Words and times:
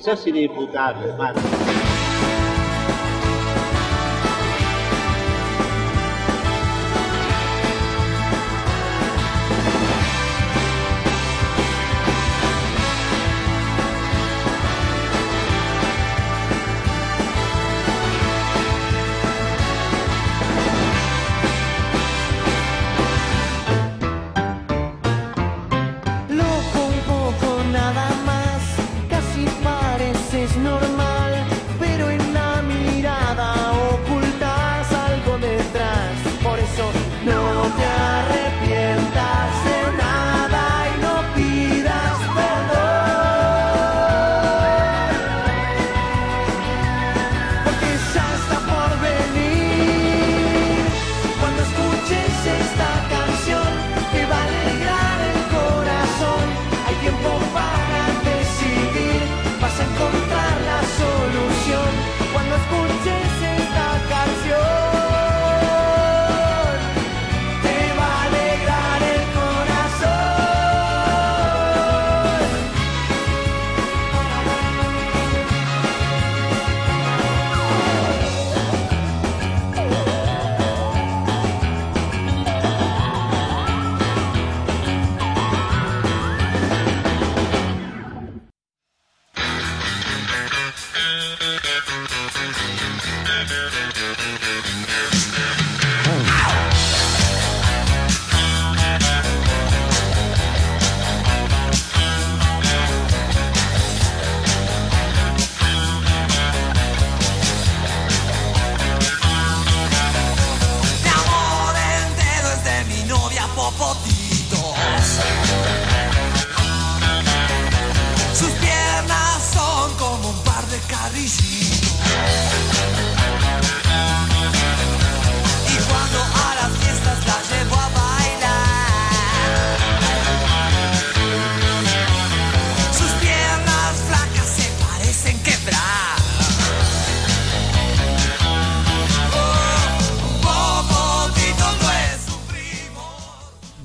Sos 0.00 0.26
inimputable, 0.26 1.10
hermano. 1.10 1.40
Loco 1.40 1.89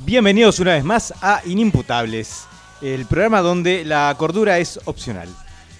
Bienvenidos 0.06 0.60
una 0.60 0.74
vez 0.74 0.84
más 0.84 1.16
a 1.20 1.42
Inimputables, 1.46 2.46
el 2.80 3.08
programa 3.08 3.42
donde 3.42 3.84
la 3.84 4.14
cordura 4.20 4.60
es 4.60 4.80
opcional. 4.86 5.28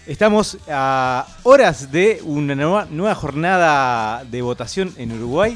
Estamos 0.08 0.58
a 0.68 1.28
horas 1.44 1.92
de 1.92 2.20
una 2.24 2.56
nueva, 2.56 3.14
jornada 3.14 4.26
de 4.26 4.42
votación 4.42 4.92
en 4.98 5.12
Uruguay. 5.12 5.56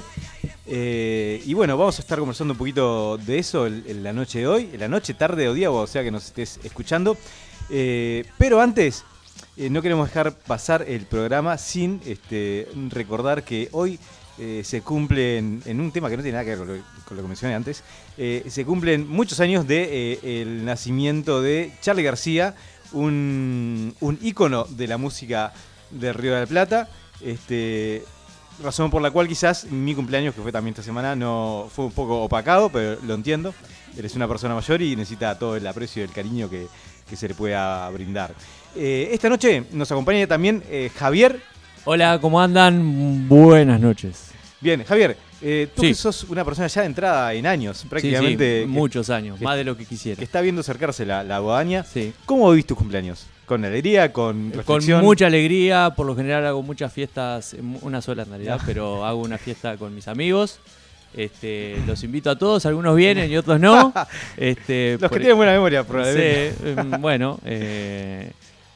eh, 0.68 1.41
y 1.47 1.53
bueno, 1.56 1.80
vamos 1.80 1.97
a 1.97 2.03
estar 2.03 2.19
conversando 2.19 2.53
un 2.53 2.59
poquito 2.59 3.18
de 3.18 3.40
eso 3.40 3.66
en, 3.66 3.84
en 3.88 4.03
la 4.03 4.13
noche 4.13 4.40
de 4.40 4.47
hoy, 4.47 4.69
en 4.72 4.80
la 4.80 4.88
noche, 4.88 5.16
tarde 5.16 5.50
o 5.50 5.56
día, 5.56 5.72
o 5.72 5.88
sea 5.88 6.03
que 6.03 6.12
nos 6.12 6.25
estés 6.25 6.59
escuchando. 6.63 7.18
Eh, 7.72 8.24
pero 8.38 8.62
antes, 8.62 9.03
eh, 9.57 9.69
no 9.69 9.81
queremos 9.81 10.07
dejar 10.07 10.34
pasar 10.34 10.86
el 10.88 11.06
programa 11.06 11.57
sin 11.57 12.01
este, 12.06 12.68
recordar 12.90 13.44
que 13.44 13.68
hoy 13.72 14.00
eh, 14.41 14.61
se 14.63 14.81
cumplen, 14.81 15.61
en 15.66 15.81
un 15.81 15.91
tema 15.91 16.09
que 16.09 16.16
no 16.16 16.23
tiene 16.23 16.38
nada 16.38 16.45
que 16.45 16.55
ver 16.55 16.81
con 17.03 17.17
lo, 17.17 17.23
que 17.23 17.27
mencioné 17.27 17.55
antes, 17.55 17.83
eh, 18.17 18.45
se 18.47 18.63
cumplen 18.63 19.05
muchos 19.05 19.41
años 19.41 19.67
de 19.67 20.17
eh, 20.23 20.45
nacimiento 20.45 21.41
de 21.41 21.73
Charlie 21.81 22.03
García, 22.03 22.55
un, 22.94 23.94
un 24.00 24.17
ícono 24.22 24.63
de 24.63 24.88
la 24.88 24.97
música 24.97 25.51
de 25.91 26.13
Río 26.13 26.35
de 26.35 26.39
la 26.39 26.47
Plata. 26.47 26.89
Este, 27.19 28.05
razón 28.63 28.89
por 28.89 29.01
la 29.01 29.11
cual 29.11 29.27
quizás 29.27 29.66
mi 29.66 29.94
cumpleaños, 29.94 30.33
que 30.33 30.41
fue 30.41 30.53
también 30.53 30.71
esta 30.71 30.83
semana, 30.83 31.17
no 31.17 31.67
fue 31.69 31.85
un 31.85 31.91
poco 31.91 32.23
opacado, 32.23 32.69
pero 32.69 32.97
lo 33.06 33.16
entiendo. 33.16 33.53
Eres 33.97 34.16
una 34.16 34.29
persona 34.29 34.56
mayor 34.56 34.81
y 34.81 34.95
necesita 34.95 35.38
todo 35.38 35.57
el 35.57 35.67
aprecio 35.67 36.01
y 36.01 36.06
el 36.06 36.13
cariño 36.13 36.50
que, 36.50 36.67
que 37.09 37.17
se 37.17 37.27
le 37.27 37.33
pueda 37.33 37.89
brindar. 37.89 38.33
Esta 38.73 39.27
noche 39.27 39.66
nos 39.73 39.91
acompaña 39.91 40.27
también 40.27 40.63
Javier. 40.95 41.41
Hola, 41.85 42.19
¿cómo 42.22 42.41
andan? 42.41 43.28
Buenas 43.28 43.79
noches. 43.79 44.31
Bien, 44.62 44.84
Javier, 44.84 45.17
eh, 45.41 45.67
tú 45.73 45.81
Sí. 45.81 45.88
que 45.90 45.94
sos 45.95 46.25
una 46.25 46.44
persona 46.44 46.67
ya 46.67 46.81
de 46.81 46.88
entrada 46.88 47.34
en 47.34 47.47
años, 47.47 47.78
Sí, 47.78 47.84
sí, 47.84 47.90
prácticamente, 47.90 48.62
que- 48.62 48.66
muchos 48.67 49.09
años, 49.09 49.40
que- 49.40 49.45
más 49.45 49.56
de 49.57 49.63
lo 49.63 49.78
que 49.78 49.85
quisiera. 49.85 50.18
que 50.18 50.23
está 50.25 50.41
viendo 50.41 50.62
acercarse 50.62 51.06
la, 51.06 51.23
la. 51.23 51.84
Sí. 51.85 52.13
¿Cómo 52.25 52.50
vivís 52.51 52.66
tus 52.66 52.78
cumpleaños? 52.78 53.25
¿Con 53.45 53.66
alegría? 53.66 54.13
¿Con 54.13 54.50
Con 54.51 54.57
reflexión? 54.59 55.01
mucha 55.03 55.25
alegría, 55.28 55.94
por 55.95 56.06
lo 56.06 56.16
general 56.16 56.45
hago 56.45 56.62
muchas 56.62 56.94
fiestas, 56.94 57.56
mu- 57.62 57.79
una 57.81 58.01
sola 58.01 58.23
en 58.23 58.29
realidad, 58.29 58.59
pero 58.66 59.06
hago 59.06 59.22
una 59.22 59.38
fiesta 59.38 59.78
con 59.78 59.95
mis 59.95 60.07
amigos. 60.07 60.59
Este, 61.16 61.78
los 61.88 62.03
invito 62.03 62.29
a 62.29 62.38
todos, 62.38 62.68
algunos 62.68 62.95
vienen 62.95 63.31
y 63.31 63.38
otros 63.38 63.59
no. 63.59 63.91
Este, 64.38 64.97
Los 65.00 65.09
por- 65.09 65.18
que 65.18 65.19
tienen 65.22 65.38
buena 65.38 65.53
memoria, 65.53 65.84
probablemente. 65.84 66.53
Sí, 66.53 66.69
em, 66.78 67.01
bueno, 67.01 67.39
eh, 67.45 68.31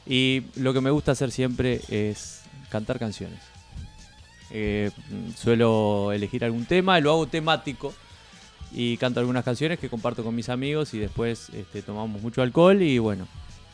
y 0.07 0.41
lo 0.55 0.73
que 0.73 0.81
me 0.81 0.89
gusta 0.89 1.11
hacer 1.11 1.29
siempre 1.29 1.79
es 1.89 2.39
cantar 2.73 2.97
canciones. 2.99 3.39
Eh, 4.51 4.91
suelo 5.37 6.11
elegir 6.11 6.43
algún 6.43 6.65
tema, 6.65 6.99
lo 6.99 7.11
hago 7.11 7.27
temático 7.27 7.93
y 8.71 8.97
canto 8.97 9.19
algunas 9.19 9.43
canciones 9.45 9.79
que 9.79 9.89
comparto 9.89 10.23
con 10.23 10.35
mis 10.35 10.49
amigos 10.49 10.93
y 10.93 10.99
después 10.99 11.49
este, 11.53 11.81
tomamos 11.83 12.21
mucho 12.21 12.41
alcohol 12.41 12.81
y 12.81 12.97
bueno, 12.97 13.27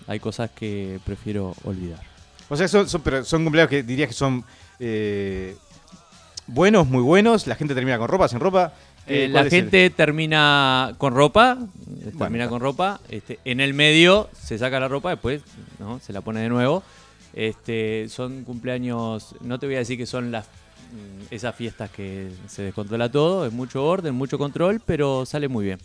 hay 0.07 0.19
cosas 0.19 0.49
que 0.51 0.99
prefiero 1.05 1.55
olvidar. 1.63 2.01
O 2.49 2.55
sea, 2.57 2.67
son, 2.67 2.87
son, 2.89 3.01
pero 3.01 3.23
son 3.23 3.43
cumpleaños 3.43 3.69
que 3.69 3.83
dirías 3.83 4.09
que 4.09 4.13
son 4.13 4.43
eh, 4.79 5.55
buenos, 6.47 6.87
muy 6.87 7.01
buenos. 7.01 7.47
La 7.47 7.55
gente 7.55 7.73
termina 7.75 7.97
con 7.97 8.07
ropa, 8.09 8.27
sin 8.27 8.39
ropa. 8.39 8.73
Eh, 9.07 9.27
la 9.27 9.39
¿cuál 9.39 9.47
es 9.47 9.53
el- 9.53 9.59
gente 9.61 9.89
termina 9.89 10.93
con 10.97 11.13
ropa, 11.15 11.57
termina 12.17 12.47
con 12.47 12.59
ropa, 12.61 12.99
este, 13.09 13.39
en 13.45 13.59
el 13.59 13.73
medio 13.73 14.29
se 14.39 14.57
saca 14.57 14.79
la 14.79 14.87
ropa, 14.87 15.09
después 15.11 15.41
¿no? 15.79 15.99
se 15.99 16.13
la 16.13 16.21
pone 16.21 16.41
de 16.41 16.49
nuevo. 16.49 16.83
Este, 17.39 18.09
son 18.09 18.43
cumpleaños, 18.43 19.33
no 19.39 19.57
te 19.59 19.65
voy 19.65 19.75
a 19.75 19.79
decir 19.79 19.97
que 19.97 20.05
son 20.05 20.29
las 20.29 20.45
mm, 20.47 21.33
esas 21.33 21.55
fiestas 21.55 21.89
que 21.89 22.29
se 22.49 22.63
descontrola 22.63 23.09
todo, 23.09 23.45
es 23.45 23.53
mucho 23.53 23.85
orden, 23.85 24.13
mucho 24.13 24.37
control, 24.37 24.81
pero 24.85 25.25
sale 25.25 25.47
muy 25.47 25.63
bien. 25.63 25.79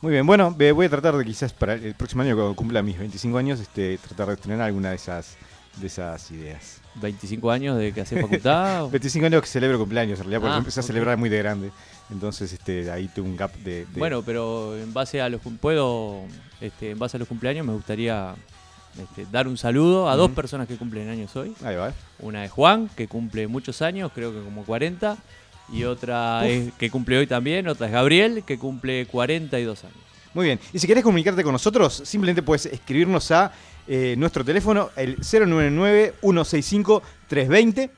Muy 0.00 0.12
bien, 0.12 0.26
bueno, 0.26 0.52
voy 0.52 0.86
a 0.86 0.88
tratar 0.88 1.14
de 1.18 1.24
quizás 1.26 1.52
para 1.52 1.74
el 1.74 1.94
próximo 1.94 2.22
año, 2.22 2.34
cuando 2.34 2.56
cumpla 2.56 2.82
mis 2.82 2.98
25 2.98 3.36
años, 3.36 3.60
este, 3.60 3.98
tratar 3.98 4.28
de 4.28 4.34
estrenar 4.34 4.62
alguna 4.62 4.88
de 4.88 4.96
esas, 4.96 5.36
de 5.78 5.86
esas 5.86 6.30
ideas. 6.30 6.80
25 6.94 7.50
años 7.50 7.76
de 7.76 7.92
que 7.92 8.00
hace 8.00 8.18
facultad. 8.18 8.84
o- 8.84 8.90
25 8.90 9.26
años 9.26 9.42
que 9.42 9.48
celebro 9.48 9.78
cumpleaños, 9.78 10.18
en 10.20 10.24
realidad, 10.24 10.40
porque 10.40 10.54
Ah, 10.54 10.58
empecé 10.60 10.80
a 10.80 10.82
ok. 10.82 10.86
celebrar 10.86 11.18
muy 11.18 11.28
de 11.28 11.36
grande. 11.38 11.70
Entonces, 12.10 12.50
este, 12.54 12.90
ahí 12.90 13.08
tuve 13.08 13.28
un 13.28 13.36
gap 13.36 13.52
de... 13.56 13.84
de- 13.84 13.98
Bueno, 13.98 14.22
pero 14.22 14.74
en 14.78 14.94
base 14.94 15.20
a 15.20 15.28
los 15.28 15.42
puedo, 15.60 16.22
este, 16.60 16.92
en 16.92 16.98
base 16.98 17.18
a 17.18 17.20
los 17.20 17.28
cumpleaños 17.28 17.66
me 17.66 17.74
gustaría 17.74 18.34
este, 19.02 19.26
dar 19.30 19.48
un 19.48 19.56
saludo 19.56 20.08
a 20.08 20.16
dos 20.16 20.30
personas 20.30 20.68
que 20.68 20.76
cumplen 20.76 21.08
años 21.08 21.34
hoy. 21.36 21.54
Ahí 21.64 21.76
va. 21.76 21.92
Una 22.20 22.44
es 22.44 22.50
Juan, 22.50 22.88
que 22.96 23.08
cumple 23.08 23.46
muchos 23.46 23.82
años, 23.82 24.10
creo 24.14 24.32
que 24.32 24.42
como 24.42 24.64
40. 24.64 25.16
Y 25.72 25.84
otra 25.84 26.46
es, 26.46 26.72
que 26.74 26.90
cumple 26.90 27.18
hoy 27.18 27.26
también. 27.26 27.66
Otra 27.68 27.86
es 27.86 27.92
Gabriel, 27.92 28.44
que 28.46 28.58
cumple 28.58 29.06
42 29.06 29.84
años. 29.84 29.96
Muy 30.34 30.46
bien. 30.46 30.60
Y 30.72 30.78
si 30.78 30.86
querés 30.86 31.02
comunicarte 31.02 31.42
con 31.42 31.52
nosotros, 31.52 32.02
simplemente 32.04 32.42
puedes 32.42 32.66
escribirnos 32.66 33.30
a 33.30 33.52
eh, 33.88 34.16
nuestro 34.18 34.44
teléfono, 34.44 34.90
el 34.96 35.16
099-165-320. 35.18 37.90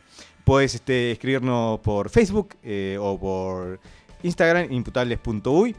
Podés 0.44 0.76
este, 0.76 1.10
escribirnos 1.12 1.80
por 1.80 2.10
Facebook 2.10 2.54
eh, 2.62 2.96
o 3.00 3.18
por 3.18 3.80
Instagram, 4.22 4.70
imputables.uy. 4.72 5.74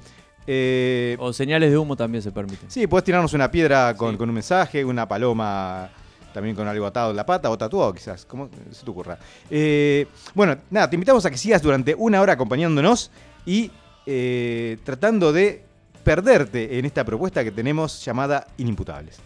Eh, 0.51 1.16
O 1.19 1.31
señales 1.31 1.69
de 1.69 1.78
humo 1.78 1.96
también 1.96 2.24
se 2.24 2.31
permiten. 2.31 2.72
Sí, 2.72 2.88
podés 2.88 3.04
tirarnos 3.04 3.34
una 3.34 3.51
piedra 3.51 3.94
con, 3.96 4.12
Sí. 4.13 4.18
con 4.18 4.30
un 4.30 4.34
mensaje, 4.36 4.84
una 4.84 5.07
paloma 5.07 5.90
también 6.34 6.56
con 6.56 6.68
algo 6.68 6.86
atado 6.88 7.12
en 7.12 7.18
la 7.18 7.25
pata 7.25 7.50
o 7.51 7.57
tatuado 7.57 7.94
quizás, 7.94 8.25
como 8.25 8.50
se 8.72 8.84
te 8.84 8.90
ocurra. 8.90 9.19
Eh, 9.50 10.07
bueno, 10.34 10.57
nada, 10.72 10.90
te 10.90 10.96
invitamos 10.96 11.24
a 11.25 11.30
que 11.30 11.38
sigas 11.38 11.62
durante 11.62 11.94
una 11.96 12.19
hora 12.22 12.34
acompañándonos 12.34 13.12
y 13.46 13.69
eh, 14.07 14.78
tratando 14.84 15.31
de 15.31 15.63
perderte 16.04 16.80
en 16.80 16.86
esta 16.86 17.04
propuesta 17.04 17.44
que 17.44 17.51
tenemos 17.51 18.04
llamada 18.04 18.48
Inimputables. 18.57 19.18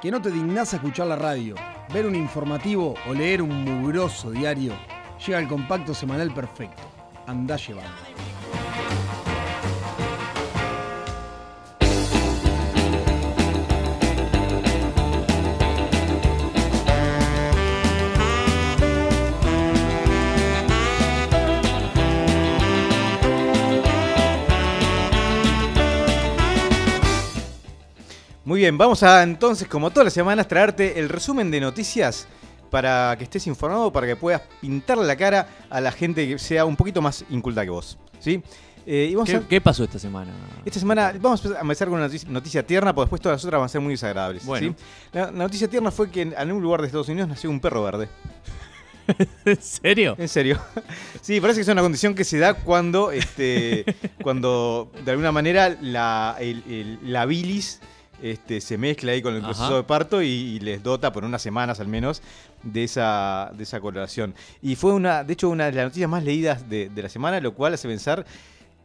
Que 0.00 0.10
no 0.10 0.22
te 0.22 0.30
dignás 0.30 0.72
a 0.72 0.76
escuchar 0.76 1.06
la 1.06 1.16
radio, 1.16 1.54
ver 1.92 2.06
un 2.06 2.14
informativo 2.14 2.94
o 3.08 3.12
leer 3.12 3.42
un 3.42 3.64
mugroso 3.64 4.30
diario, 4.30 4.72
llega 5.24 5.38
el 5.38 5.48
compacto 5.48 5.92
semanal 5.94 6.32
perfecto. 6.32 6.82
Andá 7.26 7.56
llevando. 7.56 8.39
Muy 28.50 28.58
bien, 28.62 28.76
vamos 28.76 29.04
a 29.04 29.22
entonces, 29.22 29.68
como 29.68 29.90
todas 29.90 30.06
las 30.06 30.12
semanas, 30.12 30.48
traerte 30.48 30.98
el 30.98 31.08
resumen 31.08 31.52
de 31.52 31.60
noticias 31.60 32.26
para 32.68 33.14
que 33.16 33.22
estés 33.22 33.46
informado, 33.46 33.92
para 33.92 34.08
que 34.08 34.16
puedas 34.16 34.42
pintarle 34.60 35.04
la 35.06 35.14
cara 35.14 35.46
a 35.70 35.80
la 35.80 35.92
gente 35.92 36.26
que 36.26 36.36
sea 36.36 36.64
un 36.64 36.74
poquito 36.74 37.00
más 37.00 37.24
inculta 37.30 37.62
que 37.62 37.70
vos. 37.70 37.96
¿sí? 38.18 38.42
Eh, 38.84 39.06
y 39.12 39.14
vamos 39.14 39.30
¿Qué, 39.30 39.36
a- 39.36 39.46
qué 39.46 39.60
pasó 39.60 39.84
esta 39.84 40.00
semana? 40.00 40.32
Esta 40.64 40.80
semana 40.80 41.14
vamos 41.20 41.46
a 41.46 41.60
empezar 41.60 41.86
con 41.86 41.98
una 41.98 42.06
noticia, 42.08 42.28
noticia 42.28 42.66
tierna, 42.66 42.92
porque 42.92 43.04
después 43.06 43.22
todas 43.22 43.36
las 43.36 43.44
otras 43.44 43.60
van 43.60 43.66
a 43.66 43.68
ser 43.68 43.82
muy 43.82 43.92
desagradables. 43.92 44.44
Bueno. 44.44 44.74
¿sí? 44.76 44.84
La, 45.12 45.26
la 45.26 45.30
noticia 45.30 45.68
tierna 45.68 45.92
fue 45.92 46.10
que 46.10 46.22
en 46.22 46.34
algún 46.36 46.60
lugar 46.60 46.80
de 46.80 46.88
Estados 46.88 47.08
Unidos 47.08 47.28
nació 47.28 47.50
un 47.50 47.60
perro 47.60 47.84
verde. 47.84 48.08
¿En 49.44 49.62
serio? 49.62 50.16
En 50.18 50.26
serio. 50.28 50.58
Sí, 51.22 51.40
parece 51.40 51.58
que 51.58 51.62
es 51.62 51.68
una 51.68 51.82
condición 51.82 52.16
que 52.16 52.24
se 52.24 52.38
da 52.38 52.54
cuando, 52.54 53.12
este, 53.12 53.84
cuando 54.24 54.90
de 55.04 55.10
alguna 55.12 55.30
manera 55.30 55.68
la, 55.80 56.34
el- 56.40 56.64
el- 56.68 56.98
la 57.12 57.26
bilis 57.26 57.78
este, 58.22 58.60
se 58.60 58.78
mezcla 58.78 59.12
ahí 59.12 59.22
con 59.22 59.34
el 59.34 59.40
Ajá. 59.40 59.48
proceso 59.52 59.76
de 59.76 59.82
parto 59.84 60.22
y, 60.22 60.26
y 60.28 60.60
les 60.60 60.82
dota 60.82 61.12
por 61.12 61.24
unas 61.24 61.42
semanas 61.42 61.80
al 61.80 61.88
menos 61.88 62.22
de 62.62 62.84
esa, 62.84 63.50
de 63.56 63.62
esa 63.62 63.80
coloración. 63.80 64.34
Y 64.62 64.76
fue 64.76 64.92
una, 64.92 65.24
de 65.24 65.32
hecho, 65.32 65.48
una 65.48 65.66
de 65.66 65.72
las 65.72 65.84
noticias 65.86 66.08
más 66.10 66.24
leídas 66.24 66.68
de, 66.68 66.88
de 66.88 67.02
la 67.02 67.08
semana, 67.08 67.40
lo 67.40 67.54
cual 67.54 67.74
hace 67.74 67.88
pensar 67.88 68.24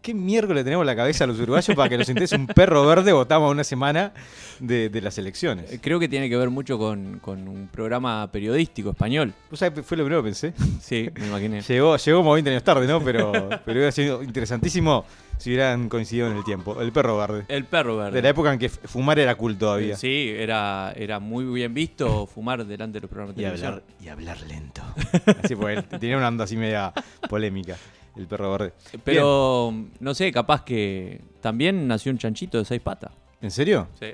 qué 0.01 0.13
miércoles 0.13 0.63
tenemos 0.63 0.83
en 0.83 0.85
la 0.85 0.95
cabeza 0.95 1.23
a 1.23 1.27
los 1.27 1.39
uruguayos 1.39 1.75
para 1.75 1.89
que 1.89 1.97
nos 1.97 2.07
interese 2.07 2.35
un 2.35 2.45
perro 2.45 2.85
verde 2.85 3.11
votamos 3.11 3.47
a 3.47 3.51
una 3.51 3.63
semana 3.63 4.13
de, 4.59 4.87
de 4.89 5.01
las 5.01 5.17
elecciones. 5.17 5.71
Eh, 5.71 5.79
Creo 5.81 5.99
que 5.99 6.07
tiene 6.07 6.29
que 6.29 6.37
ver 6.37 6.51
mucho 6.51 6.77
con, 6.77 7.17
con 7.17 7.47
un 7.47 7.67
programa 7.69 8.31
periodístico 8.31 8.91
español. 8.91 9.33
¿Vos 9.49 9.57
sabés? 9.59 9.83
Fue 9.83 9.97
lo 9.97 10.03
primero 10.03 10.21
que 10.21 10.27
pensé. 10.27 10.53
Sí, 10.79 11.09
me 11.19 11.25
imaginé. 11.25 11.61
Llegó, 11.61 11.97
llegó 11.97 12.19
como 12.19 12.33
20 12.33 12.51
años 12.51 12.63
tarde, 12.63 12.85
¿no? 12.85 13.03
Pero, 13.03 13.31
pero 13.65 13.79
hubiera 13.79 13.91
sido 13.91 14.21
interesantísimo 14.21 15.05
si 15.37 15.49
hubieran 15.51 15.89
coincidido 15.89 16.29
en 16.29 16.37
el 16.37 16.43
tiempo. 16.43 16.81
El 16.81 16.91
perro 16.91 17.17
verde. 17.17 17.45
El 17.47 17.65
perro 17.65 17.97
verde. 17.97 18.11
De 18.15 18.21
la 18.21 18.29
época 18.29 18.53
en 18.53 18.59
que 18.59 18.69
fumar 18.69 19.19
era 19.19 19.35
cool 19.35 19.57
todavía. 19.57 19.95
Sí, 19.95 20.33
era, 20.35 20.93
era 20.95 21.19
muy 21.19 21.45
bien 21.45 21.73
visto 21.73 22.25
fumar 22.25 22.65
delante 22.65 22.97
de 22.97 23.01
los 23.01 23.09
programas 23.09 23.35
de 23.35 23.41
Y 23.41 23.45
televisión. 23.45 23.73
hablar, 23.73 23.83
y 24.01 24.07
hablar 24.07 24.41
lento. 24.41 24.81
Así 25.43 25.55
pues, 25.55 25.87
tenía 25.89 26.17
una 26.17 26.27
onda 26.27 26.43
así 26.45 26.55
media 26.57 26.93
polémica. 27.29 27.77
El 28.15 28.27
perro 28.27 28.49
verde. 28.51 28.73
Pero, 29.03 29.73
no 29.99 30.13
sé, 30.13 30.31
capaz 30.31 30.63
que 30.63 31.21
también 31.41 31.85
nació 31.87 32.11
un 32.13 32.17
chanchito 32.17 32.57
de 32.57 32.63
seis 32.65 32.81
patas. 32.81 33.11
¿En 33.41 33.51
serio? 33.51 33.89
Sí. 33.99 34.07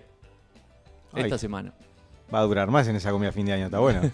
Ay. 1.13 1.23
Esta 1.23 1.37
semana. 1.37 1.71
Va 2.33 2.39
a 2.39 2.43
durar 2.43 2.69
más 2.71 2.87
en 2.87 2.95
esa 2.95 3.11
comida 3.11 3.29
a 3.29 3.31
fin 3.33 3.45
de 3.45 3.53
año, 3.53 3.65
está 3.65 3.79
bueno. 3.79 4.09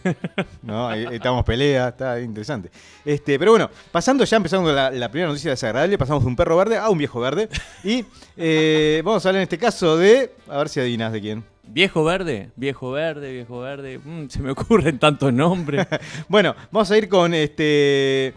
¿No? 0.64 0.88
Ahí- 0.90 1.06
Estamos 1.12 1.46
pelea, 1.46 1.90
está 1.90 2.20
interesante. 2.20 2.72
Este, 3.06 3.38
pero 3.38 3.52
bueno, 3.52 3.70
pasando 3.92 4.24
ya, 4.24 4.38
empezando 4.38 4.66
con 4.68 4.76
la, 4.76 4.90
la 4.90 5.10
primera 5.12 5.30
noticia 5.30 5.52
desagradable, 5.52 5.98
pasamos 5.98 6.24
de 6.24 6.30
un 6.30 6.36
perro 6.36 6.58
verde 6.58 6.78
a 6.78 6.90
un 6.90 6.98
viejo 6.98 7.20
verde. 7.20 7.48
Y 7.84 8.04
eh, 8.36 9.02
vamos 9.06 9.26
a 9.26 9.30
hablar 9.30 9.42
en 9.42 9.44
este 9.44 9.58
caso 9.58 9.98
de. 9.98 10.32
A 10.50 10.58
ver 10.58 10.70
si 10.70 10.80
adivinas 10.80 11.12
de 11.14 11.22
quién. 11.22 11.44
Viejo 11.70 12.04
verde, 12.04 12.50
viejo 12.56 12.92
verde, 12.92 13.32
viejo 13.34 13.60
verde. 13.60 14.00
Mm, 14.04 14.28
se 14.30 14.40
me 14.42 14.52
ocurren 14.52 14.98
tantos 15.00 15.32
nombres. 15.34 15.86
Bueno, 16.28 16.56
vamos 16.72 16.90
a 16.90 16.98
ir 16.98 17.08
con 17.10 17.34
este. 17.34 18.34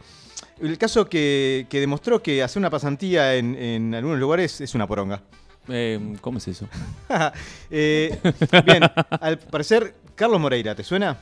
El 0.61 0.77
caso 0.77 1.09
que, 1.09 1.67
que 1.71 1.81
demostró 1.81 2.23
que 2.23 2.43
hacer 2.43 2.61
una 2.61 2.69
pasantía 2.69 3.35
en, 3.37 3.55
en 3.55 3.95
algunos 3.95 4.19
lugares 4.19 4.61
es 4.61 4.75
una 4.75 4.87
poronga. 4.87 5.23
Eh, 5.71 6.17
¿Cómo 6.21 6.39
es 6.39 6.49
eso? 6.49 6.69
Eh, 7.71 8.19
bien, 8.65 8.83
al 9.21 9.39
parecer, 9.39 9.95
Carlos 10.15 10.41
Moreira, 10.41 10.75
¿te 10.75 10.83
suena? 10.85 11.17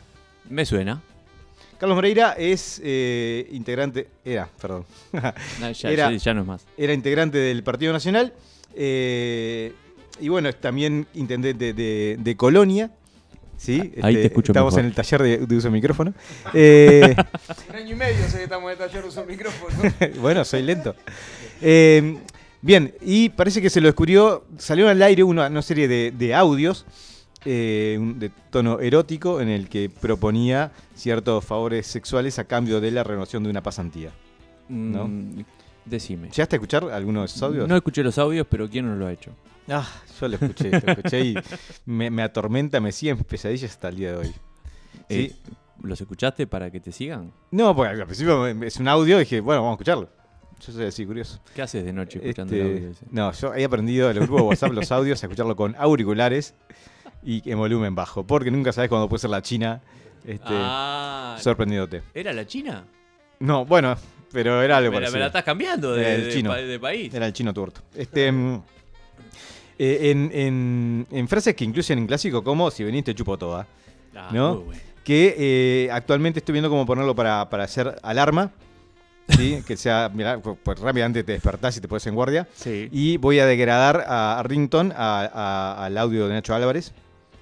Me 0.49 0.65
suena. 0.65 1.01
Carlos 1.79 1.95
Moreira 1.97 2.33
es 2.39 2.81
eh, 2.85 3.47
integrante. 3.53 4.09
Era, 4.25 4.49
perdón. 4.61 4.85
No, 5.61 5.71
ya, 5.71 5.91
Era- 5.91 6.11
ya- 6.11 6.17
ya 6.17 6.35
no 6.35 6.41
es 6.43 6.47
más. 6.47 6.67
Era 6.77 6.93
integrante 6.93 7.39
del 7.39 7.63
Partido 7.63 7.93
Nacional. 7.93 8.33
eh, 8.75 9.73
y 10.21 10.29
bueno, 10.29 10.49
es 10.49 10.61
también 10.61 11.07
intendente 11.15 11.73
de, 11.73 12.17
de 12.19 12.37
Colonia. 12.37 12.91
¿sí? 13.57 13.81
Este, 13.95 14.01
Ahí 14.07 14.15
te 14.15 14.27
escucho 14.27 14.51
Estamos 14.53 14.73
mejor. 14.75 14.81
en 14.81 14.87
el 14.87 14.95
taller 14.95 15.23
de, 15.23 15.39
de 15.47 15.57
uso 15.57 15.69
de 15.69 15.73
micrófono. 15.73 16.13
Eh, 16.55 17.15
Un 17.71 17.77
año 17.77 17.93
y 17.93 17.95
medio 17.95 18.29
sé 18.29 18.39
que 18.39 18.43
estamos 18.45 18.73
en 18.73 18.79
el 18.83 18.89
taller 18.89 19.05
uso 19.05 19.25
micrófono. 19.25 19.77
bueno, 20.21 20.45
soy 20.45 20.63
lento. 20.63 20.97
Eh, 21.63 22.19
bien, 22.63 22.95
y 23.01 23.29
parece 23.31 23.63
que 23.63 23.71
se 23.71 23.81
lo 23.81 23.89
descubrió, 23.89 24.45
salió 24.57 24.89
al 24.89 25.01
aire 25.03 25.23
una, 25.23 25.47
una 25.47 25.63
serie 25.63 25.89
de, 25.89 26.11
de 26.11 26.35
audios 26.35 26.87
eh, 27.45 27.99
de 28.17 28.31
tono 28.51 28.81
erótico 28.81 29.41
en 29.41 29.49
el 29.49 29.69
que 29.69 29.89
proponía 29.91 30.73
ciertos 30.95 31.45
favores 31.45 31.87
sexuales 31.87 32.39
a 32.39 32.45
cambio 32.45 32.81
de 32.81 32.91
la 32.91 33.05
renovación 33.05 33.45
de 33.45 33.51
una 33.51 33.63
pasantía. 33.63 34.11
¿No? 34.69 35.09
Mm, 35.09 35.45
Decime. 35.85 36.29
¿Llegaste 36.29 36.57
a 36.57 36.59
escuchar 36.59 36.85
alguno 36.91 37.21
de 37.21 37.27
esos 37.27 37.43
audios? 37.43 37.67
No 37.67 37.77
escuché 37.77 38.03
los 38.03 38.19
audios, 38.19 38.47
pero 38.51 38.69
¿quién 38.69 38.87
no 38.87 38.97
lo 38.97 39.07
ha 39.07 39.13
hecho? 39.13 39.33
Ah, 39.69 39.87
yo 40.21 40.29
lo 40.29 40.35
escuché, 40.37 40.71
lo 40.71 40.93
escuché 40.93 41.21
y 41.25 41.35
me, 41.87 42.11
me 42.11 42.23
atormenta, 42.23 42.81
me 42.81 42.93
sigue 42.93 43.13
en 43.13 43.19
pesadillas 43.19 43.71
hasta 43.71 43.89
el 43.89 43.97
día 43.97 44.13
de 44.13 44.17
hoy. 44.19 44.33
Eh. 45.09 45.33
¿Los 45.83 46.01
escuchaste 46.01 46.47
para 46.47 46.71
que 46.71 46.81
te 46.81 46.91
sigan? 46.91 47.33
No, 47.53 47.75
porque 47.75 47.93
al 47.93 48.05
principio 48.07 48.47
es 48.47 48.77
un 48.79 48.89
audio 48.89 49.17
y 49.17 49.21
dije, 49.21 49.41
bueno, 49.41 49.63
vamos 49.63 49.73
a 49.73 49.77
escucharlo. 49.77 50.11
Yo 50.67 50.73
soy 50.73 50.87
así, 50.87 51.07
curioso. 51.07 51.41
¿Qué 51.55 51.63
haces 51.63 51.85
de 51.85 51.93
noche 51.93 52.19
escuchando 52.23 52.55
Este, 52.55 52.67
el 52.69 52.75
audio 52.77 52.91
ese? 52.91 53.05
no, 53.11 53.33
yo 53.33 53.55
he 53.55 53.65
aprendido 53.65 54.11
en 54.11 54.17
el 54.17 54.23
grupo 54.25 54.37
de 54.43 54.49
WhatsApp 54.49 54.73
los 54.73 54.91
audios 54.93 55.23
a 55.23 55.27
escucharlo 55.27 55.55
con 55.57 55.75
auriculares 55.79 56.55
y 57.23 57.49
en 57.51 57.59
volumen 57.59 57.95
bajo, 57.95 58.27
porque 58.27 58.51
nunca 58.51 58.73
sabes 58.73 58.89
cuándo 58.89 59.09
puede 59.09 59.21
ser 59.21 59.31
la 59.31 59.41
China 59.43 59.81
este, 60.27 60.45
ah, 60.51 61.37
sorprendiéndote. 61.41 62.03
¿era 62.13 62.33
la 62.33 62.45
China? 62.47 62.85
No, 63.41 63.65
bueno, 63.65 63.97
pero 64.33 64.61
era 64.63 64.77
algo 64.79 64.91
Me 64.91 64.97
la, 64.97 65.01
me 65.01 65.05
parecido. 65.07 65.21
la 65.21 65.27
estás 65.27 65.45
cambiando 65.45 65.93
de, 65.95 66.15
el 66.17 66.25
de 66.25 66.33
chino. 66.33 66.51
pa- 66.51 66.57
de 66.57 66.79
país. 66.81 67.15
Era 67.15 67.27
el 67.27 67.33
chino 67.33 67.55
tuerto. 67.55 67.83
Este, 67.95 68.31
mm, 68.33 68.63
eh, 69.79 70.11
en, 70.11 70.31
en- 70.35 71.07
en 71.11 71.29
frases 71.29 71.55
que 71.55 71.65
incluyen 71.65 71.99
en 72.01 72.07
clásico 72.07 72.43
como 72.43 72.71
si 72.71 72.83
veniste 72.85 73.15
chupo 73.15 73.39
toda. 73.39 73.67
Ah, 74.15 74.31
¿no? 74.33 74.57
bueno. 74.63 74.81
que 75.05 75.35
eh, 75.39 75.91
actualmente 75.93 76.41
estoy 76.41 76.53
viendo 76.53 76.69
cómo 76.69 76.85
ponerlo 76.85 77.15
para, 77.15 77.49
para 77.49 77.65
hacer 77.65 77.97
alarma. 78.03 78.51
¿Sí? 79.29 79.63
que 79.67 79.77
sea, 79.77 80.11
mirá, 80.13 80.39
pues, 80.41 80.79
rápidamente 80.81 81.23
te 81.25 81.33
despertás 81.33 81.77
y 81.77 81.81
te 81.81 81.89
pones 81.89 82.07
en 82.07 82.15
guardia. 82.15 82.49
Sí. 82.55 82.89
Y 82.93 83.17
voy 83.19 83.39
a 83.41 83.47
degradar 83.47 84.05
a, 84.07 84.43
Rington 84.45 84.93
a- 84.97 85.31
a- 85.33 85.85
al 85.85 85.97
audio 85.99 86.27
de 86.29 86.35
Nacho 86.35 86.55
Álvarez. 86.55 86.93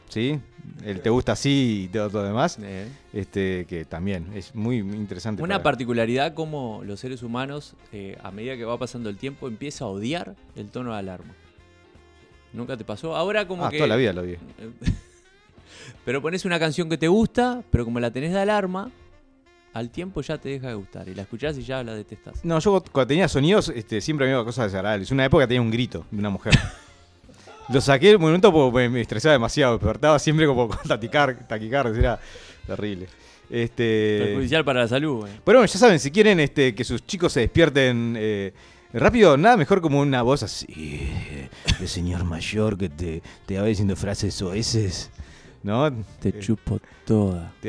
¿Sí? 0.08 0.38
El 0.84 1.00
te 1.00 1.10
gusta 1.10 1.32
así 1.32 1.84
y 1.84 1.88
todo 1.88 2.08
lo 2.10 2.22
demás. 2.22 2.58
Eh. 2.62 2.88
Este, 3.12 3.66
que 3.68 3.84
también 3.84 4.28
es 4.34 4.54
muy 4.54 4.78
interesante. 4.78 5.42
Una 5.42 5.62
particularidad 5.62 6.34
como 6.34 6.82
los 6.84 7.00
seres 7.00 7.22
humanos, 7.24 7.74
eh, 7.92 8.16
a 8.22 8.30
medida 8.30 8.56
que 8.56 8.64
va 8.64 8.78
pasando 8.78 9.08
el 9.10 9.16
tiempo, 9.16 9.48
empieza 9.48 9.84
a 9.84 9.88
odiar 9.88 10.36
el 10.54 10.70
tono 10.70 10.92
de 10.92 10.98
alarma. 11.00 11.34
¿Nunca 12.52 12.76
te 12.76 12.84
pasó? 12.84 13.16
Ahora 13.16 13.46
como 13.48 13.64
Ah, 13.66 13.70
que... 13.70 13.78
toda 13.78 13.88
la 13.88 13.96
vida 13.96 14.12
lo 14.12 14.22
vi. 14.22 14.36
pero 16.04 16.22
pones 16.22 16.44
una 16.44 16.58
canción 16.58 16.88
que 16.88 16.98
te 16.98 17.08
gusta, 17.08 17.62
pero 17.70 17.84
como 17.84 18.00
la 18.00 18.10
tenés 18.10 18.32
de 18.32 18.40
alarma, 18.40 18.90
al 19.76 19.90
tiempo 19.90 20.22
ya 20.22 20.38
te 20.38 20.48
deja 20.48 20.68
de 20.68 20.74
gustar. 20.74 21.08
Y 21.08 21.14
la 21.14 21.22
escuchás 21.22 21.58
y 21.58 21.62
ya 21.62 21.82
la 21.84 21.94
detestás. 21.94 22.44
No, 22.44 22.58
yo 22.58 22.82
cuando 22.92 23.08
tenía 23.08 23.28
sonidos 23.28 23.68
este, 23.68 24.00
siempre 24.00 24.26
me 24.26 24.32
iba 24.32 24.44
cosas 24.44 24.72
desagradables. 24.72 25.10
Una 25.10 25.26
época 25.26 25.46
tenía 25.46 25.60
un 25.60 25.70
grito 25.70 26.06
de 26.10 26.18
una 26.18 26.30
mujer. 26.30 26.54
Lo 27.68 27.80
saqué 27.80 28.10
en 28.10 28.16
un 28.16 28.22
momento 28.22 28.52
porque 28.52 28.88
me, 28.88 29.00
estresaba 29.00 29.34
demasiado. 29.34 29.74
Despertaba 29.74 30.18
siempre 30.18 30.46
como 30.46 30.68
con 30.68 30.78
taquicar, 30.88 31.46
taquicardia. 31.46 31.98
Era 31.98 32.20
terrible. 32.66 33.08
Este, 33.50 34.22
Perjudicial 34.24 34.64
para 34.64 34.80
la 34.80 34.88
salud. 34.88 35.26
eh. 35.28 35.40
Pero 35.44 35.58
bueno, 35.58 35.70
ya 35.70 35.78
saben, 35.78 36.00
si 36.00 36.10
quieren 36.10 36.40
este, 36.40 36.74
que 36.74 36.82
sus 36.82 37.04
chicos 37.06 37.32
se 37.34 37.40
despierten 37.40 38.16
eh, 38.18 38.54
rápido, 38.92 39.36
nada 39.36 39.56
mejor 39.56 39.82
como 39.82 40.00
una 40.00 40.22
voz 40.22 40.42
así 40.42 41.08
de 41.78 41.86
señor 41.86 42.24
mayor 42.24 42.78
que 42.78 42.88
te, 42.88 43.22
te 43.44 43.58
va 43.58 43.66
diciendo 43.66 43.94
frases 43.94 44.40
oeces, 44.42 45.10
¿no? 45.62 45.90
Te 46.20 46.30
Eh, 46.30 46.38
chupo 46.40 46.80
toda. 47.04 47.52
y, 47.62 47.68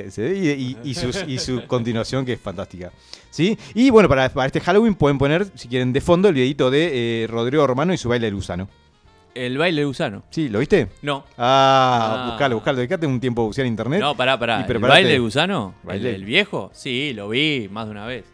y- 0.49 0.77
y 0.83 0.93
sus- 0.93 1.23
y 1.27 1.37
su 1.39 1.65
continuación 1.67 2.25
que 2.25 2.33
es 2.33 2.39
fantástica. 2.39 2.91
¿Sí? 3.29 3.57
Y 3.75 3.89
bueno, 3.89 4.09
para, 4.09 4.29
para 4.29 4.47
este 4.47 4.59
Halloween 4.61 4.95
pueden 4.95 5.17
poner, 5.17 5.47
si 5.55 5.67
quieren, 5.67 5.93
de 5.93 6.01
fondo 6.01 6.27
el 6.29 6.33
videito 6.35 6.71
de 6.71 7.23
eh, 7.23 7.27
Rodrigo 7.27 7.65
Romano 7.67 7.93
y 7.93 7.97
su 7.97 8.09
baile 8.09 8.25
del 8.27 8.35
gusano. 8.35 8.67
El 9.35 9.57
baile 9.59 9.81
de 9.81 9.85
gusano. 9.85 10.23
¿Sí? 10.31 10.49
¿Lo 10.49 10.57
viste? 10.59 10.87
No. 11.03 11.23
Ah, 11.37 12.23
Ah. 12.25 12.29
buscalo, 12.31 12.55
buscalo. 12.55 12.77
Dedicate 12.77 13.05
un 13.05 13.19
tiempo 13.19 13.43
a 13.43 13.45
bucear 13.45 13.67
en 13.67 13.73
internet. 13.73 13.99
No, 14.01 14.15
pará, 14.17 14.39
pará. 14.39 14.65
¿El 14.67 14.79
baile 14.79 15.11
de 15.11 15.19
gusano? 15.19 15.75
¿El, 15.83 15.87
Baile. 15.87 16.15
el 16.15 16.25
viejo? 16.25 16.71
Sí, 16.73 17.13
lo 17.13 17.29
vi 17.29 17.69
más 17.71 17.85
de 17.85 17.91
una 17.91 18.07
vez. 18.07 18.25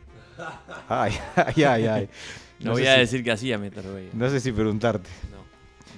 Ay, 0.87 1.11
ay, 1.35 1.63
ay, 1.63 1.85
ay. 1.87 2.09
No, 2.59 2.67
No 2.67 2.71
voy 2.73 2.87
a 2.87 2.93
si- 2.93 2.99
decir 3.01 3.23
que 3.23 3.31
hacía 3.31 3.57
mientras 3.57 3.83
lo 3.85 3.93
veía. 3.95 4.09
No 4.13 4.29
sé 4.29 4.39
si 4.39 4.53
preguntarte. 4.53 5.09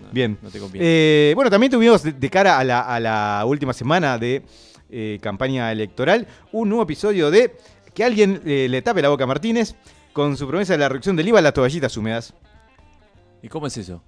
No, 0.05 0.11
Bien. 0.11 0.37
No 0.41 0.49
te 0.49 0.59
conviene. 0.59 0.85
Eh, 0.87 1.31
bueno, 1.35 1.49
también 1.49 1.71
tuvimos 1.71 2.03
de, 2.03 2.11
de 2.13 2.29
cara 2.29 2.57
a 2.59 2.63
la, 2.63 2.81
a 2.81 2.99
la 2.99 3.43
última 3.45 3.73
semana 3.73 4.17
de 4.17 4.43
eh, 4.89 5.19
campaña 5.21 5.71
electoral 5.71 6.27
un 6.51 6.69
nuevo 6.69 6.83
episodio 6.83 7.31
de 7.31 7.55
que 7.93 8.03
alguien 8.03 8.41
eh, 8.45 8.67
le 8.69 8.81
tape 8.81 9.01
la 9.01 9.09
boca 9.09 9.23
a 9.23 9.27
Martínez 9.27 9.75
con 10.13 10.37
su 10.37 10.47
promesa 10.47 10.73
de 10.73 10.79
la 10.79 10.89
reducción 10.89 11.15
del 11.15 11.27
IVA 11.27 11.39
a 11.39 11.41
las 11.41 11.53
toallitas 11.53 11.95
húmedas. 11.97 12.33
¿Y 13.41 13.47
cómo 13.49 13.67
es 13.67 13.77
eso? 13.77 14.01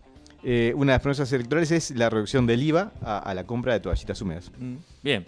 Eh, 0.44 0.72
una 0.76 0.94
de 0.94 0.96
las 0.98 1.02
promesas 1.02 1.32
electorales 1.34 1.72
es 1.72 1.92
la 1.92 2.10
reducción 2.10 2.46
del 2.48 2.62
IVA 2.64 2.92
a, 3.02 3.20
a 3.20 3.34
la 3.34 3.46
compra 3.46 3.74
de 3.74 3.80
toallitas 3.80 4.22
húmedas. 4.22 4.52
Mm, 4.58 4.76
Bien. 5.04 5.26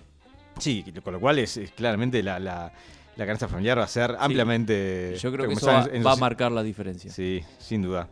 Sí, 0.60 0.84
con 1.04 1.14
lo 1.14 1.20
cual 1.20 1.40
es, 1.40 1.58
es 1.58 1.72
claramente 1.72 2.22
la, 2.22 2.40
la, 2.40 2.72
la 3.16 3.26
canasta 3.26 3.48
familiar 3.48 3.80
va 3.80 3.84
a 3.84 3.88
ser 3.88 4.16
ampliamente. 4.20 5.16
Yo 5.20 5.32
creo 5.32 5.48
que 5.48 5.54
eso 5.54 5.68
va, 5.68 5.88
en 5.92 6.06
va 6.06 6.14
a 6.14 6.16
marcar 6.18 6.52
la 6.52 6.64
diferencia. 6.64 7.12
Sí, 7.12 7.42
sin 7.60 7.82
duda. 7.82 8.08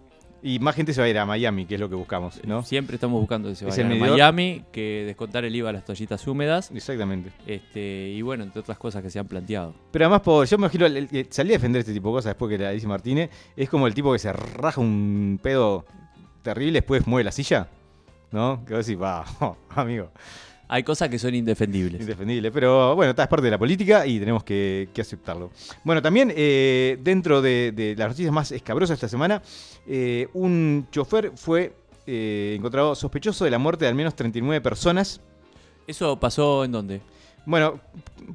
Y 0.48 0.60
más 0.60 0.76
gente 0.76 0.94
se 0.94 1.02
va 1.02 1.08
a 1.08 1.10
ir 1.10 1.18
a 1.18 1.26
Miami, 1.26 1.66
que 1.66 1.76
es 1.76 1.82
lo 1.82 1.90
que 1.90 1.96
buscamos, 1.96 2.40
¿no? 2.46 2.64
Siempre 2.64 2.96
estamos 2.96 3.20
buscando 3.20 3.50
que 3.50 3.56
se 3.56 3.68
Es 3.68 3.76
vaya 3.76 3.90
el 3.90 4.02
a. 4.02 4.12
Miami, 4.12 4.64
que 4.72 5.04
descontar 5.06 5.44
el 5.44 5.54
IVA 5.54 5.72
a 5.72 5.74
las 5.74 5.84
toallitas 5.84 6.26
húmedas. 6.26 6.72
Exactamente. 6.74 7.34
Este, 7.46 8.14
y 8.16 8.22
bueno, 8.22 8.46
entre 8.46 8.62
otras 8.62 8.78
cosas 8.78 9.04
que 9.04 9.10
se 9.10 9.20
han 9.20 9.28
planteado. 9.28 9.74
Pero 9.92 10.06
además, 10.06 10.22
por, 10.22 10.48
yo 10.48 10.58
me 10.58 10.62
imagino, 10.62 10.86
el, 10.86 10.96
el 10.96 11.08
que 11.10 11.28
salí 11.30 11.50
a 11.50 11.58
defender 11.58 11.82
este 11.82 11.92
tipo 11.92 12.08
de 12.08 12.14
cosas 12.14 12.30
después 12.30 12.50
que 12.50 12.64
la 12.64 12.72
dice 12.72 12.88
Martínez, 12.88 13.30
es 13.58 13.70
como 13.70 13.88
el 13.88 13.94
tipo 13.94 14.14
que 14.14 14.20
se 14.20 14.32
raja 14.32 14.80
un 14.80 15.38
pedo 15.44 15.84
terrible, 16.44 16.80
después 16.80 17.06
mueve 17.08 17.26
la 17.26 17.34
silla, 17.34 17.68
¿no? 18.32 18.64
Que 18.66 18.74
vos 18.74 18.86
decís, 18.86 19.02
va, 19.02 19.26
amigo, 19.76 20.12
Hay 20.70 20.84
cosas 20.84 21.10
que 21.10 21.18
son 21.18 21.34
indefendibles. 21.34 22.02
indefendible. 22.02 22.52
Pero 22.52 22.96
bueno, 22.96 23.12
esta 23.12 23.24
es 23.24 23.30
parte 23.30 23.46
de 23.46 23.52
la 23.52 23.58
política 23.58 24.06
y 24.06 24.20
tenemos 24.20 24.44
que, 24.44 24.90
que 24.94 25.02
aceptarlo. 25.02 25.52
Bueno, 25.84 26.02
también 26.02 26.34
eh, 26.36 26.98
dentro 27.02 27.42
de, 27.42 27.72
de 27.72 27.96
las 27.96 28.10
noticias 28.10 28.34
más 28.34 28.52
escabrosas 28.52 28.96
esta 28.96 29.08
semana, 29.08 29.42
eh, 29.88 30.28
un 30.34 30.88
chofer 30.92 31.32
fue 31.36 31.74
eh, 32.06 32.56
encontrado 32.58 32.96
sospechoso 32.96 33.44
de 33.44 33.52
la 33.52 33.58
muerte 33.58 33.86
de 33.86 33.90
al 33.90 33.96
menos 33.96 34.16
39 34.16 34.62
personas. 34.62 35.20
¿Eso 35.86 36.18
pasó 36.20 36.64
en 36.64 36.72
dónde? 36.72 37.02
Bueno, 37.46 37.80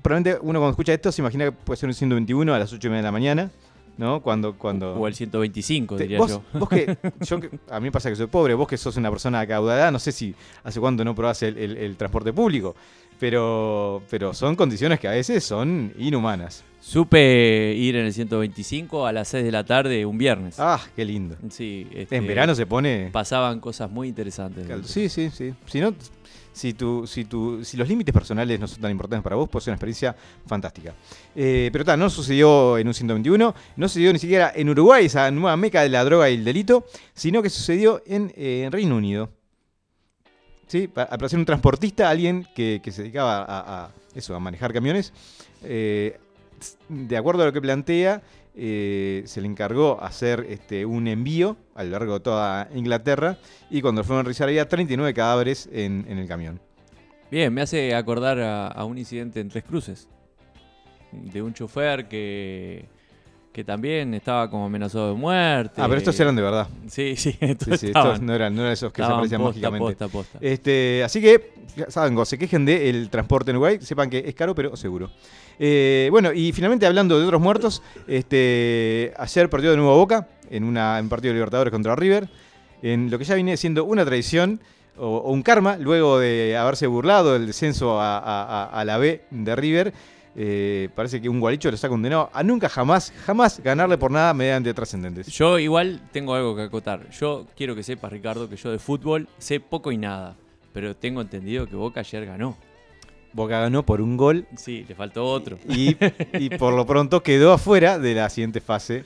probablemente 0.03 0.39
uno 0.43 0.59
cuando 0.59 0.71
escucha 0.71 0.93
esto 0.93 1.13
se 1.13 1.21
imagina 1.23 1.47
que 1.47 1.53
puede 1.53 1.79
ser 1.79 1.89
un 1.89 1.95
121 1.95 2.55
a 2.55 2.59
las 2.59 2.73
8 2.73 2.87
y 2.87 2.91
media 2.91 3.03
de 3.03 3.09
la 3.09 3.13
mañana, 3.13 3.51
¿no? 3.97 4.21
Cuando, 4.23 4.55
cuando... 4.59 4.95
O 4.95 5.07
el 5.07 5.15
125, 5.15 5.97
Te- 5.97 6.03
diría 6.05 6.19
vos, 6.19 6.31
yo. 6.31 6.43
vos 6.59 6.69
que, 6.69 6.97
yo 7.21 7.39
a 7.71 7.79
mí 7.81 7.85
me 7.85 7.93
pasa 7.93 8.09
que 8.11 8.17
soy 8.17 8.27
pobre, 8.27 8.55
vos 8.55 8.67
que 8.69 8.77
sos 8.77 8.97
una 8.97 9.11
persona 9.11 9.41
acaudalada, 9.41 9.91
no 9.91 9.99
sé 9.99 10.13
si 10.13 10.35
hace 10.65 10.81
cuánto 10.81 11.05
no 11.05 11.15
probás 11.15 11.43
el, 11.43 11.57
el- 11.59 11.77
el 11.77 11.97
transporte 11.97 12.33
público, 12.33 12.75
pero, 13.21 14.03
pero 14.11 14.35
son 14.35 14.57
condiciones 14.57 14.99
que 14.99 15.09
a 15.09 15.13
veces 15.13 15.45
son 15.45 15.93
inhumanas. 15.99 16.65
Supe 16.81 17.75
ir 17.77 17.95
en 17.95 18.07
el 18.07 18.13
125 18.13 19.07
a 19.07 19.13
las 19.13 19.29
6 19.29 19.45
de 19.45 19.53
la 19.53 19.65
tarde 19.65 20.05
un 20.05 20.19
viernes. 20.19 20.57
Ah, 20.59 20.81
qué 20.97 21.05
lindo. 21.05 21.37
Sí, 21.49 21.87
este, 21.95 22.17
En 22.17 22.27
verano 22.27 22.57
se 22.57 22.67
pone... 22.67 23.11
pasaban 23.13 23.61
cosas 23.61 23.89
muy 23.89 24.09
interesantes. 24.09 24.67
Sí, 24.87 25.09
sí, 25.09 25.31
sí. 25.31 25.55
Si, 25.67 25.81
no, 25.81 25.95
si, 26.53 26.75
tu, 26.75 27.07
si, 27.07 27.25
tu, 27.25 27.65
si 27.65 27.77
los 27.77 27.89
límites 27.89 28.13
personales 28.13 28.59
no 28.61 28.67
son 28.69 28.81
tan 28.81 28.91
importantes 28.91 29.23
para 29.25 29.37
vos, 29.37 29.49
puede 29.49 29.65
ser 29.65 29.71
una 29.73 29.77
experiencia 29.77 30.15
fantástica. 30.47 30.95
Eh, 31.35 31.71
pero 31.73 31.85
tal, 31.85 31.99
no 31.99 32.11
sucedió 32.11 32.79
en 32.79 32.87
un 32.89 32.95
121, 32.95 33.55
no 33.77 33.89
sucedió 33.89 34.13
ni 34.13 34.19
siquiera 34.19 34.53
en 34.55 34.69
Uruguay, 34.69 35.07
esa 35.07 35.31
nueva 35.31 35.57
meca 35.57 35.83
de 35.83 35.89
la 35.89 36.05
droga 36.05 36.29
y 36.31 36.35
el 36.35 36.45
delito, 36.45 36.85
sino 37.15 37.43
que 37.43 37.51
sucedió 37.51 38.03
en, 38.07 38.33
eh, 38.37 38.69
Reino 38.71 38.97
Unido. 38.97 39.31
¿Sí? 40.67 40.89
Pa- 40.89 41.07
Para 41.07 41.29
ser 41.29 41.39
un 41.39 41.45
transportista, 41.45 42.09
alguien 42.09 42.47
que, 42.55 42.81
se 42.91 43.03
dedicaba 43.03 43.39
a, 43.43 43.85
a 43.85 43.91
eso, 44.15 44.35
a 44.35 44.41
manejar 44.41 44.73
camiones, 44.73 45.13
eh, 45.63 46.19
de 46.89 47.17
acuerdo 47.17 47.43
a 47.43 47.47
lo 47.47 47.53
que 47.53 47.61
plantea, 47.61 48.23
eh, 48.55 49.23
se 49.27 49.41
le 49.41 49.47
encargó 49.47 50.03
hacer 50.03 50.47
este, 50.49 50.85
un 50.85 51.09
envío 51.09 51.57
a 51.75 51.85
lo 51.85 51.91
largo 51.91 52.15
de 52.15 52.21
toda 52.21 52.69
Inglaterra 52.75 53.39
y 53.71 53.81
cuando 53.81 54.05
fueron 54.05 54.21
a 54.21 54.23
revisar 54.25 54.49
había 54.49 54.69
39 54.69 55.15
cadáveres 55.15 55.69
en, 55.73 56.07
el 56.07 56.27
camión. 56.29 56.61
Bien, 57.31 57.53
me 57.53 57.63
hace 57.63 57.95
acordar 57.95 58.39
a 58.41 58.85
un 58.85 58.99
incidente 58.99 59.41
en 59.41 59.49
Tres 59.49 59.65
Cruces. 59.65 60.09
De 61.13 61.43
un 61.43 61.53
chofer 61.53 62.09
que, 62.09 62.89
que 63.53 63.65
también 63.65 64.15
estaba 64.15 64.49
como 64.49 64.65
amenazado 64.67 65.09
de 65.13 65.15
muerte. 65.15 65.75
Ah, 65.83 65.87
pero 65.87 65.99
estos 65.99 66.19
eran 66.19 66.35
de 66.35 66.43
verdad. 66.43 66.67
Sí, 66.89 67.17
sí, 67.17 67.37
estos 67.41 67.79
sí, 67.81 67.89
estaban- 67.89 68.13
estos 68.15 68.23
no 68.27 68.35
eran, 68.35 68.55
no 68.55 68.63
eran 68.63 68.73
esos 68.73 68.93
que 68.93 69.03
se 69.03 69.09
aparecían 69.13 69.41
posta, 69.43 69.53
mágicamente. 69.71 69.85
posta, 69.97 70.09
posta. 70.09 70.39
Este, 70.41 71.03
así 71.05 71.21
que, 71.21 71.53
ya 71.77 71.91
saben, 71.91 72.25
se 72.25 72.39
quejen 72.39 72.65
del 72.65 73.11
transporte 73.11 73.51
en 73.51 73.57
Uruguay, 73.59 73.79
sepan 73.83 74.09
que 74.09 74.25
es 74.27 74.35
caro, 74.35 74.55
pero 74.55 74.75
seguro. 74.77 75.11
Eh, 75.59 76.09
bueno, 76.11 76.33
y 76.33 76.53
finalmente 76.53 76.87
hablando 76.87 77.19
de 77.21 77.27
otros 77.27 77.41
muertos, 77.43 77.83
este, 78.37 79.13
ayer 79.19 79.51
perdió 79.51 79.71
de 79.71 79.77
nuevo 79.77 79.97
Boca 79.97 80.29
en, 80.51 80.65
una, 80.65 80.99
en 80.99 81.09
partido 81.09 81.31
de 81.33 81.35
Libertadores 81.35 81.71
contra 81.71 81.95
River, 81.95 82.29
en 82.83 83.11
lo 83.11 83.19
que 83.19 83.25
ya 83.25 83.35
viene 83.35 83.57
siendo 83.57 83.85
una 83.85 84.05
tradición 84.05 84.61
o, 84.97 85.19
o 85.19 85.31
un 85.33 85.43
karma, 85.43 85.77
luego 85.77 86.19
de 86.19 86.57
haberse 86.57 86.87
burlado 86.87 87.35
del 87.35 87.47
descenso 87.47 88.01
a- 88.01 88.65
a 88.73 88.85
la 88.85 88.99
B 88.99 89.23
de 89.31 89.57
River. 89.57 89.93
Eh, 90.35 90.89
parece 90.95 91.21
que 91.21 91.29
un 91.29 91.41
gualicho 91.41 91.71
les 91.71 91.83
ha 91.85 91.89
condenado 91.89 92.31
a 92.33 92.43
nunca 92.43 92.69
jamás, 92.69 93.13
jamás 93.27 93.61
ganarle 93.63 93.99
por 93.99 94.11
nada 94.11 94.33
mediante 94.35 94.73
trascendentes. 94.73 95.27
Yo 95.27 95.59
igual 95.59 96.01
tengo 96.13 96.35
algo 96.35 96.57
que 96.57 96.63
acotar. 96.63 97.09
Yo 97.11 97.47
quiero 97.57 97.75
que 97.75 97.83
sepas, 97.83 98.11
Ricardo, 98.13 98.49
que 98.49 98.57
yo 98.57 98.71
de 98.71 98.79
fútbol 98.79 99.29
sé 99.39 99.61
poco 99.61 99.93
y 99.93 99.99
nada. 99.99 100.37
Pero 100.73 100.97
tengo 100.97 101.21
entendido 101.21 101.67
que 101.67 101.77
Boca 101.77 102.01
ayer 102.01 102.25
ganó. 102.25 102.57
Boca 103.35 103.61
ganó 103.61 103.83
por 103.85 104.01
un 104.01 104.17
gol 104.17 104.47
Sí, 104.57 104.85
le 104.89 104.95
faltó 104.95 105.25
otro. 105.27 105.59
y, 105.69 105.97
y 106.39 106.51
por 106.51 106.73
lo 106.75 106.87
pronto 106.87 107.23
quedó 107.23 107.53
afuera 107.53 107.99
de 107.99 108.15
la 108.15 108.29
siguiente 108.31 108.61
fase. 108.61 109.05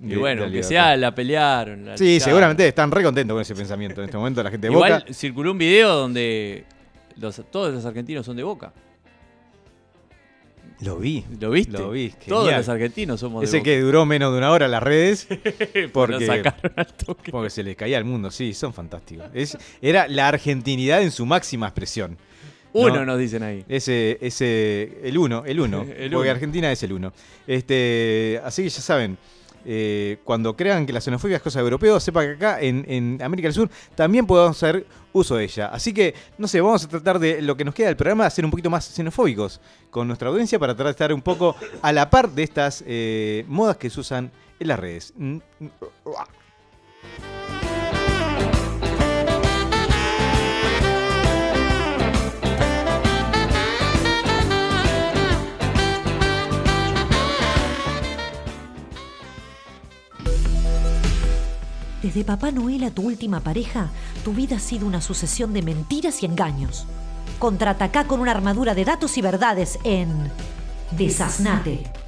Y 0.00 0.14
bueno, 0.14 0.46
Libertad. 0.46 0.68
sea, 0.68 0.96
la 0.96 1.14
pelearon. 1.14 1.86
la 1.86 1.96
Sí, 1.96 2.20
seguramente 2.20 2.66
están 2.68 2.90
re 2.90 3.02
contentos 3.02 3.34
con 3.34 3.42
ese 3.42 3.54
pensamiento 3.54 4.00
en 4.00 4.04
este 4.06 4.16
momento 4.16 4.42
la 4.42 4.50
gente 4.50 4.68
de 4.68 4.72
Igual 4.72 4.92
Boca. 5.00 5.12
circuló 5.12 5.50
un 5.52 5.58
video 5.58 5.94
donde 5.96 6.64
los, 7.16 7.42
todos 7.50 7.74
los 7.74 7.84
argentinos 7.84 8.24
son 8.24 8.36
de 8.36 8.42
Boca. 8.42 8.72
Lo 10.80 10.96
vi. 10.98 11.24
¿Lo 11.40 11.50
viste? 11.50 11.72
Lo 11.72 11.90
vi, 11.90 12.12
Todos 12.28 12.52
los 12.52 12.68
argentinos 12.68 13.18
somos 13.20 13.42
Ese 13.42 13.56
de 13.58 13.62
que 13.64 13.80
duró 13.80 14.06
menos 14.06 14.32
de 14.32 14.38
una 14.38 14.50
hora 14.52 14.68
las 14.68 14.82
redes 14.82 15.26
porque, 15.92 16.24
sacaron 16.24 16.72
al 16.76 16.86
toque. 16.94 17.32
porque 17.32 17.50
se 17.50 17.62
les 17.64 17.74
caía 17.76 17.98
al 17.98 18.04
mundo. 18.04 18.30
Sí, 18.30 18.54
son 18.54 18.72
fantásticos. 18.72 19.26
Es, 19.34 19.58
era 19.82 20.06
la 20.06 20.28
argentinidad 20.28 21.02
en 21.02 21.10
su 21.10 21.26
máxima 21.26 21.66
expresión. 21.66 22.16
Uno 22.72 22.96
No. 22.96 23.06
nos 23.06 23.18
dicen 23.18 23.42
ahí. 23.42 23.64
Ese, 23.68 24.18
ese, 24.20 25.00
el 25.02 25.18
uno, 25.18 25.42
el 25.46 25.58
uno. 25.58 25.82
El 25.98 26.10
porque 26.12 26.28
uno. 26.28 26.30
Argentina 26.30 26.70
es 26.70 26.82
el 26.82 26.92
uno. 26.92 27.12
Este, 27.46 28.40
así 28.44 28.62
que 28.62 28.68
ya 28.68 28.80
saben, 28.80 29.18
eh, 29.64 30.18
cuando 30.24 30.56
crean 30.56 30.86
que 30.86 30.92
la 30.92 31.00
xenofobia 31.00 31.36
es 31.36 31.42
cosa 31.42 31.58
de 31.58 31.64
europeos, 31.64 32.02
sepan 32.02 32.26
que 32.26 32.32
acá 32.32 32.60
en, 32.60 33.18
América 33.22 33.48
del 33.48 33.54
Sur 33.54 33.70
también 33.94 34.26
podemos 34.26 34.56
hacer 34.56 34.86
uso 35.12 35.36
de 35.36 35.44
ella. 35.44 35.68
Así 35.68 35.92
que, 35.92 36.14
no 36.38 36.48
sé, 36.48 36.60
vamos 36.60 36.84
a 36.84 36.88
tratar 36.88 37.18
de 37.18 37.42
lo 37.42 37.56
que 37.56 37.64
nos 37.64 37.74
queda 37.74 37.88
del 37.88 37.96
programa, 37.96 38.28
ser 38.30 38.44
un 38.44 38.50
poquito 38.50 38.70
más 38.70 38.84
xenofóbicos 38.86 39.60
con 39.90 40.06
nuestra 40.06 40.28
audiencia 40.28 40.58
para 40.58 40.74
tratar 40.74 40.86
de 40.86 40.92
estar 40.92 41.12
un 41.12 41.22
poco 41.22 41.56
a 41.82 41.92
la 41.92 42.10
par 42.10 42.30
de 42.30 42.42
estas 42.42 42.84
eh, 42.86 43.44
modas 43.48 43.76
que 43.76 43.90
se 43.90 44.00
usan 44.00 44.30
en 44.60 44.68
las 44.68 44.78
redes. 44.78 45.14
Desde 62.08 62.24
Papá 62.24 62.50
Noel 62.50 62.84
a 62.84 62.90
tu 62.90 63.02
última 63.02 63.40
pareja, 63.40 63.90
tu 64.24 64.32
vida 64.32 64.56
ha 64.56 64.60
sido 64.60 64.86
una 64.86 65.02
sucesión 65.02 65.52
de 65.52 65.60
mentiras 65.60 66.22
y 66.22 66.26
engaños. 66.26 66.86
Contraatacá 67.38 68.04
con 68.04 68.20
una 68.20 68.30
armadura 68.30 68.74
de 68.74 68.86
datos 68.86 69.18
y 69.18 69.20
verdades 69.20 69.78
en 69.84 70.32
Desasnate. 70.92 72.07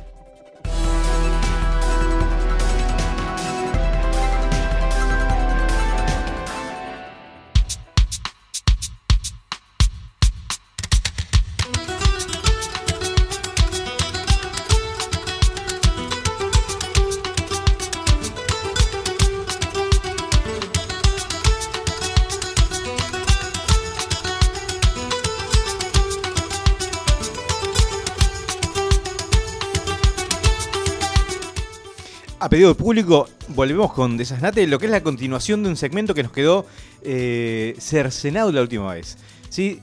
Pedido 32.50 32.68
del 32.74 32.76
público, 32.76 33.28
volvemos 33.50 33.92
con 33.92 34.16
Desasnate, 34.16 34.66
lo 34.66 34.80
que 34.80 34.86
es 34.86 34.92
la 34.92 35.04
continuación 35.04 35.62
de 35.62 35.68
un 35.68 35.76
segmento 35.76 36.14
que 36.14 36.24
nos 36.24 36.32
quedó 36.32 36.66
eh, 37.02 37.76
cercenado 37.78 38.50
la 38.50 38.60
última 38.60 38.92
vez. 38.92 39.16
¿sí? 39.48 39.80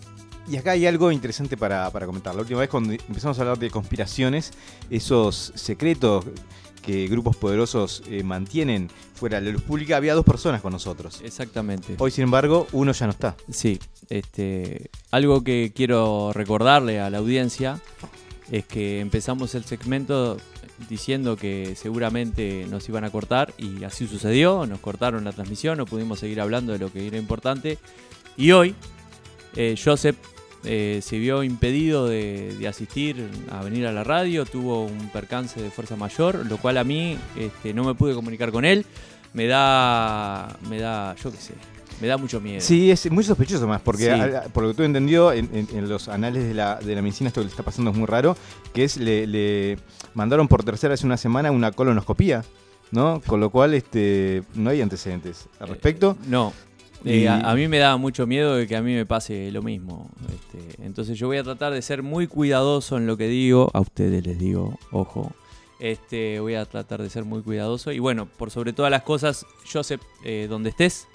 Y 0.49 0.57
acá 0.57 0.71
hay 0.71 0.85
algo 0.85 1.11
interesante 1.13 1.55
para, 1.55 1.89
para 1.91 2.05
comentar. 2.05 2.35
La 2.35 2.41
última 2.41 2.59
vez 2.59 2.69
cuando 2.69 2.91
empezamos 2.91 3.39
a 3.39 3.41
hablar 3.41 3.57
de 3.57 3.69
conspiraciones, 3.69 4.51
esos 4.89 5.53
secretos 5.55 6.25
que 6.81 7.07
grupos 7.07 7.37
poderosos 7.37 8.03
eh, 8.09 8.21
mantienen 8.23 8.89
fuera 9.13 9.39
de 9.39 9.47
la 9.47 9.51
luz 9.53 9.61
pública, 9.61 9.95
había 9.95 10.13
dos 10.13 10.25
personas 10.25 10.61
con 10.61 10.73
nosotros. 10.73 11.21
Exactamente. 11.23 11.95
Hoy, 11.99 12.11
sin 12.11 12.25
embargo, 12.25 12.67
uno 12.73 12.91
ya 12.91 13.05
no 13.05 13.13
está. 13.13 13.37
Sí, 13.49 13.79
este, 14.09 14.89
algo 15.11 15.41
que 15.41 15.71
quiero 15.73 16.31
recordarle 16.33 16.99
a 16.99 17.09
la 17.09 17.19
audiencia 17.19 17.79
es 18.51 18.65
que 18.65 18.99
empezamos 18.99 19.55
el 19.55 19.63
segmento 19.63 20.37
diciendo 20.89 21.35
que 21.35 21.75
seguramente 21.75 22.65
nos 22.69 22.87
iban 22.87 23.03
a 23.03 23.09
cortar 23.09 23.53
y 23.57 23.83
así 23.83 24.07
sucedió, 24.07 24.65
nos 24.65 24.79
cortaron 24.79 25.23
la 25.23 25.31
transmisión, 25.31 25.77
no 25.77 25.85
pudimos 25.85 26.19
seguir 26.19 26.39
hablando 26.41 26.73
de 26.73 26.79
lo 26.79 26.91
que 26.91 27.07
era 27.07 27.17
importante. 27.17 27.77
Y 28.35 28.51
hoy 28.51 28.75
eh, 29.55 29.75
Joseph 29.83 30.17
eh, 30.63 30.99
se 31.01 31.17
vio 31.17 31.43
impedido 31.43 32.07
de, 32.07 32.65
asistir 32.67 33.29
a 33.49 33.63
venir 33.63 33.87
a 33.87 33.91
la 33.91 34.03
radio, 34.03 34.45
tuvo 34.45 34.85
un 34.85 35.09
percance 35.09 35.61
de 35.61 35.71
fuerza 35.71 35.95
mayor, 35.95 36.45
lo 36.45 36.57
cual 36.57 36.77
a 36.77 36.83
mí 36.83 37.17
este, 37.37 37.73
no 37.73 37.83
me 37.83 37.95
pude 37.95 38.13
comunicar 38.13 38.51
con 38.51 38.65
él, 38.65 38.85
me 39.33 39.47
da, 39.47 40.57
me 40.69 40.79
da, 40.79 41.15
yo 41.15 41.31
qué 41.31 41.37
sé, 41.37 41.53
me 42.01 42.07
da 42.07 42.17
mucho 42.17 42.39
miedo. 42.41 42.61
Sí, 42.61 42.91
es 42.91 43.09
muy 43.11 43.23
sospechoso 43.23 43.67
más, 43.67 43.81
porque 43.81 44.03
Sí. 44.05 44.09
a- 44.09 44.39
a- 44.39 44.41
por 44.43 44.63
lo 44.63 44.69
que 44.69 44.75
tú 44.75 44.83
entendió, 44.83 45.31
en, 45.31 45.49
en- 45.53 45.67
en 45.75 45.89
los 45.89 46.07
anales 46.07 46.45
de 46.47 46.53
la, 46.53 46.75
de 46.75 46.95
la 46.95 47.01
medicina 47.01 47.29
esto 47.29 47.41
que 47.41 47.45
le 47.45 47.51
está 47.51 47.63
pasando 47.63 47.91
es 47.91 47.97
muy 47.97 48.05
raro, 48.07 48.35
que 48.73 48.83
es 48.83 48.97
le, 48.97 49.25
le 49.27 49.77
mandaron 50.13 50.47
por 50.47 50.63
tercera 50.63 50.91
vez 50.91 51.03
una 51.03 51.17
semana 51.17 51.51
una 51.51 51.71
colonoscopía, 51.71 52.43
¿no? 52.91 53.21
Con 53.25 53.39
lo 53.39 53.49
cual 53.49 53.73
este 53.73 54.43
no 54.55 54.69
hay 54.69 54.81
antecedentes 54.81 55.47
al 55.59 55.69
respecto. 55.69 56.17
No. 56.27 56.53
Y- 57.05 57.23
Eh, 57.25 57.29
a, 57.29 57.51
a 57.51 57.55
mí 57.55 57.67
me 57.67 57.77
da 57.77 57.95
mucho 57.97 58.25
miedo 58.25 58.55
de 58.55 58.65
que 58.67 58.75
a 58.75 58.81
mí 58.81 58.93
me 58.95 59.05
pase 59.05 59.51
lo 59.51 59.61
mismo. 59.61 60.09
Este, 60.33 60.83
entonces 60.83 61.17
yo 61.17 61.27
voy 61.27 61.37
a 61.37 61.43
tratar 61.43 61.71
de 61.73 61.81
ser 61.83 62.01
muy 62.01 62.25
cuidadoso 62.27 62.97
en 62.97 63.05
lo 63.05 63.17
que 63.17 63.27
digo. 63.27 63.69
A 63.73 63.79
ustedes 63.81 64.25
les 64.25 64.39
digo, 64.39 64.77
ojo. 64.91 65.31
Este, 65.79 66.39
voy 66.39 66.55
a 66.55 66.65
tratar 66.65 67.01
de 67.03 67.09
ser 67.11 67.23
muy 67.23 67.43
cuidadoso. 67.43 67.91
Y 67.91 67.99
bueno, 67.99 68.25
por 68.25 68.49
sobre 68.49 68.73
todas 68.73 68.89
las 68.89 69.03
cosas, 69.03 69.45
Joseph, 69.71 70.01
eh, 70.23 70.47
donde 70.49 70.71
estés, 70.71 71.07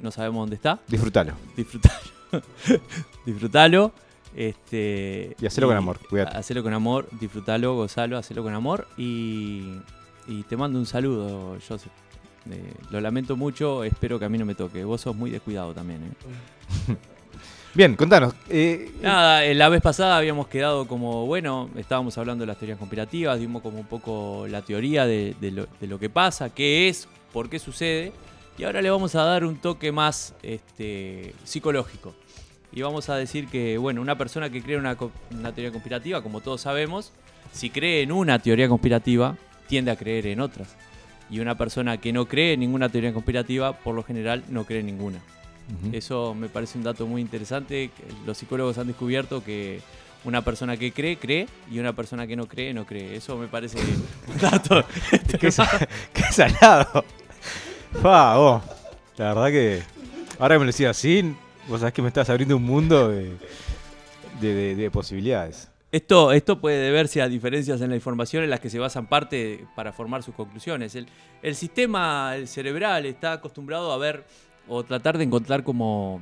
no 0.00 0.10
sabemos 0.10 0.42
dónde 0.42 0.56
está, 0.56 0.80
Disfrútalo. 0.88 1.32
disfrutalo. 1.56 1.98
disfrutalo. 3.26 3.92
Este, 4.36 5.34
Y 5.40 5.46
hacelo 5.46 5.66
con 5.68 5.76
amor, 5.76 5.98
cuídate. 6.08 6.36
Hacelo 6.36 6.62
con 6.62 6.72
amor, 6.72 7.08
disfrutalo, 7.18 7.74
gozalo, 7.74 8.16
hacelo 8.18 8.42
con 8.42 8.54
amor. 8.54 8.86
Y, 8.96 9.74
y 10.28 10.42
te 10.48 10.56
mando 10.56 10.78
un 10.78 10.86
saludo, 10.86 11.56
Joseph. 11.66 11.90
Eh, 12.50 12.72
lo 12.90 13.00
lamento 13.00 13.36
mucho, 13.36 13.84
espero 13.84 14.18
que 14.18 14.24
a 14.26 14.28
mí 14.28 14.38
no 14.38 14.44
me 14.44 14.54
toque. 14.54 14.84
Vos 14.84 15.00
sos 15.00 15.16
muy 15.16 15.30
descuidado 15.30 15.74
también. 15.74 16.02
¿eh? 16.04 16.96
Bien, 17.74 17.96
contanos. 17.96 18.34
eh, 18.48 18.92
Nada, 19.02 19.42
la 19.54 19.68
vez 19.68 19.82
pasada 19.82 20.16
habíamos 20.16 20.48
quedado 20.48 20.86
como, 20.86 21.26
bueno, 21.26 21.68
estábamos 21.76 22.16
hablando 22.18 22.42
de 22.42 22.46
las 22.46 22.58
teorías 22.58 22.78
conspirativas, 22.78 23.38
dimos 23.38 23.62
como 23.62 23.78
un 23.78 23.86
poco 23.86 24.46
la 24.48 24.62
teoría 24.62 25.04
de, 25.06 25.34
de 25.40 25.50
lo, 25.50 25.66
de 25.80 25.86
lo 25.86 25.98
que 25.98 26.08
pasa, 26.10 26.50
qué 26.50 26.88
es, 26.88 27.06
por 27.32 27.48
qué 27.50 27.58
sucede, 27.58 28.12
y 28.58 28.64
ahora 28.64 28.82
le 28.82 28.90
vamos 28.90 29.14
a 29.14 29.22
dar 29.22 29.44
un 29.44 29.56
toque 29.56 29.92
más 29.92 30.34
este, 30.42 31.32
psicológico. 31.44 32.14
Y 32.72 32.82
vamos 32.82 33.08
a 33.08 33.14
decir 33.14 33.46
que, 33.46 33.78
bueno, 33.78 34.02
una 34.02 34.18
persona 34.18 34.50
que 34.50 34.62
cree 34.62 34.76
en 34.76 34.80
una, 34.80 34.96
una 35.30 35.52
teoría 35.54 35.70
conspirativa, 35.70 36.22
como 36.22 36.40
todos 36.40 36.60
sabemos, 36.62 37.12
si 37.52 37.70
cree 37.70 38.02
en 38.02 38.12
una 38.12 38.40
teoría 38.40 38.68
conspirativa, 38.68 39.36
tiende 39.68 39.92
a 39.92 39.96
creer 39.96 40.26
en 40.26 40.40
otras. 40.40 40.76
Y 41.30 41.40
una 41.40 41.56
persona 41.56 41.98
que 41.98 42.12
no 42.12 42.26
cree 42.26 42.54
en 42.54 42.60
ninguna 42.60 42.88
teoría 42.88 43.12
conspirativa, 43.12 43.72
por 43.72 43.94
lo 43.94 44.02
general, 44.02 44.42
no 44.48 44.64
cree 44.64 44.80
en 44.80 44.86
ninguna. 44.86 45.20
Eso 45.92 46.34
me 46.34 46.48
parece 46.48 46.78
un 46.78 46.84
dato 46.84 47.06
muy 47.06 47.20
interesante. 47.20 47.90
Los 48.26 48.38
psicólogos 48.38 48.78
han 48.78 48.86
descubierto 48.86 49.44
que 49.44 49.80
una 50.24 50.42
persona 50.42 50.76
que 50.76 50.92
cree, 50.92 51.18
cree, 51.18 51.46
y 51.70 51.78
una 51.78 51.92
persona 51.92 52.26
que 52.26 52.36
no 52.36 52.46
cree, 52.46 52.72
no 52.72 52.86
cree. 52.86 53.14
Eso 53.14 53.36
me 53.36 53.48
parece 53.48 53.78
un 53.78 54.38
dato. 54.40 54.84
qué 55.40 55.50
salado. 56.32 57.04
Fa, 57.94 58.36
vos. 58.36 58.62
La 59.16 59.34
verdad 59.34 59.48
que. 59.50 59.82
Ahora 60.38 60.54
que 60.54 60.58
me 60.60 60.64
lo 60.66 60.72
decís 60.72 60.86
así, 60.86 61.34
vos 61.66 61.80
sabés 61.80 61.92
que 61.94 62.02
me 62.02 62.08
estás 62.08 62.30
abriendo 62.30 62.56
un 62.56 62.62
mundo 62.62 63.08
de, 63.08 63.36
de- 64.40 64.54
de- 64.54 64.74
de 64.76 64.90
posibilidades. 64.90 65.68
Esto, 65.90 66.32
esto 66.32 66.60
puede 66.60 66.76
deberse 66.78 67.22
a 67.22 67.28
diferencias 67.28 67.80
en 67.80 67.88
la 67.90 67.96
información 67.96 68.44
en 68.44 68.50
las 68.50 68.60
que 68.60 68.68
se 68.70 68.78
basan 68.78 69.06
parte 69.06 69.66
para 69.74 69.92
formar 69.92 70.22
sus 70.22 70.34
conclusiones. 70.34 70.94
El, 70.94 71.08
el 71.42 71.54
sistema 71.56 72.34
cerebral 72.44 73.06
está 73.06 73.32
acostumbrado 73.32 73.90
a 73.90 73.96
ver 73.98 74.24
o 74.68 74.84
tratar 74.84 75.16
de 75.18 75.24
encontrar 75.24 75.64
como 75.64 76.20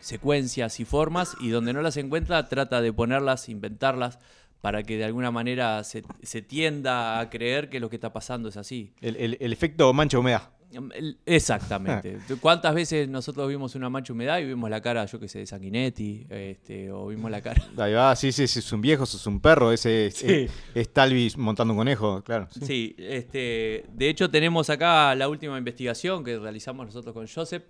secuencias 0.00 0.78
y 0.80 0.84
formas 0.84 1.36
y 1.40 1.48
donde 1.48 1.72
no 1.72 1.82
las 1.82 1.96
encuentra 1.96 2.48
trata 2.48 2.80
de 2.80 2.92
ponerlas, 2.92 3.48
inventarlas 3.48 4.18
para 4.60 4.82
que 4.84 4.96
de 4.96 5.04
alguna 5.04 5.30
manera 5.32 5.82
se, 5.84 6.04
se 6.22 6.40
tienda 6.40 7.18
a 7.20 7.28
creer 7.28 7.68
que 7.68 7.80
lo 7.80 7.90
que 7.90 7.96
está 7.96 8.12
pasando 8.12 8.48
es 8.48 8.56
así. 8.56 8.92
El, 9.02 9.16
el- 9.16 9.36
el 9.40 9.52
efecto 9.52 9.92
mancha 9.92 10.18
humedad. 10.18 10.50
El- 10.94 11.18
Exactamente. 11.26 12.18
¿Cuántas 12.40 12.74
veces 12.74 13.08
nosotros 13.08 13.48
vimos 13.48 13.74
una 13.74 13.88
mancha 13.90 14.12
humedad 14.12 14.38
y 14.40 14.44
vimos 14.44 14.68
la 14.70 14.80
cara, 14.80 15.04
yo 15.06 15.18
qué 15.20 15.28
sé, 15.28 15.40
de 15.40 15.46
Sanguinetti? 15.46 16.26
Este, 16.28 16.90
o 16.90 17.06
vimos 17.08 17.30
la 17.30 17.40
cara. 17.40 17.62
Ahí 17.76 17.92
va, 17.92 18.14
sí, 18.16 18.32
sí, 18.32 18.46
sí, 18.46 18.58
es 18.58 18.72
un 18.72 18.80
viejo, 18.80 19.06
sos 19.06 19.26
un 19.26 19.40
perro, 19.40 19.72
ese 19.72 20.06
es, 20.06 20.14
Sí. 20.16 20.26
es- 20.28 20.50
es 20.74 20.92
Talvis 20.92 21.36
montando 21.36 21.72
un 21.74 21.78
conejo, 21.78 22.22
claro. 22.22 22.48
sí. 22.50 22.60
Sí, 22.66 22.96
este, 22.98 23.84
de 23.92 24.08
hecho 24.08 24.30
tenemos 24.30 24.70
acá 24.70 25.14
la 25.14 25.28
última 25.28 25.56
investigación 25.58 26.24
que 26.24 26.38
realizamos 26.38 26.86
nosotros 26.86 27.14
con 27.14 27.26
Joseph. 27.26 27.64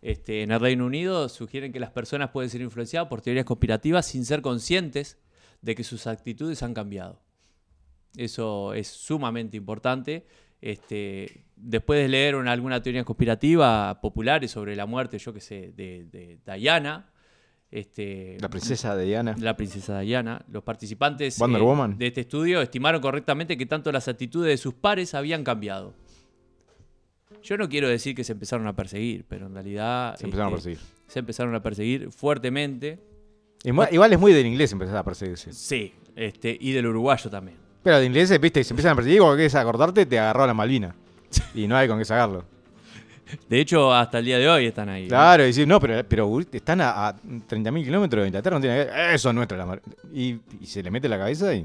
Este, 0.00 0.42
en 0.42 0.52
el 0.52 0.60
Reino 0.60 0.86
Unido 0.86 1.28
sugieren 1.28 1.72
que 1.72 1.80
las 1.80 1.90
personas 1.90 2.30
pueden 2.30 2.48
ser 2.50 2.60
influenciadas 2.60 3.08
por 3.08 3.20
teorías 3.20 3.44
conspirativas 3.44 4.06
sin 4.06 4.24
ser 4.24 4.42
conscientes 4.42 5.18
de 5.60 5.74
que 5.74 5.82
sus 5.82 6.06
actitudes 6.06 6.62
han 6.62 6.72
cambiado. 6.72 7.20
Eso 8.16 8.74
es 8.74 8.88
sumamente 8.88 9.56
importante. 9.56 10.24
Este, 10.60 11.44
después 11.56 12.00
de 12.00 12.08
leer 12.08 12.34
una- 12.36 12.52
alguna 12.52 12.82
teoría 12.82 13.04
conspirativa 13.04 14.00
populares 14.00 14.50
sobre 14.50 14.74
la 14.74 14.86
muerte, 14.86 15.18
yo 15.18 15.32
qué 15.32 15.40
sé, 15.40 15.72
de, 15.76 16.04
de 16.10 16.38
Diana, 16.58 17.10
este, 17.70 18.38
La 18.40 18.48
princesa 18.48 18.96
de 18.96 19.04
Diana. 19.04 19.36
la 19.38 19.56
princesa 19.56 20.00
Diana. 20.00 20.44
Los 20.50 20.62
participantes 20.64 21.38
Wonder 21.38 21.60
eh, 21.60 21.64
Woman. 21.64 21.98
de 21.98 22.06
este 22.08 22.22
estudio 22.22 22.60
estimaron 22.62 23.00
correctamente 23.00 23.56
que 23.56 23.66
tanto 23.66 23.92
las 23.92 24.08
actitudes 24.08 24.48
de 24.50 24.56
sus 24.56 24.74
pares 24.74 25.14
habían 25.14 25.44
cambiado. 25.44 25.94
Yo 27.42 27.56
no 27.56 27.68
quiero 27.68 27.88
decir 27.88 28.14
que 28.14 28.24
se 28.24 28.32
empezaron 28.32 28.66
a 28.66 28.74
perseguir, 28.74 29.24
pero 29.28 29.46
en 29.46 29.54
realidad 29.54 30.16
Se 30.16 30.24
empezaron 30.24 30.52
a 30.52 30.56
este, 30.56 30.70
perseguir. 30.70 30.92
se 31.06 31.18
empezaron 31.20 31.54
a 31.54 31.62
perseguir 31.62 32.10
fuertemente. 32.10 32.98
Igual, 33.64 33.88
igual 33.92 34.12
es 34.12 34.18
muy 34.18 34.32
del 34.32 34.46
inglés 34.46 34.72
empezar 34.72 34.96
a 34.96 35.04
perseguirse. 35.04 35.52
Sí, 35.52 35.92
este, 36.16 36.56
y 36.58 36.72
del 36.72 36.86
uruguayo 36.86 37.28
también. 37.30 37.58
Pero 37.88 38.00
de 38.00 38.04
inglés, 38.04 38.38
viste, 38.38 38.62
se 38.64 38.74
empiezan 38.74 38.92
a 38.92 38.96
perseguir, 38.96 39.20
cuando 39.20 39.36
quieres 39.36 39.54
acordarte, 39.54 40.04
te 40.04 40.18
agarró 40.18 40.46
la 40.46 40.52
Malvina. 40.52 40.94
Y 41.54 41.66
no 41.66 41.74
hay 41.74 41.88
con 41.88 41.98
qué 41.98 42.04
sacarlo. 42.04 42.44
De 43.48 43.58
hecho, 43.60 43.94
hasta 43.94 44.18
el 44.18 44.26
día 44.26 44.36
de 44.38 44.46
hoy 44.46 44.66
están 44.66 44.90
ahí. 44.90 45.08
Claro, 45.08 45.42
y 45.42 45.46
decir, 45.46 45.66
no, 45.66 45.80
pero, 45.80 46.06
pero 46.06 46.38
están 46.52 46.82
a, 46.82 47.08
a 47.08 47.16
30.000 47.16 47.84
kilómetros 47.84 48.22
de 48.24 48.28
Inglaterra, 48.28 48.56
no 48.56 48.60
tiene 48.60 48.76
que 48.76 48.90
ver. 48.90 49.14
Eso 49.14 49.30
es 49.30 49.34
nuestra. 49.34 49.56
La 49.56 49.80
y, 50.12 50.38
y 50.60 50.66
se 50.66 50.82
le 50.82 50.90
mete 50.90 51.08
la 51.08 51.16
cabeza 51.16 51.54
y. 51.54 51.64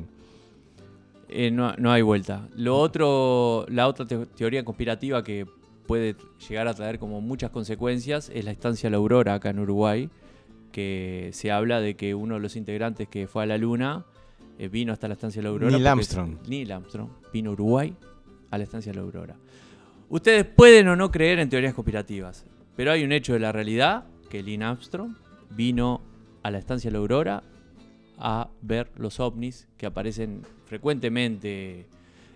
Eh, 1.27 1.51
no, 1.51 1.73
no 1.77 1.91
hay 1.91 2.01
vuelta. 2.01 2.47
Lo 2.55 2.77
otro, 2.79 3.65
la 3.67 3.89
otra 3.89 4.05
te- 4.05 4.25
teoría 4.27 4.63
conspirativa 4.63 5.25
que 5.25 5.45
puede 5.87 6.15
llegar 6.47 6.69
a 6.69 6.73
traer 6.73 6.99
como 6.99 7.19
muchas 7.19 7.49
consecuencias 7.51 8.31
es 8.33 8.45
la 8.45 8.51
estancia 8.51 8.89
La 8.89 8.95
Aurora 8.95 9.33
acá 9.33 9.49
en 9.49 9.59
Uruguay, 9.59 10.09
que 10.71 11.31
se 11.33 11.51
habla 11.51 11.81
de 11.81 11.95
que 11.97 12.15
uno 12.15 12.35
de 12.35 12.39
los 12.39 12.55
integrantes 12.55 13.09
que 13.09 13.27
fue 13.27 13.43
a 13.43 13.45
la 13.45 13.57
Luna 13.57 14.05
eh, 14.57 14.67
vino 14.67 14.93
hasta 14.93 15.07
la 15.07 15.13
estancia 15.15 15.41
La 15.41 15.49
Aurora. 15.49 15.71
Neil 15.71 15.87
Armstrong. 15.87 16.37
Neil 16.47 16.71
Armstrong 16.71 17.09
vino 17.31 17.49
a 17.49 17.53
Uruguay 17.53 17.95
a 18.51 18.57
la 18.57 18.63
estancia 18.63 18.93
La 18.93 19.01
Aurora. 19.01 19.35
Ustedes 20.09 20.45
pueden 20.45 20.87
o 20.87 20.95
no 20.95 21.11
creer 21.11 21.39
en 21.39 21.49
teorías 21.49 21.73
conspirativas, 21.73 22.45
pero 22.75 22.91
hay 22.91 23.03
un 23.03 23.11
hecho 23.11 23.33
de 23.33 23.39
la 23.39 23.51
realidad 23.51 24.05
que 24.29 24.43
Neil 24.43 24.63
Armstrong 24.63 25.15
vino 25.49 26.01
a 26.43 26.51
la 26.51 26.59
estancia 26.59 26.91
La 26.91 26.99
Aurora 26.99 27.43
a 28.19 28.49
ver 28.61 28.91
los 28.95 29.19
ovnis 29.19 29.67
que 29.77 29.85
aparecen 29.85 30.43
frecuentemente 30.65 31.87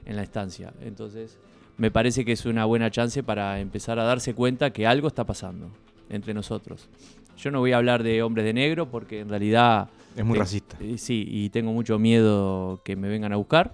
en 0.05 0.15
la 0.15 0.23
estancia. 0.23 0.73
Entonces, 0.81 1.37
me 1.77 1.91
parece 1.91 2.25
que 2.25 2.31
es 2.31 2.45
una 2.45 2.65
buena 2.65 2.89
chance 2.89 3.21
para 3.23 3.59
empezar 3.59 3.99
a 3.99 4.03
darse 4.03 4.33
cuenta 4.33 4.71
que 4.71 4.87
algo 4.87 5.07
está 5.07 5.25
pasando 5.25 5.69
entre 6.09 6.33
nosotros. 6.33 6.89
Yo 7.37 7.51
no 7.51 7.59
voy 7.59 7.71
a 7.71 7.77
hablar 7.77 8.03
de 8.03 8.23
hombres 8.23 8.45
de 8.45 8.53
negro 8.53 8.89
porque 8.89 9.19
en 9.21 9.29
realidad... 9.29 9.89
Es 10.15 10.25
muy 10.25 10.33
te- 10.33 10.39
racista. 10.39 10.77
eh, 10.79 10.97
Sí, 10.97 11.25
y 11.27 11.49
tengo 11.49 11.71
mucho 11.71 11.99
miedo 11.99 12.81
que 12.83 12.95
me 12.95 13.07
vengan 13.07 13.33
a 13.33 13.35
buscar. 13.35 13.73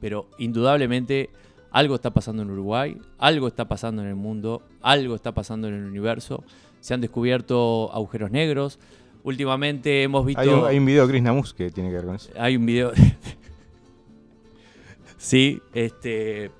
Pero 0.00 0.28
indudablemente 0.38 1.30
algo 1.70 1.96
está 1.96 2.10
pasando 2.12 2.42
en 2.42 2.50
Uruguay, 2.50 2.96
algo 3.18 3.48
está 3.48 3.66
pasando 3.66 4.02
en 4.02 4.08
el 4.08 4.14
mundo, 4.14 4.62
algo 4.80 5.14
está 5.14 5.32
pasando 5.32 5.68
en 5.68 5.74
el 5.74 5.84
universo. 5.84 6.44
Se 6.80 6.94
han 6.94 7.00
descubierto 7.00 7.90
agujeros 7.92 8.30
negros. 8.30 8.78
Últimamente 9.24 10.02
hemos 10.02 10.24
visto... 10.26 10.40
Hay 10.40 10.48
un, 10.48 10.64
hay 10.66 10.78
un 10.78 10.86
video 10.86 11.06
de 11.06 11.12
Chris 11.12 11.22
Namus 11.22 11.54
que 11.54 11.70
tiene 11.70 11.88
que 11.90 11.96
ver 11.96 12.04
con 12.04 12.14
eso. 12.16 12.30
Hay 12.38 12.56
un 12.56 12.66
video. 12.66 12.92
sí, 15.16 15.60
este. 15.72 16.50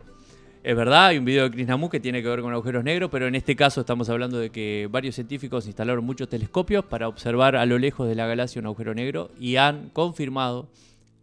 Es 0.65 0.75
verdad, 0.75 1.09
hay 1.09 1.19
un 1.19 1.27
video 1.27 1.45
de 1.45 1.51
Krishnamurti 1.51 1.99
que 1.99 2.01
tiene 2.01 2.23
que 2.23 2.29
ver 2.29 2.41
con 2.41 2.51
agujeros 2.51 2.83
negros, 2.83 3.11
pero 3.11 3.27
en 3.27 3.35
este 3.35 3.55
caso 3.55 3.83
estamos 3.83 4.09
hablando 4.09 4.39
de 4.39 4.49
que 4.49 4.89
varios 4.91 5.15
científicos 5.15 5.67
instalaron 5.67 6.03
muchos 6.03 6.27
telescopios 6.27 6.87
para 6.87 7.07
observar 7.07 7.55
a 7.55 7.67
lo 7.67 7.79
lejos 7.79 8.09
de 8.09 8.15
la 8.15 8.27
galaxia 8.27 8.61
un 8.61 8.67
agujero 8.67 8.95
negro 8.95 9.31
y 9.39 9.57
han 9.57 9.91
confirmado 9.91 10.67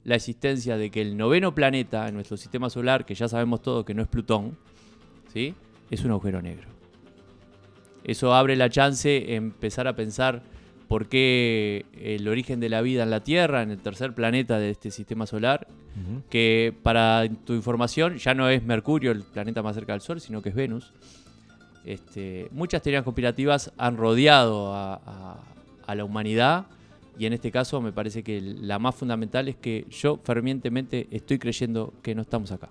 la 0.03 0.13
existencia 0.13 0.77
de 0.77 0.91
que 0.91 1.01
el 1.01 1.17
noveno 1.17 1.55
planeta 1.55 2.07
en 2.07 2.13
nuestro 2.13 2.37
sistema 2.37 2.69
solar, 2.69 3.03
que 3.03 3.15
ya 3.15 3.27
sabemos 3.27 3.63
todos 3.63 3.83
que 3.83 3.95
no 3.95 4.03
es 4.03 4.07
Plutón, 4.07 4.55
¿sí? 5.33 5.55
es 5.89 6.05
un 6.05 6.11
agujero 6.11 6.39
negro. 6.43 6.67
Eso 8.03 8.35
abre 8.35 8.55
la 8.55 8.69
chance 8.69 9.33
en 9.33 9.45
empezar 9.45 9.87
a 9.87 9.95
pensar 9.95 10.43
por 10.91 11.07
qué 11.07 11.85
el 12.01 12.27
origen 12.27 12.59
de 12.59 12.67
la 12.67 12.81
vida 12.81 13.03
en 13.03 13.09
la 13.11 13.23
Tierra, 13.23 13.61
en 13.63 13.71
el 13.71 13.77
tercer 13.79 14.13
planeta 14.13 14.59
de 14.59 14.71
este 14.71 14.91
sistema 14.91 15.25
solar, 15.25 15.65
que 16.29 16.73
para 16.83 17.25
tu 17.45 17.53
información 17.53 18.17
ya 18.17 18.33
no 18.33 18.49
es 18.49 18.61
Mercurio 18.63 19.11
el 19.11 19.23
planeta 19.23 19.63
más 19.63 19.75
cerca 19.75 19.93
del 19.93 20.01
Sol, 20.01 20.19
sino 20.19 20.41
que 20.41 20.49
es 20.49 20.55
Venus. 20.55 20.91
Este, 21.85 22.49
muchas 22.51 22.81
teorías 22.81 23.03
conspirativas 23.03 23.71
han 23.77 23.95
rodeado 23.95 24.73
a, 24.73 24.95
a- 24.95 25.39
a 25.87 25.95
la 25.95 26.03
humanidad 26.03 26.65
y 27.17 27.25
en 27.25 27.31
este 27.33 27.51
caso 27.51 27.79
me 27.81 27.93
parece 27.93 28.21
que 28.21 28.41
la 28.41 28.77
más 28.77 28.93
fundamental 28.95 29.47
es 29.47 29.55
que 29.55 29.85
yo 29.89 30.19
fervientemente 30.23 31.07
estoy 31.11 31.39
creyendo 31.39 31.93
que 32.03 32.13
no 32.15 32.21
estamos 32.21 32.51
acá. 32.51 32.67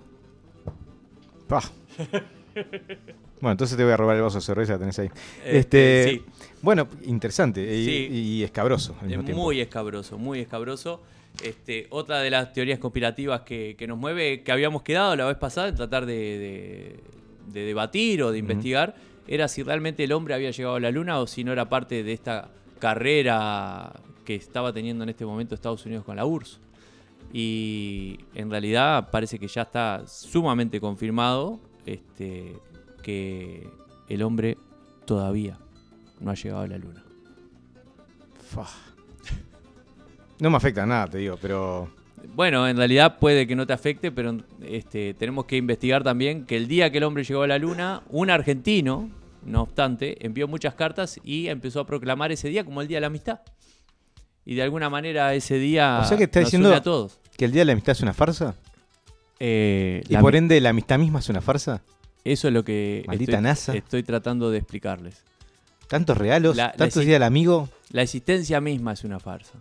Pa. 1.49 1.63
Bueno, 3.41 3.53
entonces 3.53 3.77
te 3.77 3.85
voy 3.85 3.93
a 3.93 3.97
robar 3.97 4.17
el 4.17 4.23
vaso 4.23 4.39
de 4.39 4.43
cerveza 4.43 4.75
que 4.75 4.79
tenés 4.81 4.99
ahí. 4.99 5.11
Este, 5.45 5.59
Este, 5.59 6.11
sí. 6.11 6.25
Bueno, 6.63 6.87
interesante 7.05 7.63
y, 7.63 7.85
Sí. 7.85 8.09
y 8.13 8.43
escabroso 8.43 8.95
al 9.01 9.07
mismo 9.09 9.25
tiempo. 9.25 9.43
muy 9.43 9.61
escabroso, 9.61 10.19
muy 10.19 10.41
escabroso. 10.41 11.01
Este, 11.43 11.87
otra 11.91 12.19
de 12.21 12.29
las 12.31 12.53
teorías 12.53 12.79
conspirativas 12.79 13.43
que, 13.43 13.77
que 13.79 13.87
nos 13.87 13.97
mueve, 13.97 14.43
que 14.43 14.53
habíamos 14.53 14.83
quedado 14.83 15.15
la 15.17 15.25
vez 15.27 15.37
pasada 15.39 15.69
en 15.69 15.75
tratar 15.77 16.05
de, 16.05 16.13
de- 16.15 17.01
de 17.53 17.65
debatir 17.65 18.23
o 18.23 18.31
de 18.31 18.39
investigar, 18.39 18.95
era 19.27 19.49
si 19.49 19.63
realmente 19.63 20.05
el 20.05 20.13
hombre 20.13 20.35
había 20.35 20.51
llegado 20.51 20.75
a 20.77 20.81
la 20.81 20.91
luna 20.91 21.19
o 21.21 21.27
si 21.27 21.43
no 21.45 21.53
era 21.53 21.69
parte 21.69 22.03
de 22.03 22.13
esta 22.13 22.49
carrera 22.79 23.93
que 24.25 24.35
estaba 24.35 24.73
teniendo 24.73 25.03
en 25.05 25.11
este 25.11 25.25
momento 25.25 25.55
Estados 25.55 25.85
Unidos 25.87 26.05
con 26.05 26.17
la 26.17 26.27
URSS. 26.27 26.59
Y 27.33 28.19
en 28.35 28.51
realidad 28.51 29.09
parece 29.11 29.39
que 29.39 29.49
ya 29.49 29.63
está 29.63 30.03
sumamente 30.07 30.81
confirmado 30.81 31.59
este, 31.87 32.57
que 33.11 33.69
el 34.09 34.23
hombre 34.23 34.57
todavía 35.05 35.59
no 36.21 36.31
ha 36.31 36.35
llegado 36.35 36.63
a 36.63 36.67
la 36.69 36.79
luna. 36.79 37.03
No 40.39 40.51
me 40.51 40.57
afecta 40.57 40.87
nada, 40.87 41.07
te 41.09 41.19
digo, 41.19 41.37
pero 41.41 41.91
Bueno, 42.35 42.67
en 42.69 42.77
realidad 42.77 43.19
puede 43.19 43.47
que 43.47 43.55
no 43.57 43.67
te 43.67 43.73
afecte, 43.73 44.11
pero 44.13 44.37
este, 44.63 45.15
tenemos 45.15 45.45
que 45.47 45.57
investigar 45.57 46.03
también 46.03 46.47
que 46.47 46.57
el 46.57 46.67
día 46.69 46.91
que 46.91 46.99
el 46.99 47.05
hombre 47.05 47.25
llegó 47.25 47.43
a 47.43 47.47
la 47.47 47.59
luna, 47.59 48.03
un 48.09 48.31
argentino, 48.31 49.11
no 49.45 49.63
obstante, 49.63 50.25
envió 50.25 50.49
muchas 50.49 50.75
cartas 50.75 51.21
y 51.25 51.49
empezó 51.49 51.81
a 51.81 51.87
proclamar 51.87 52.33
ese 52.33 52.49
día 52.49 52.65
como 52.65 52.81
el 52.81 52.89
Día 52.89 52.97
de 52.99 53.03
la 53.03 53.07
Amistad. 53.09 53.41
Y 54.47 54.55
de 54.55 54.63
alguna 54.63 54.89
manera 54.91 55.35
ese 55.35 55.57
día 55.59 56.01
O 56.03 56.05
sea 56.09 56.17
que 56.17 56.25
está 56.25 56.41
nos 56.41 56.47
diciendo- 56.49 56.75
a 56.75 56.83
todos. 56.83 57.19
que 57.37 57.45
el 57.45 57.53
día 57.53 57.61
de 57.63 57.67
la 57.67 57.73
amistad 57.73 57.93
es 57.93 58.01
una 58.03 58.13
farsa 58.15 58.55
Eh, 59.39 60.03
y 60.09 60.17
por 60.17 60.35
ende 60.37 60.61
la 60.61 60.71
amistad 60.71 60.99
misma 60.99 61.19
es 61.21 61.29
una 61.29 61.41
farsa. 61.41 61.83
Eso 62.25 62.49
es 62.49 62.55
lo 62.55 62.65
que 62.65 63.05
estoy, 63.11 63.27
NASA. 63.41 63.75
estoy 63.75 64.03
tratando 64.03 64.51
de 64.51 64.59
explicarles. 64.59 65.23
Tantos 65.89 66.17
regalos, 66.17 66.57
La- 66.57 66.73
tantos 66.73 67.03
días 67.05 67.15
del 67.15 67.23
amigo. 67.25 67.69
La 67.91 68.03
existencia 68.03 68.61
misma 68.61 68.93
es 68.93 69.05
una 69.05 69.19
farsa. 69.19 69.59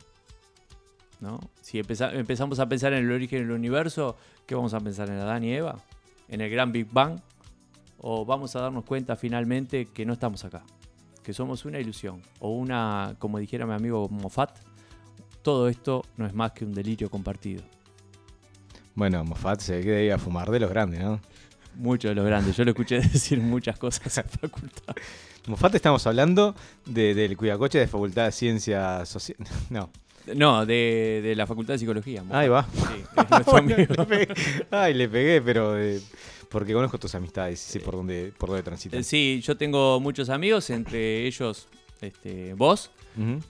¿No? 1.20 1.40
Si 1.62 1.80
empeza- 1.80 2.14
empezamos 2.14 2.60
a 2.60 2.70
pensar 2.70 2.94
en 2.94 3.06
el 3.06 3.12
origen 3.12 3.40
del 3.42 3.52
universo, 3.52 4.16
¿qué 4.46 4.56
vamos 4.56 4.74
a 4.74 4.80
pensar? 4.80 5.10
¿En 5.10 5.16
Adán 5.20 5.44
y 5.44 5.54
Eva? 5.54 5.78
¿En 6.30 6.40
el 6.42 6.50
gran 6.50 6.72
Big 6.72 6.88
Bang? 6.92 7.20
¿O 7.98 8.24
vamos 8.26 8.56
a 8.56 8.62
darnos 8.62 8.86
cuenta 8.86 9.16
finalmente 9.18 9.88
que 9.88 10.06
no 10.06 10.14
estamos 10.14 10.46
acá? 10.46 10.64
Que 11.24 11.34
somos 11.34 11.66
una 11.66 11.80
ilusión. 11.80 12.22
O 12.40 12.52
una, 12.52 13.16
como 13.20 13.38
dijera 13.40 13.66
mi 13.66 13.74
amigo 13.74 14.08
Moffat, 14.10 14.58
todo 15.42 15.68
esto 15.68 16.04
no 16.16 16.26
es 16.26 16.34
más 16.34 16.54
que 16.54 16.64
un 16.64 16.74
delirio 16.74 17.10
compartido. 17.10 17.64
Bueno, 18.96 19.24
Moffat 19.26 19.60
se 19.62 19.78
ve 19.78 19.84
que 19.84 19.92
debía 19.92 20.18
fumar 20.18 20.50
de 20.52 20.60
los 20.60 20.70
grandes, 20.70 21.02
¿no? 21.02 21.20
Muchos 21.80 22.10
de 22.10 22.16
los 22.16 22.26
grandes. 22.26 22.56
Yo 22.58 22.64
lo 22.66 22.72
escuché 22.72 23.00
decir 23.00 23.40
muchas 23.40 23.78
cosas 23.80 24.18
en 24.18 24.24
facultad. 24.26 24.96
Moffat 25.48 25.76
estamos 25.76 26.06
hablando 26.06 26.54
de- 26.86 27.16
del 27.16 27.36
cuidacoche 27.38 27.80
de 27.80 27.88
Facultad 27.88 28.26
de 28.26 28.32
Ciencias 28.32 29.08
Sociales. 29.10 29.48
No, 29.70 29.90
No, 30.36 30.66
de, 30.66 31.22
de 31.24 31.36
la 31.36 31.48
Facultad 31.48 31.74
de 31.76 31.80
Psicología. 31.80 32.24
Ahí 32.30 32.50
va. 32.50 32.68
Sí, 32.72 32.80
es 33.18 33.30
nuestro 33.32 33.52
Bueno, 33.54 33.74
amigo. 33.76 33.94
le 33.98 34.06
pegué. 34.06 34.34
Ay, 34.70 34.94
le 34.94 35.10
pegué, 35.10 35.42
pero 35.42 35.80
eh, 35.80 36.00
porque 36.50 36.74
conozco 36.74 37.00
tus 37.00 37.16
amistades 37.16 37.66
y 37.68 37.72
sé 37.72 37.80
por 37.80 37.96
dónde, 37.96 38.32
por 38.38 38.50
dónde 38.50 38.62
transitan. 38.64 39.00
Eh, 39.00 39.04
Sí, 39.04 39.42
yo 39.44 39.56
tengo 39.58 40.00
muchos 40.00 40.30
amigos, 40.30 40.70
entre 40.70 41.26
ellos 41.26 41.68
este, 42.02 42.54
vos, 42.56 42.92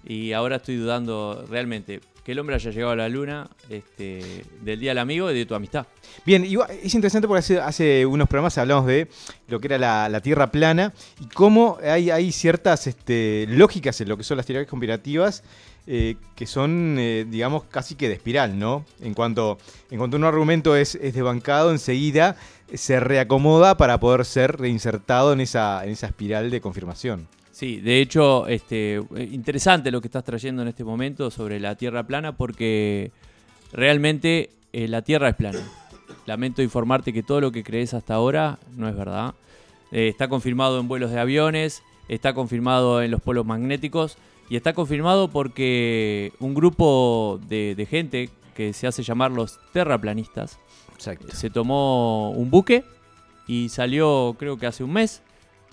y 0.06 0.32
ahora 0.34 0.56
estoy 0.58 0.78
dudando 0.78 1.46
realmente 1.50 2.00
que 2.30 2.34
el 2.34 2.39
hombre 2.39 2.56
haya 2.58 2.70
llegado 2.70 2.92
a 2.92 2.96
la 2.96 3.10
luna 3.10 3.50
este, 3.72 4.46
del 4.62 4.80
Día 4.80 4.92
del 4.92 5.00
Amigo 5.00 5.32
y 5.32 5.34
de 5.34 5.48
tu 5.48 5.56
amistad. 5.56 5.88
Bien, 6.28 6.46
es 6.84 6.94
interesante 6.94 7.28
porque 7.28 7.58
hace, 7.58 8.06
unos 8.06 8.30
programas 8.30 8.56
hablamos 8.60 8.86
de 8.86 9.08
lo 9.48 9.60
que 9.60 9.65
era 9.65 10.08
la, 10.08 10.22
Tierra 10.22 10.52
plana 10.52 10.94
y 11.20 11.26
cómo 11.26 11.80
hay, 11.84 12.32
ciertas 12.32 12.86
este, 12.86 13.48
lógicas 13.50 14.00
en 14.02 14.10
lo 14.10 14.15
que 14.15 14.24
son 14.24 14.38
las 14.38 14.46
teorías 14.46 14.70
conspirativas 14.70 15.44
eh, 15.88 16.18
que 16.36 16.46
son, 16.46 16.98
eh, 17.00 17.26
digamos, 17.28 17.63
casi 17.63 17.96
que 17.96 18.08
de 18.08 18.13
espiral, 18.13 18.60
¿no? 18.60 18.86
En 19.02 19.15
cuanto, 19.15 19.58
en 19.89 19.98
cuanto 19.98 20.15
un 20.15 20.24
argumento 20.24 20.76
es, 20.76 20.94
es 20.94 21.15
desbancado, 21.15 21.72
enseguida 21.72 22.36
se 22.72 23.00
reacomoda 23.00 23.76
para 23.76 24.00
poder 24.00 24.24
ser 24.24 24.58
reinsertado 24.58 25.34
en 25.34 25.39
esa 25.39 25.84
espiral 25.84 26.52
de 26.52 26.62
confirmación. 26.62 27.28
Sí, 27.60 27.82
de 27.82 28.00
hecho, 28.00 28.48
este, 28.48 28.95
eh, 28.95 29.30
interesante 29.34 29.91
lo 29.91 30.00
que 30.00 30.08
estás 30.08 30.24
trayendo 30.24 30.62
en 30.62 30.69
este 30.69 30.86
momento 30.86 31.30
sobre 31.30 31.60
la 31.60 31.76
Tierra 31.76 32.08
plana 32.08 32.38
porque 32.38 33.12
realmente 33.74 34.52
eh, 34.72 34.88
la 34.88 35.02
Tierra 35.02 35.28
es 35.28 35.36
plana. 35.36 35.60
Lamento 36.26 36.62
informarte 36.62 37.12
que 37.12 37.22
todo 37.22 37.41
lo 37.41 37.52
que 37.52 37.65
crees 37.65 37.93
hasta 37.93 38.13
ahora 38.13 38.60
no 38.78 38.88
es 38.88 38.95
verdad. 38.95 39.34
Eh, 39.91 40.08
está 40.08 40.30
confirmado 40.30 40.80
en 40.80 40.88
vuelos 40.88 41.12
de 41.12 41.19
aviones, 41.19 41.84
está 42.08 42.34
confirmado 42.34 43.02
en 43.02 43.12
los 43.12 43.19
polos 43.19 43.45
magnéticos 43.45 44.17
y 44.50 44.56
está 44.56 44.72
confirmado 44.72 45.28
porque 45.28 46.32
un 46.39 46.54
grupo 46.54 47.41
de, 47.50 47.76
de 47.76 47.86
gente 47.86 48.30
que 48.56 48.72
se 48.72 48.88
hace 48.88 49.04
llamar 49.04 49.32
los 49.32 49.60
terraplanistas 49.74 50.60
Exacto. 50.95 51.36
se 51.36 51.50
tomó 51.50 52.32
un 52.32 52.50
buque 52.50 52.86
y 53.48 53.67
salió 53.67 54.38
creo 54.39 54.58
que 54.58 54.65
hace 54.65 54.82
un 54.82 54.93
mes. 54.93 55.22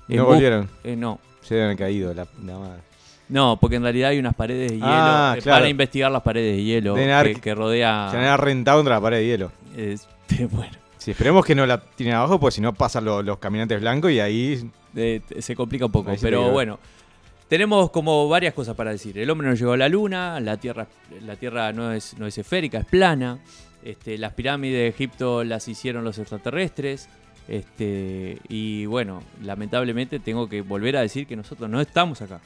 No 0.08 0.24
volvieron, 0.24 0.68
eh, 0.82 0.96
no, 0.96 1.20
se 1.46 1.62
haber 1.62 1.76
caído 1.76 2.12
la, 2.14 2.26
la 2.44 2.58
madre. 2.58 2.80
no, 3.28 3.58
porque 3.60 3.76
en 3.76 3.82
realidad 3.82 4.10
hay 4.10 4.18
unas 4.18 4.34
paredes 4.34 4.70
de 4.72 4.76
hielo. 4.76 4.86
Ah, 4.88 5.34
eh, 5.36 5.40
claro. 5.42 5.58
Para 5.60 5.68
investigar 5.68 6.10
las 6.12 6.22
paredes 6.22 6.56
de 6.56 6.62
hielo 6.64 6.94
que, 6.94 7.34
que 7.42 7.54
rodea. 7.54 8.08
Se 8.10 8.16
han 8.18 8.38
rentado 8.38 8.78
contra 8.78 8.96
la 8.96 9.00
pared 9.00 9.18
de 9.18 9.26
hielo. 9.26 9.52
este, 9.76 10.46
bueno, 10.50 10.72
Sí, 10.98 11.12
esperemos 11.12 11.44
que 11.46 11.54
no 11.54 11.64
la 11.66 11.80
tienen 11.80 12.16
abajo, 12.16 12.40
pues 12.40 12.54
si 12.54 12.60
no 12.60 12.74
pasan 12.74 13.04
lo- 13.04 13.22
los 13.22 13.38
caminantes 13.38 13.80
blancos 13.80 14.10
y 14.10 14.18
ahí 14.18 14.68
eh, 14.96 15.20
se 15.38 15.54
complica 15.54 15.86
un 15.86 15.92
poco. 15.92 16.12
Pero 16.20 16.50
bueno, 16.50 16.80
tenemos 17.48 17.90
como 17.92 18.28
varias 18.28 18.54
cosas 18.54 18.74
para 18.74 18.90
decir. 18.90 19.16
El 19.16 19.30
hombre 19.30 19.46
no 19.46 19.54
llegó 19.54 19.72
a 19.72 19.76
la 19.76 19.88
luna, 19.88 20.40
la 20.40 20.56
Tierra, 20.56 20.88
la 21.22 21.36
tierra 21.36 21.72
no, 21.72 21.92
es, 21.92 22.18
no 22.18 22.26
es 22.26 22.36
esférica, 22.38 22.78
es 22.78 22.86
plana. 22.86 23.38
Este, 23.84 24.18
las 24.18 24.32
pirámides 24.32 24.78
de 24.80 24.88
Egipto 24.88 25.44
las 25.44 25.68
hicieron 25.68 26.02
los 26.02 26.18
extraterrestres. 26.18 27.08
Este, 27.48 28.38
y 28.48 28.86
bueno, 28.86 29.22
lamentablemente 29.42 30.18
tengo 30.18 30.48
que 30.48 30.62
volver 30.62 30.96
a 30.96 31.00
decir 31.00 31.26
que 31.26 31.36
nosotros 31.36 31.70
no 31.70 31.80
estamos 31.80 32.20
acá. 32.22 32.40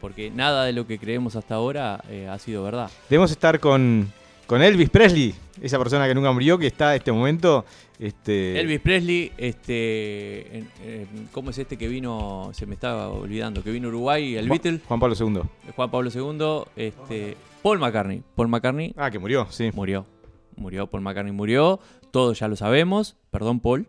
Porque 0.00 0.30
nada 0.30 0.64
de 0.64 0.72
lo 0.72 0.86
que 0.86 0.98
creemos 0.98 1.34
hasta 1.34 1.56
ahora 1.56 2.00
eh, 2.08 2.28
ha 2.28 2.38
sido 2.38 2.62
verdad. 2.62 2.88
Debemos 3.10 3.32
estar 3.32 3.58
con, 3.58 4.12
con 4.46 4.62
Elvis 4.62 4.90
Presley, 4.90 5.34
esa 5.60 5.76
persona 5.78 6.06
que 6.06 6.14
nunca 6.14 6.30
murió, 6.30 6.56
que 6.56 6.68
está 6.68 6.92
en 6.94 6.98
este 6.98 7.10
momento. 7.10 7.64
Este, 7.98 8.60
Elvis 8.60 8.78
Presley, 8.78 9.32
este, 9.36 10.62
¿cómo 11.32 11.50
es 11.50 11.58
este 11.58 11.76
que 11.76 11.88
vino? 11.88 12.50
Se 12.52 12.64
me 12.64 12.74
estaba 12.74 13.08
olvidando, 13.08 13.64
que 13.64 13.72
vino 13.72 13.88
a 13.88 13.90
Uruguay, 13.90 14.36
el 14.36 14.46
Juan- 14.46 14.60
Beatle, 14.62 14.80
Juan 14.86 15.00
Pablo 15.00 15.16
II. 15.18 15.40
Juan 15.74 15.90
Pablo 15.90 16.10
II, 16.14 16.62
este, 16.76 17.36
Paul 17.60 17.80
McCartney. 17.80 18.22
Paul 18.36 18.46
McCartney 18.46 18.94
Ah, 18.96 19.10
que 19.10 19.18
murió, 19.18 19.48
sí. 19.50 19.70
murió, 19.74 20.06
murió, 20.56 20.86
Paul 20.86 21.02
McCartney 21.02 21.32
murió, 21.32 21.80
todos 22.10 22.38
ya 22.38 22.48
lo 22.48 22.56
sabemos, 22.56 23.16
perdón 23.30 23.60
Paul, 23.60 23.86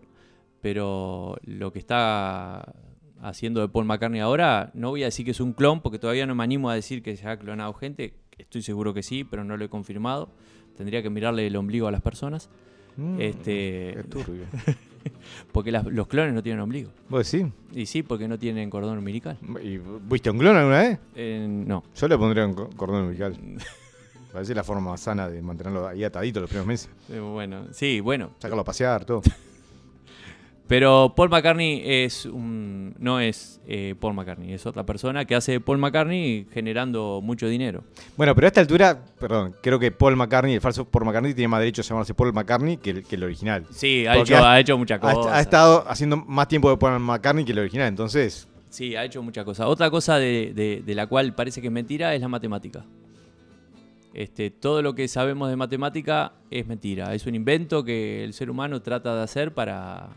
pero 0.61 1.37
lo 1.43 1.71
que 1.71 1.79
está 1.79 2.73
haciendo 3.21 3.61
de 3.61 3.69
Paul 3.69 3.85
McCartney 3.85 4.21
ahora, 4.21 4.71
no 4.73 4.89
voy 4.91 5.03
a 5.03 5.05
decir 5.05 5.25
que 5.25 5.31
es 5.31 5.39
un 5.39 5.53
clon, 5.53 5.81
porque 5.81 5.99
todavía 5.99 6.25
no 6.25 6.35
me 6.35 6.43
animo 6.43 6.69
a 6.69 6.75
decir 6.75 7.01
que 7.03 7.15
se 7.17 7.27
ha 7.27 7.37
clonado 7.37 7.73
gente, 7.73 8.13
estoy 8.37 8.61
seguro 8.61 8.93
que 8.93 9.03
sí, 9.03 9.23
pero 9.23 9.43
no 9.43 9.57
lo 9.57 9.65
he 9.65 9.69
confirmado, 9.69 10.29
tendría 10.77 11.01
que 11.03 11.09
mirarle 11.09 11.45
el 11.47 11.55
ombligo 11.55 11.87
a 11.87 11.91
las 11.91 12.01
personas. 12.01 12.49
Mm, 12.97 13.19
Este, 13.21 13.93
qué 13.95 14.03
turbio. 14.09 14.43
Porque 15.53 15.71
las- 15.71 15.85
los 15.85 16.07
clones 16.07 16.33
no 16.33 16.43
tienen 16.43 16.59
ombligo. 16.59 16.91
¿Vos 17.07 17.31
decís? 17.31 17.47
Y 17.73 17.85
sí, 17.85 18.03
porque 18.03 18.27
no 18.27 18.37
tienen 18.37 18.69
cordón 18.69 18.97
umbilical. 18.97 19.37
¿Y 19.63 19.79
¿Viste 20.09 20.29
un 20.29 20.37
clon 20.37 20.57
alguna 20.57 20.79
vez? 20.79 20.99
Eh, 21.15 21.47
no. 21.49 21.83
Yo 21.95 22.07
le 22.09 22.17
pondría 22.17 22.45
un 22.45 22.53
co- 22.53 22.69
cordón 22.75 23.03
umbilical. 23.03 23.37
Parece 24.31 24.53
la 24.53 24.63
forma 24.63 24.91
más 24.91 25.01
sana 25.01 25.27
de 25.27 25.41
mantenerlo 25.41 25.87
ahí 25.87 26.03
atadito 26.03 26.39
los 26.39 26.49
primeros 26.49 26.67
meses. 26.67 26.89
Eh, 27.11 27.19
bueno, 27.19 27.65
sí, 27.71 27.99
bueno. 27.99 28.29
Sacarlo 28.39 28.61
a 28.61 28.65
pasear, 28.65 29.03
todo. 29.05 29.21
Pero 30.67 31.13
Paul 31.15 31.29
McCartney 31.29 31.81
es 31.83 32.25
un, 32.27 32.93
no 32.99 33.19
es 33.19 33.59
eh, 33.65 33.95
Paul 33.99 34.13
McCartney, 34.13 34.53
es 34.53 34.67
otra 34.67 34.85
persona 34.85 35.25
que 35.25 35.33
hace 35.33 35.59
Paul 35.59 35.79
McCartney 35.79 36.45
generando 36.53 37.21
mucho 37.23 37.47
dinero. 37.47 37.83
Bueno, 38.15 38.35
pero 38.35 38.45
a 38.45 38.49
esta 38.49 38.61
altura, 38.61 39.03
perdón, 39.19 39.55
creo 39.63 39.79
que 39.79 39.91
Paul 39.91 40.15
McCartney, 40.15 40.53
el 40.53 40.61
falso 40.61 40.85
Paul 40.85 41.05
McCartney, 41.05 41.33
tiene 41.33 41.47
más 41.47 41.59
derecho 41.61 41.81
a 41.81 41.85
llamarse 41.85 42.13
Paul 42.13 42.33
McCartney 42.33 42.77
que 42.77 42.91
el, 42.91 43.03
que 43.03 43.15
el 43.15 43.23
original. 43.23 43.65
Sí, 43.71 44.05
ha 44.05 44.13
Porque 44.13 44.33
hecho, 44.35 44.43
ha- 44.45 44.53
ha 44.53 44.59
hecho 44.59 44.77
muchas 44.77 44.99
Ha, 45.03 45.11
cosas. 45.11 45.33
ha 45.33 45.41
estado 45.41 45.85
haciendo 45.89 46.17
más 46.17 46.47
tiempo 46.47 46.69
de 46.69 46.77
Paul 46.77 46.99
McCartney 46.99 47.45
que 47.45 47.51
el 47.53 47.59
original, 47.59 47.87
entonces. 47.87 48.47
Sí, 48.69 48.95
ha 48.95 49.03
hecho 49.03 49.23
muchas 49.23 49.45
cosas. 49.45 49.65
Otra 49.65 49.89
cosa 49.89 50.17
de, 50.19 50.53
de- 50.53 50.83
de 50.85 50.93
la 50.95 51.07
cual 51.07 51.33
parece 51.33 51.61
que 51.61 51.67
es 51.69 51.73
mentira 51.73 52.13
es 52.13 52.21
la 52.21 52.27
matemática. 52.27 52.85
Este, 54.13 54.49
todo 54.49 54.81
lo 54.81 54.95
que 54.95 55.07
sabemos 55.07 55.49
de 55.49 55.55
matemática 55.55 56.33
es 56.49 56.65
mentira. 56.67 57.13
Es 57.13 57.25
un 57.25 57.35
invento 57.35 57.83
que 57.83 58.23
el 58.23 58.33
ser 58.33 58.49
humano 58.49 58.81
trata 58.81 59.15
de 59.15 59.21
hacer 59.23 59.53
para, 59.53 60.09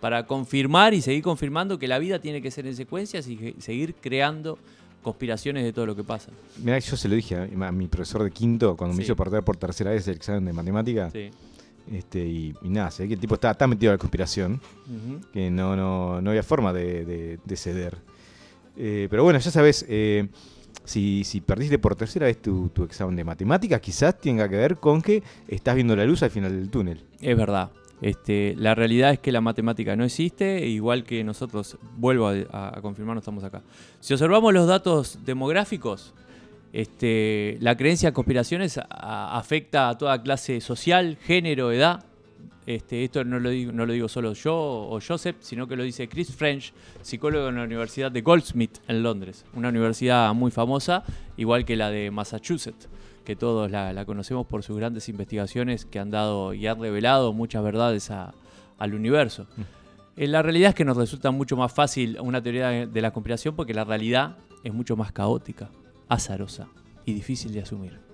para 0.00 0.26
confirmar 0.26 0.94
y 0.94 1.02
seguir 1.02 1.22
confirmando 1.22 1.78
que 1.78 1.88
la 1.88 1.98
vida 1.98 2.18
tiene 2.20 2.40
que 2.40 2.50
ser 2.50 2.66
en 2.66 2.76
secuencias 2.76 3.26
y 3.28 3.54
seguir 3.58 3.94
creando 4.00 4.58
conspiraciones 5.02 5.64
de 5.64 5.72
todo 5.72 5.86
lo 5.86 5.94
que 5.96 6.04
pasa. 6.04 6.30
Mirá, 6.62 6.78
yo 6.78 6.96
se 6.96 7.08
lo 7.08 7.14
dije 7.14 7.36
a, 7.36 7.72
mi- 7.72 7.86
profesor 7.88 8.22
de 8.24 8.30
quinto 8.30 8.76
cuando 8.76 8.96
me 8.96 9.02
hizo 9.02 9.14
perder 9.16 9.42
por 9.42 9.56
tercera 9.56 9.90
vez 9.90 10.06
el 10.08 10.14
examen 10.16 10.44
de 10.44 10.52
matemática. 10.52 11.10
Sí. 11.10 11.30
Este, 11.92 12.26
y, 12.26 12.52
y 12.62 12.68
nada, 12.68 12.90
se 12.90 13.04
ve 13.04 13.08
que 13.10 13.14
el 13.14 13.20
tipo 13.20 13.34
estaba 13.36 13.54
tan 13.54 13.70
metido 13.70 13.92
en 13.92 13.94
la 13.94 13.98
conspiración 13.98 14.60
que 15.32 15.50
no, 15.50 15.76
no, 15.76 16.20
no 16.20 16.30
había 16.30 16.42
forma 16.42 16.72
de, 16.72 17.04
de- 17.04 17.38
de 17.44 17.56
ceder. 17.56 17.96
Eh, 18.76 19.06
pero 19.08 19.22
bueno, 19.24 19.38
ya 19.38 19.50
sabes, 19.52 19.84
eh, 19.88 20.28
si, 20.86 21.24
si 21.24 21.40
perdiste 21.40 21.78
por 21.78 21.96
tercera 21.96 22.26
vez 22.26 22.40
tu, 22.40 22.70
examen 22.84 23.16
de 23.16 23.24
matemáticas, 23.24 23.80
quizás 23.80 24.18
tenga 24.18 24.48
que 24.48 24.56
ver 24.56 24.76
con 24.76 25.02
que 25.02 25.22
estás 25.48 25.74
viendo 25.74 25.94
la 25.94 26.04
luz 26.06 26.22
al 26.22 26.30
final 26.30 26.52
del 26.52 26.70
túnel. 26.70 27.04
Es 27.20 27.36
verdad. 27.36 27.70
Este, 28.00 28.54
la 28.56 28.74
realidad 28.74 29.12
es 29.12 29.18
que 29.18 29.32
la 29.32 29.40
matemática 29.40 29.96
no 29.96 30.04
existe, 30.04 30.58
e 30.58 30.68
igual 30.68 31.04
que 31.04 31.24
nosotros, 31.24 31.76
vuelvo 31.96 32.28
a, 32.28 32.78
confirmar, 32.82 33.14
no 33.14 33.20
estamos 33.20 33.42
acá. 33.42 33.62
Si 34.00 34.14
observamos 34.14 34.54
los 34.54 34.66
datos 34.66 35.18
demográficos, 35.24 36.14
este, 36.72 37.56
la 37.60 37.76
creencia 37.76 38.08
en 38.08 38.14
conspiraciones 38.14 38.78
afecta 38.88 39.88
a 39.88 39.98
toda 39.98 40.22
clase 40.22 40.60
social, 40.60 41.18
género, 41.22 41.72
edad. 41.72 42.04
Este, 42.66 43.04
esto 43.04 43.22
no 43.24 43.38
lo, 43.38 43.50
digo, 43.50 43.70
no 43.72 43.86
lo 43.86 43.92
digo 43.92 44.08
solo 44.08 44.32
yo 44.32 44.54
o 44.56 44.98
Joseph, 45.06 45.36
sino 45.40 45.68
que 45.68 45.76
lo 45.76 45.84
dice 45.84 46.08
Chris 46.08 46.34
French, 46.34 46.72
psicólogo 47.00 47.48
en 47.48 47.54
la 47.56 47.62
Universidad 47.62 48.10
de 48.10 48.22
Goldsmith 48.22 48.78
en 48.88 49.04
Londres, 49.04 49.44
una 49.54 49.68
universidad 49.68 50.34
muy 50.34 50.50
famosa, 50.50 51.04
igual 51.36 51.64
que 51.64 51.76
la 51.76 51.90
de 51.90 52.10
Massachusetts, 52.10 52.88
que 53.24 53.36
todos 53.36 53.70
la, 53.70 53.92
la 53.92 54.04
conocemos 54.04 54.46
por 54.46 54.64
sus 54.64 54.76
grandes 54.76 55.08
investigaciones 55.08 55.84
que 55.84 55.98
han 56.00 56.10
dado 56.10 56.54
y 56.54 56.66
han 56.66 56.80
revelado 56.80 57.32
muchas 57.32 57.62
verdades 57.62 58.10
a- 58.10 58.34
al 58.78 58.94
universo. 58.94 59.46
Eh, 60.16 60.26
La 60.26 60.42
realidad 60.42 60.70
es 60.70 60.74
que 60.74 60.84
nos 60.84 60.96
resulta 60.96 61.30
mucho 61.30 61.56
más 61.56 61.72
fácil 61.72 62.18
una 62.20 62.42
teoría 62.42 62.68
de- 62.68 62.86
de 62.88 63.00
la 63.00 63.12
conspiración 63.12 63.54
porque 63.54 63.74
la 63.74 63.84
realidad 63.84 64.36
es 64.64 64.74
mucho 64.74 64.96
más 64.96 65.12
caótica, 65.12 65.70
azarosa 66.08 66.66
y 67.04 67.12
difícil 67.12 67.52
de 67.52 67.60
asumir. 67.62 68.05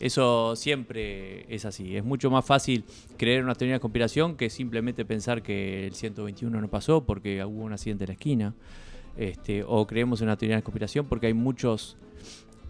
Eso 0.00 0.54
siempre 0.54 1.44
es 1.52 1.64
así. 1.64 1.96
Es 1.96 2.04
mucho 2.04 2.30
más 2.30 2.44
fácil 2.44 2.84
creer 3.16 3.38
en 3.38 3.44
una 3.44 3.54
teoría 3.54 3.74
de 3.74 3.80
conspiración 3.80 4.36
que 4.36 4.48
simplemente 4.48 5.04
pensar 5.04 5.42
que 5.42 5.86
el 5.86 5.94
121 5.94 6.60
no 6.60 6.68
pasó 6.68 7.04
porque 7.04 7.44
hubo 7.44 7.64
un 7.64 7.72
accidente 7.72 8.04
en 8.04 8.08
la 8.08 8.14
esquina. 8.14 8.54
Este, 9.16 9.64
o 9.66 9.84
creemos 9.86 10.20
en 10.20 10.28
una 10.28 10.36
teoría 10.36 10.56
de 10.56 10.62
conspiración 10.62 11.06
porque 11.06 11.26
hay 11.26 11.34
muchos, 11.34 11.96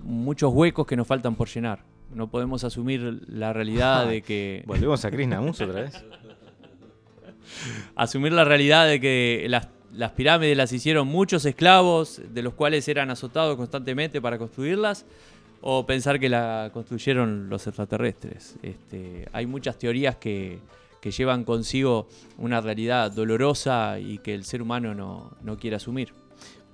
muchos 0.03 0.53
huecos 0.53 0.87
que 0.87 0.97
nos 0.97 1.07
faltan 1.07 1.35
por 1.35 1.49
llenar. 1.49 1.85
No 2.15 2.31
podemos 2.31 2.65
asumir 2.65 3.21
la 3.29 3.53
realidad 3.53 4.09
de 4.09 4.23
que 4.23 4.63
Volvemos 4.67 5.05
a 5.05 5.11
Chris 5.11 5.29
Namus 5.29 5.61
otra 5.61 5.83
vez. 5.83 6.03
asumir 7.95 8.33
la 8.33 8.45
realidad 8.45 8.87
de 8.87 9.01
que 9.01 9.47
las, 9.51 9.69
las 9.93 10.13
pirámides 10.13 10.57
las 10.57 10.73
hicieron 10.73 11.07
muchos 11.09 11.45
esclavos, 11.45 12.23
de 12.33 12.43
los 12.43 12.55
cuales 12.55 12.89
eran 12.89 13.11
azotados 13.11 13.57
constantemente 13.57 14.23
para 14.23 14.39
construirlas, 14.39 15.05
o 15.61 15.85
pensar 15.87 16.19
que 16.21 16.29
la 16.29 16.71
construyeron 16.73 17.49
los 17.49 17.67
extraterrestres. 17.67 18.57
Este, 18.63 19.27
hay 19.33 19.47
muchas 19.47 19.79
teorías 19.79 20.17
que, 20.17 20.59
que 21.01 21.11
llevan 21.11 21.45
consigo 21.45 22.09
una 22.37 22.61
realidad 22.61 23.11
dolorosa 23.11 23.99
y 23.99 24.19
que 24.19 24.35
el 24.35 24.45
ser 24.45 24.63
humano 24.63 24.95
no, 24.95 25.33
no 25.43 25.59
quiere 25.59 25.77
asumir. 25.77 26.13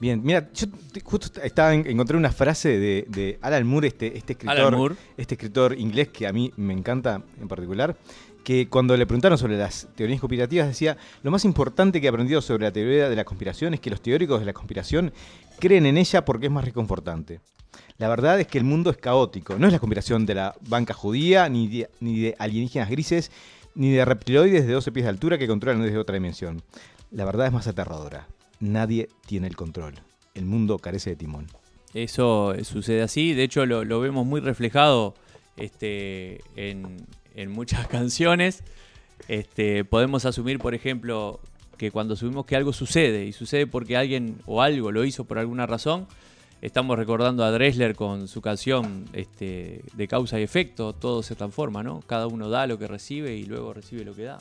Bien, 0.00 0.20
mira, 0.22 0.50
yo 0.52 0.66
justo 1.04 1.40
estaba 1.40 1.72
en- 1.72 1.86
encontré 1.86 2.16
una 2.16 2.32
frase 2.32 2.78
de, 2.78 3.06
de 3.08 3.38
Alan 3.40 3.66
Moore, 3.66 3.88
este, 3.88 4.18
este 4.18 4.32
escritor, 4.34 4.58
Alan 4.58 4.74
Moore. 4.74 4.96
este 5.16 5.34
escritor 5.34 5.78
inglés 5.78 6.08
que 6.08 6.26
a 6.26 6.32
mí 6.32 6.52
me 6.56 6.74
encanta 6.74 7.22
en 7.40 7.48
particular, 7.48 7.96
que 8.42 8.68
cuando 8.68 8.94
le 8.96 9.06
preguntaron 9.06 9.38
sobre 9.38 9.56
las 9.56 9.88
teorías 9.94 10.20
conspirativas 10.20 10.66
decía, 10.66 10.98
lo 11.22 11.30
más 11.30 11.44
importante 11.46 12.00
que 12.00 12.06
he 12.08 12.10
aprendido 12.10 12.42
sobre 12.42 12.64
la 12.64 12.72
teoría 12.72 13.08
de 13.08 13.16
la 13.16 13.24
conspiración 13.24 13.72
es 13.72 13.80
que 13.80 13.88
los 13.88 14.02
teóricos 14.02 14.40
de 14.40 14.46
la 14.46 14.52
conspiración 14.52 15.12
creen 15.60 15.86
en 15.86 15.96
ella 15.96 16.24
porque 16.26 16.46
es 16.46 16.52
más 16.52 16.64
reconfortante. 16.64 17.40
La 17.98 18.08
verdad 18.08 18.40
es 18.40 18.46
que 18.46 18.58
el 18.58 18.64
mundo 18.64 18.90
es 18.90 18.96
caótico, 18.96 19.58
no 19.58 19.66
es 19.66 19.72
la 19.72 19.78
conspiración 19.78 20.26
de 20.26 20.34
la 20.34 20.54
banca 20.68 20.94
judía, 20.94 21.48
ni 21.48 21.68
de, 21.68 22.34
alienígenas 22.38 22.90
grises, 22.90 23.30
ni 23.74 23.90
de 23.92 24.04
reptiloides 24.04 24.66
de 24.66 24.72
12 24.72 24.92
pies 24.92 25.04
de 25.04 25.10
altura 25.10 25.38
que 25.38 25.46
controlan 25.46 25.82
desde 25.82 25.98
otra 25.98 26.14
dimensión. 26.14 26.62
La 27.10 27.24
verdad 27.24 27.46
es 27.46 27.52
más 27.52 27.66
aterradora. 27.66 28.26
Nadie 28.60 29.08
tiene 29.26 29.46
el 29.46 29.56
control. 29.56 29.94
El 30.34 30.46
mundo 30.46 30.78
carece 30.78 31.10
de 31.10 31.16
timón. 31.16 31.46
Eso 31.92 32.54
eh, 32.54 32.64
sucede 32.64 33.02
así, 33.02 33.34
de 33.34 33.44
hecho 33.44 33.66
lo, 33.66 34.00
vemos 34.00 34.26
muy 34.26 34.40
reflejado 34.40 35.14
este, 35.56 36.40
en, 36.56 37.06
en 37.36 37.50
muchas 37.52 37.86
canciones. 37.88 38.64
Este, 39.28 39.84
podemos 39.84 40.24
asumir, 40.24 40.58
por 40.58 40.74
ejemplo, 40.74 41.40
que 41.76 41.90
cuando 41.90 42.14
asumimos 42.14 42.46
que 42.46 42.56
algo 42.56 42.72
sucede, 42.72 43.26
y 43.26 43.32
sucede 43.32 43.66
porque 43.66 43.96
alguien 43.96 44.38
o 44.46 44.62
algo 44.62 44.92
lo 44.92 45.04
hizo 45.04 45.24
por 45.24 45.38
alguna 45.38 45.66
razón, 45.66 46.06
estamos 46.64 46.96
recordando 46.98 47.44
a 47.44 47.50
Dressler 47.50 47.94
con 47.94 48.26
su 48.26 48.40
canción 48.40 49.04
este, 49.12 49.82
de 49.92 50.08
causa 50.08 50.40
y 50.40 50.42
efecto, 50.42 50.94
todo 50.94 51.22
se 51.22 51.34
transforma, 51.34 51.82
¿no? 51.82 52.00
Cada 52.06 52.26
uno 52.26 52.48
da 52.48 52.66
lo 52.66 52.78
que 52.78 52.86
recibe 52.88 53.36
y 53.36 53.44
luego 53.44 53.72
recibe 53.74 54.04
lo 54.04 54.14
que 54.14 54.22
da. 54.24 54.38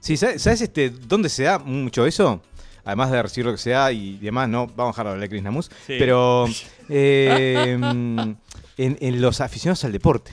Sí, 0.00 0.16
¿sabes, 0.16 0.42
sabes, 0.42 0.62
este, 0.62 0.90
dónde 0.90 1.28
se 1.28 1.44
da 1.44 1.58
mucho 1.58 2.06
eso? 2.06 2.40
Además 2.84 3.10
de 3.10 3.22
recibir 3.22 3.46
lo 3.46 3.52
que 3.52 3.58
se 3.58 3.70
da 3.70 3.92
y 3.92 4.16
demás, 4.18 4.48
no, 4.48 4.66
vamos 4.66 4.88
a 4.98 5.02
dejar 5.02 5.06
de 5.06 5.10
hablar 5.12 5.22
de 5.22 5.28
Chris 5.30 5.42
Namus, 5.42 5.66
Sí. 5.86 5.96
pero 5.98 6.46
eh, 6.88 7.72
en, 7.72 8.36
en 8.76 9.20
los 9.22 9.40
aficionados 9.40 9.84
al 9.84 9.92
deporte. 9.92 10.32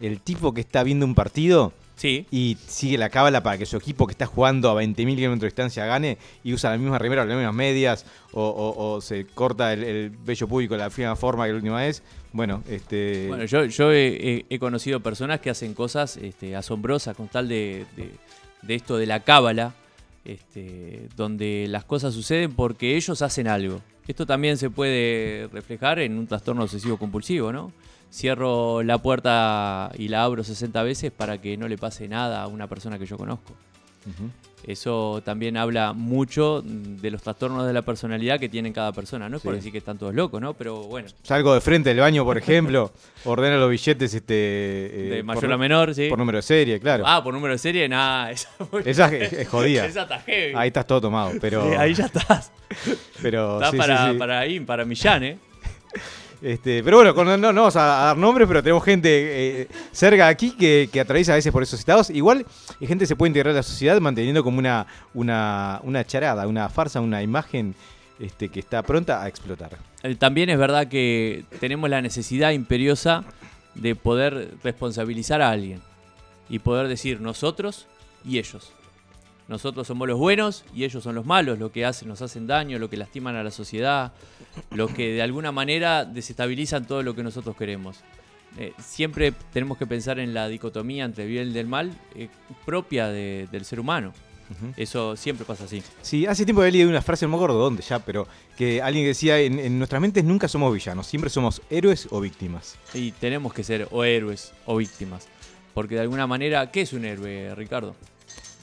El 0.00 0.20
tipo 0.20 0.52
que 0.52 0.60
está 0.60 0.82
viendo 0.82 1.06
un 1.06 1.14
partido 1.14 1.72
Sí, 1.96 2.26
y 2.32 2.56
sigue 2.66 2.98
la 2.98 3.08
cábala 3.08 3.42
para 3.42 3.56
que 3.56 3.66
su 3.66 3.76
equipo 3.76 4.06
que 4.06 4.10
está 4.12 4.26
jugando 4.26 4.68
a 4.68 4.82
20.000 4.82 4.96
kilómetros 5.14 5.40
de 5.40 5.46
distancia 5.46 5.86
gane 5.86 6.18
y 6.42 6.52
usa 6.52 6.70
la 6.70 6.76
misma 6.76 6.98
remera 6.98 7.22
o 7.22 7.24
las 7.24 7.36
mismas 7.36 7.54
medias 7.54 8.04
o, 8.32 8.42
o- 8.44 8.94
o 8.94 9.00
se 9.00 9.26
corta 9.26 9.72
el, 9.72 9.84
el 9.84 10.10
vello 10.10 10.48
público 10.48 10.74
de 10.74 10.78
la 10.80 10.88
misma 10.88 11.14
forma 11.14 11.44
que 11.44 11.50
la 11.52 11.56
última 11.56 11.76
vez. 11.80 12.02
Bueno, 12.32 12.64
este... 12.68 13.28
Bueno, 13.28 13.44
yo, 13.44 13.64
yo 13.66 13.92
he, 13.92 14.08
he- 14.08 14.46
he 14.50 14.58
conocido 14.58 14.98
personas 15.00 15.38
que 15.40 15.50
hacen 15.50 15.72
cosas 15.72 16.16
este, 16.16 16.56
asombrosas 16.56 17.16
con 17.16 17.28
tal 17.28 17.48
de, 17.48 17.86
de- 17.96 18.10
de 18.62 18.74
esto 18.74 18.96
de 18.96 19.06
la 19.06 19.20
cábala, 19.20 19.72
este, 20.24 21.08
donde 21.16 21.66
las 21.68 21.84
cosas 21.84 22.12
suceden 22.14 22.52
porque 22.54 22.96
ellos 22.96 23.22
hacen 23.22 23.46
algo. 23.46 23.80
Esto 24.08 24.26
también 24.26 24.56
se 24.56 24.68
puede 24.68 25.48
reflejar 25.52 25.98
en 26.00 26.18
un 26.18 26.26
trastorno 26.26 26.64
obsesivo 26.64 26.96
compulsivo, 26.98 27.52
¿no? 27.52 27.72
Cierro 28.14 28.84
la 28.84 28.98
puerta 28.98 29.90
y 29.98 30.06
la 30.06 30.22
abro 30.22 30.44
60 30.44 30.84
veces 30.84 31.10
para 31.10 31.40
que 31.40 31.56
no 31.56 31.66
le 31.66 31.76
pase 31.76 32.06
nada 32.06 32.44
a 32.44 32.46
una 32.46 32.68
persona 32.68 32.96
que 32.96 33.06
yo 33.06 33.16
conozco. 33.18 33.54
Eso 34.62 35.20
también 35.24 35.56
habla 35.56 35.92
mucho 35.92 36.62
de 36.64 37.10
los 37.10 37.22
trastornos 37.22 37.66
de 37.66 37.72
la 37.72 37.82
personalidad 37.82 38.38
que 38.38 38.48
tienen 38.48 38.72
cada 38.72 38.92
persona. 38.92 39.28
No 39.28 39.38
es 39.38 39.42
por 39.42 39.54
decir 39.56 39.72
que 39.72 39.78
están 39.78 39.98
todos 39.98 40.14
locos, 40.14 40.40
¿no? 40.40 40.54
Pero 40.54 40.84
bueno, 40.84 41.08
Salgo 41.24 41.54
de 41.54 41.60
frente 41.60 41.88
del 41.88 41.98
baño, 41.98 42.24
por 42.24 42.38
ejemplo, 42.38 42.92
ordeno 43.24 43.58
los 43.58 43.68
billetes 43.68 44.14
este, 44.14 44.34
eh, 44.34 45.10
de 45.16 45.22
mayor 45.24 45.42
por, 45.42 45.52
a 45.52 45.58
menor, 45.58 45.92
sí. 45.92 46.08
por 46.08 46.18
número 46.18 46.38
de 46.38 46.42
serie, 46.42 46.78
claro. 46.78 47.02
Ah, 47.06 47.20
por 47.22 47.34
número 47.34 47.52
de 47.52 47.58
serie, 47.58 47.88
nada, 47.88 48.30
esa, 48.30 48.48
Esa 48.84 49.08
es, 49.08 49.32
es 49.32 49.48
jodida. 49.48 49.86
esa 49.86 50.02
está 50.02 50.20
heavy. 50.20 50.54
Ahí 50.56 50.68
estás 50.68 50.86
todo 50.86 51.00
tomado, 51.00 51.32
pero... 51.40 51.68
Sí, 51.68 51.74
ahí 51.74 51.94
ya 51.94 52.06
estás. 52.06 52.52
pero 53.20 53.56
Está 53.56 53.70
sí, 53.70 53.76
sí, 53.76 53.78
para, 53.78 54.18
para 54.18 54.38
ahí, 54.38 54.60
para 54.60 54.84
Millán, 54.84 55.24
¿eh? 55.24 55.38
Este, 56.44 56.84
pero 56.84 56.98
bueno, 56.98 57.38
no, 57.38 57.52
no 57.54 57.60
vamos 57.62 57.76
a, 57.76 57.84
dar 57.84 58.18
nombres, 58.18 58.46
pero 58.46 58.62
tenemos 58.62 58.84
gente 58.84 59.62
eh, 59.62 59.68
cerca 59.92 60.28
aquí 60.28 60.50
que, 60.50 60.90
que 60.92 61.00
atraviesa 61.00 61.32
a 61.32 61.36
veces 61.36 61.50
por 61.50 61.62
esos 61.62 61.80
estados. 61.80 62.10
Igual 62.10 62.44
eh, 62.80 62.86
gente 62.86 63.06
se 63.06 63.16
puede 63.16 63.30
integrar 63.30 63.54
a 63.54 63.56
la 63.56 63.62
sociedad 63.62 63.98
manteniendo 63.98 64.44
como 64.44 64.58
una, 64.58 64.86
una, 65.14 65.80
una 65.84 66.04
charada, 66.04 66.46
una 66.46 66.68
farsa, 66.68 67.00
una 67.00 67.22
imagen 67.22 67.74
este, 68.20 68.50
que 68.50 68.60
está 68.60 68.82
pronta 68.82 69.22
a 69.22 69.28
explotar. 69.28 69.78
Eh, 70.02 70.16
También 70.16 70.50
es 70.50 70.58
verdad 70.58 70.88
que 70.88 71.44
tenemos 71.60 71.88
la 71.88 72.02
necesidad 72.02 72.50
imperiosa 72.50 73.24
de 73.74 73.94
poder 73.94 74.50
responsabilizar 74.62 75.40
a 75.40 75.48
alguien 75.48 75.80
y 76.50 76.58
poder 76.58 76.88
decir 76.88 77.22
nosotros 77.22 77.86
y 78.22 78.38
ellos. 78.38 78.70
Nosotros 79.48 79.86
somos 79.86 80.08
los 80.08 80.18
buenos 80.18 80.64
y 80.74 80.84
ellos 80.84 81.02
son 81.04 81.14
los 81.14 81.26
malos, 81.26 81.58
lo 81.58 81.70
que 81.70 81.84
hacen, 81.84 82.08
nos 82.08 82.22
hacen 82.22 82.46
daño, 82.46 82.78
lo 82.78 82.88
que 82.88 82.96
lastiman 82.96 83.36
a 83.36 83.42
la 83.42 83.50
sociedad, 83.50 84.12
lo 84.70 84.88
que 84.88 85.12
de 85.12 85.22
alguna 85.22 85.52
manera 85.52 86.04
desestabilizan 86.06 86.86
todo 86.86 87.02
lo 87.02 87.14
que 87.14 87.22
nosotros 87.22 87.54
queremos. 87.56 87.98
Eh, 88.56 88.72
siempre 88.78 89.32
tenemos 89.52 89.76
que 89.76 89.86
pensar 89.86 90.18
en 90.18 90.32
la 90.32 90.48
dicotomía 90.48 91.04
entre 91.04 91.24
el 91.24 91.30
bien 91.30 91.52
y 91.54 91.58
el 91.58 91.66
mal 91.66 91.92
eh, 92.14 92.28
propia 92.64 93.08
de- 93.08 93.48
del 93.52 93.64
ser 93.64 93.80
humano. 93.80 94.12
Eso 94.76 95.16
siempre 95.16 95.44
pasa 95.46 95.64
así. 95.64 95.82
Sí, 96.02 96.26
hace 96.26 96.44
tiempo 96.44 96.60
había 96.60 96.72
leído 96.72 96.88
una 96.90 97.00
frase, 97.02 97.24
no 97.24 97.30
me 97.30 97.36
acuerdo 97.36 97.58
dónde 97.58 97.82
ya, 97.82 97.98
pero 97.98 98.28
que 98.56 98.80
alguien 98.82 99.06
decía, 99.06 99.38
en, 99.40 99.58
en 99.58 99.78
nuestras 99.78 100.00
mentes 100.00 100.22
nunca 100.22 100.48
somos 100.48 100.72
villanos, 100.72 101.06
siempre 101.06 101.30
somos 101.30 101.60
héroes 101.70 102.06
o 102.10 102.20
víctimas. 102.20 102.76
Y 102.92 103.12
tenemos 103.12 103.52
que 103.54 103.64
ser 103.64 103.88
o 103.90 104.04
héroes 104.04 104.52
o 104.66 104.76
víctimas. 104.76 105.26
Porque 105.72 105.96
de 105.96 106.02
alguna 106.02 106.26
manera, 106.26 106.70
¿qué 106.70 106.82
es 106.82 106.92
un 106.92 107.04
héroe, 107.06 107.54
Ricardo? 107.56 107.96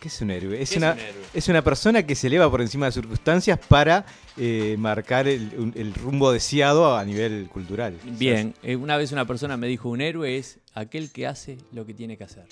¿Qué 0.02 0.08
es 0.08 0.20
un 0.22 0.32
héroe? 0.32 0.62
Es, 0.62 0.70
¿Qué 0.70 0.76
es 0.76 0.78
una, 0.82 0.94
un 0.94 1.00
héroe? 1.00 1.22
es 1.34 1.48
una 1.48 1.62
persona 1.64 2.04
que 2.06 2.16
se 2.16 2.26
eleva 2.28 2.50
por 2.52 2.60
encima 2.62 2.88
de 2.88 2.92
circunstancias 2.92 3.60
para 3.68 4.04
eh, 4.36 4.76
marcar 4.80 5.28
el, 5.28 5.54
un- 5.58 5.74
el 5.78 5.94
rumbo 5.94 6.32
deseado 6.32 6.98
a 6.98 7.06
nivel 7.06 7.48
cultural. 7.54 7.98
Bien, 8.04 8.54
eh, 8.64 8.76
una 8.76 8.98
vez 8.98 9.12
una 9.12 9.26
persona 9.26 9.56
me 9.58 9.68
dijo, 9.68 9.88
un 9.90 10.02
héroe 10.02 10.38
es 10.38 10.60
aquel 10.74 11.12
que 11.12 11.28
hace 11.28 11.58
lo 11.72 11.86
que 11.86 11.94
tiene 11.94 12.18
que 12.18 12.24
hacer. 12.24 12.46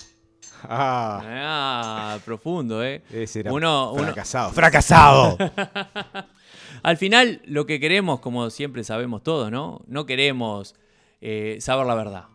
Ah, 0.64 1.22
Ah, 1.26 2.20
profundo, 2.24 2.84
¿eh? 2.84 3.02
ese 3.12 3.40
era 3.40 3.52
Uno- 3.54 3.94
uno- 3.94 4.04
fracasado. 4.04 4.52
¡Fracasado! 4.52 5.38
Al 6.84 6.98
final, 6.98 7.42
lo 7.46 7.66
que 7.66 7.80
queremos, 7.80 8.20
como 8.20 8.50
siempre 8.50 8.84
sabemos 8.84 9.24
todos, 9.24 9.52
¿no? 9.52 9.82
No 9.88 10.06
queremos 10.06 10.76
eh, 11.22 11.58
saber 11.62 11.86
la 11.88 11.96
verdad. 11.96 12.26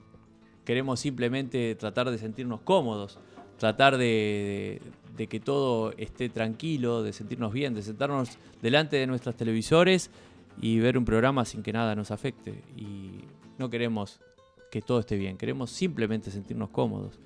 Queremos 0.64 1.00
simplemente 1.00 1.74
tratar 1.76 2.10
de 2.10 2.18
sentirnos 2.18 2.60
cómodos, 2.62 3.18
tratar 3.58 3.96
de, 3.96 4.80
de- 4.82 4.82
de 5.16 5.26
que 5.26 5.40
todo 5.40 5.92
esté 5.96 6.28
tranquilo, 6.28 7.02
de 7.02 7.12
sentirnos 7.12 7.52
bien, 7.52 7.74
de 7.74 7.82
sentarnos 7.82 8.30
delante 8.60 8.96
de 8.96 9.06
nuestros 9.06 9.36
televisores 9.36 10.10
y 10.60 10.78
ver 10.78 10.98
un 10.98 11.04
programa 11.04 11.44
sin 11.44 11.62
que 11.62 11.72
nada 11.72 11.94
nos 11.94 12.10
afecte. 12.10 12.62
Y 12.76 13.22
no 13.58 13.70
queremos 13.70 14.20
que 14.70 14.82
todo 14.82 15.00
esté 15.00 15.16
bien, 15.16 15.36
queremos 15.36 15.70
simplemente 15.70 16.30
sentirnos 16.30 16.70
cómodos. 16.70 17.20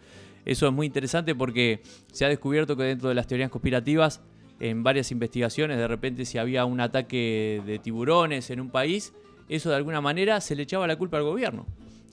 Eso 0.45 0.67
es 0.67 0.73
muy 0.73 0.87
interesante 0.87 1.35
porque 1.35 1.83
se 2.13 2.25
ha 2.25 2.29
descubierto 2.29 2.77
que 2.77 2.85
dentro 2.85 3.09
de 3.09 3.15
las 3.15 3.27
teorías 3.27 3.51
conspirativas, 3.51 4.21
en 4.61 4.83
varias 4.83 5.11
investigaciones, 5.13 5.79
de 5.79 5.89
repente 5.89 6.25
si 6.25 6.39
había 6.39 6.65
un 6.65 6.81
ataque 6.81 7.63
de 7.65 7.79
tiburones 7.79 8.51
en 8.51 8.61
un 8.61 8.71
país, 8.71 9.13
eso 9.49 9.71
de 9.71 9.77
alguna 9.77 10.01
manera 10.01 10.41
se 10.41 10.57
le 10.57 10.65
echaba 10.65 10.87
la 10.87 10.97
culpa 10.97 11.17
al 11.17 11.25
gobierno. 11.25 11.67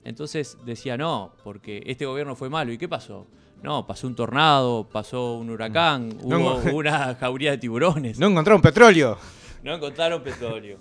Entonces 0.04 0.58
decía, 0.66 0.98
no, 0.98 1.34
porque 1.44 1.84
este 1.86 2.06
gobierno 2.06 2.36
fue 2.36 2.50
malo. 2.50 2.72
¿Y 2.72 2.78
qué 2.78 2.88
pasó? 2.88 3.26
No, 3.64 3.88
pasó 3.88 4.06
un 4.08 4.16
tornado, 4.16 4.88
pasó 4.92 5.36
un 5.38 5.50
huracán, 5.50 6.10
No, 6.26 6.38
hubo 6.40 6.62
no. 6.64 6.76
una 6.76 7.16
jauría 7.16 7.52
de 7.52 7.58
tiburones. 7.58 8.20
no 8.20 8.28
encontraron 8.28 8.62
petróleo. 8.62 9.18
No 9.64 9.74
encontraron 9.74 10.22
petróleo. 10.22 10.78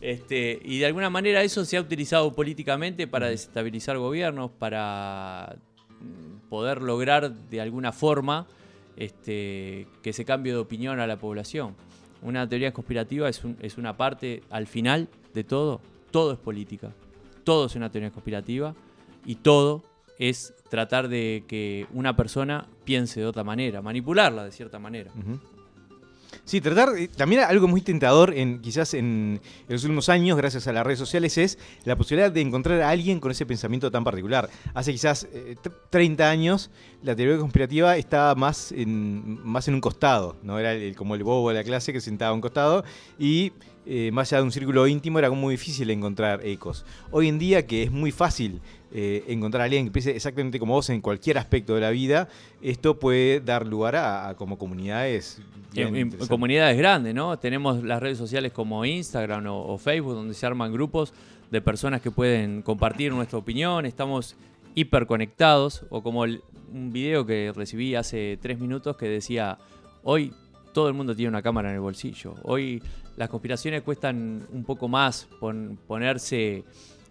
Este, 0.00 0.60
y 0.62 0.78
de 0.78 0.86
alguna 0.86 1.08
manera 1.08 1.42
eso 1.42 1.64
se 1.64 1.78
ha 1.78 1.80
utilizado 1.80 2.32
políticamente 2.34 3.06
para 3.06 3.28
desestabilizar 3.28 3.96
gobiernos, 3.96 4.50
para 4.50 5.56
mm, 6.00 6.48
poder 6.50 6.82
lograr 6.82 7.32
de 7.32 7.60
alguna 7.62 7.92
forma 7.92 8.46
este, 8.98 9.86
que 10.02 10.12
se 10.12 10.24
cambie 10.24 10.52
de 10.52 10.58
opinión 10.58 11.00
a 11.00 11.06
la 11.06 11.16
población. 11.16 11.74
Una 12.22 12.46
teoría 12.48 12.72
conspirativa 12.72 13.28
es, 13.28 13.42
un- 13.44 13.56
es 13.60 13.78
una 13.78 13.96
parte, 13.96 14.42
al 14.50 14.66
final 14.66 15.08
de 15.32 15.44
todo, 15.44 15.80
todo 16.10 16.32
es 16.32 16.38
política. 16.38 16.92
Todo 17.44 17.66
es 17.66 17.74
una 17.76 17.90
teoría 17.90 18.10
conspirativa 18.10 18.74
y 19.24 19.36
todo 19.36 19.82
es 20.18 20.54
tratar 20.70 21.08
de 21.08 21.44
que 21.46 21.86
una 21.92 22.16
persona 22.16 22.66
piense 22.84 23.20
de 23.20 23.26
otra 23.26 23.44
manera, 23.44 23.82
manipularla 23.82 24.44
de 24.44 24.52
cierta 24.52 24.78
manera. 24.78 25.10
Sí, 26.44 26.60
tratar, 26.60 26.96
eh, 26.96 27.08
también 27.08 27.42
algo 27.42 27.66
muy 27.66 27.80
tentador 27.80 28.32
en 28.34 28.60
quizás 28.60 28.94
en, 28.94 29.40
los 29.68 29.82
últimos 29.84 30.08
años, 30.08 30.36
gracias 30.36 30.66
a 30.68 30.72
las 30.72 30.84
redes 30.86 30.98
sociales, 30.98 31.38
es 31.38 31.58
la 31.84 31.96
posibilidad 31.96 32.30
de 32.30 32.40
encontrar 32.40 32.80
a 32.82 32.90
alguien 32.90 33.18
con 33.20 33.30
ese 33.32 33.46
pensamiento 33.46 33.90
tan 33.90 34.04
particular. 34.04 34.48
Hace 34.74 34.92
quizás 34.92 35.26
eh, 35.32 35.56
tr- 35.62 35.72
30 35.90 36.28
años 36.28 36.70
la 37.02 37.16
teoría 37.16 37.38
conspirativa 37.38 37.96
estaba 37.96 38.34
más 38.36 38.70
en, 38.70 39.40
más 39.44 39.66
en 39.66 39.74
un 39.74 39.80
costado, 39.80 40.36
¿no? 40.42 40.58
Era 40.58 40.72
el- 40.72 40.94
como 40.94 41.14
el 41.16 41.24
bobo 41.24 41.48
de 41.48 41.56
la 41.56 41.64
clase 41.64 41.92
que 41.92 42.00
sentaba 42.00 42.30
a 42.30 42.34
un 42.34 42.40
costado 42.40 42.84
y 43.18 43.52
eh, 43.86 44.10
más 44.12 44.32
allá 44.32 44.38
de 44.40 44.44
un 44.44 44.52
círculo 44.52 44.86
íntimo 44.86 45.18
era 45.18 45.30
muy 45.30 45.54
difícil 45.54 45.90
encontrar 45.90 46.44
ecos. 46.44 46.84
Hoy 47.10 47.28
en 47.28 47.38
día 47.38 47.66
que 47.66 47.84
es 47.84 47.90
muy 47.90 48.12
fácil 48.12 48.60
eh, 48.98 49.24
encontrar 49.28 49.60
a 49.60 49.64
alguien 49.64 49.84
que 49.84 49.90
piense 49.90 50.16
exactamente 50.16 50.58
como 50.58 50.72
vos 50.72 50.88
en 50.88 51.02
cualquier 51.02 51.36
aspecto 51.36 51.74
de 51.74 51.82
la 51.82 51.90
vida, 51.90 52.28
esto 52.62 52.98
puede 52.98 53.40
dar 53.40 53.66
lugar 53.66 53.94
a, 53.96 54.28
a 54.30 54.34
como 54.36 54.56
comunidades 54.56 55.38
En, 55.74 56.10
comunidades 56.28 56.78
grandes, 56.78 57.14
¿no? 57.14 57.38
Tenemos 57.38 57.84
las 57.84 58.00
redes 58.00 58.16
sociales 58.16 58.52
como 58.52 58.84
Instagram 58.86 59.46
o, 59.48 59.74
o 59.74 59.76
Facebook, 59.78 60.14
donde 60.14 60.32
se 60.32 60.46
arman 60.46 60.72
grupos 60.72 61.12
de 61.50 61.60
personas 61.60 62.00
que 62.00 62.10
pueden 62.10 62.62
compartir 62.62 63.12
nuestra 63.12 63.36
opinión. 63.38 63.84
Estamos 63.84 64.34
hiperconectados, 64.74 65.84
o 65.90 66.02
como 66.02 66.24
el- 66.24 66.42
un 66.72 66.92
video 66.92 67.26
que 67.26 67.52
recibí 67.54 67.94
hace 67.94 68.38
tres 68.40 68.58
minutos 68.58 68.96
que 68.96 69.06
decía, 69.08 69.58
hoy 70.02 70.32
todo 70.72 70.88
el 70.88 70.94
mundo 70.94 71.14
tiene 71.14 71.28
una 71.28 71.42
cámara 71.42 71.68
en 71.68 71.74
el 71.74 71.80
bolsillo. 71.80 72.34
Hoy 72.44 72.82
las 73.16 73.28
conspiraciones 73.28 73.82
cuestan 73.82 74.46
un 74.52 74.64
poco 74.64 74.88
más 74.88 75.28
pon- 75.40 75.78
ponerse 75.86 76.64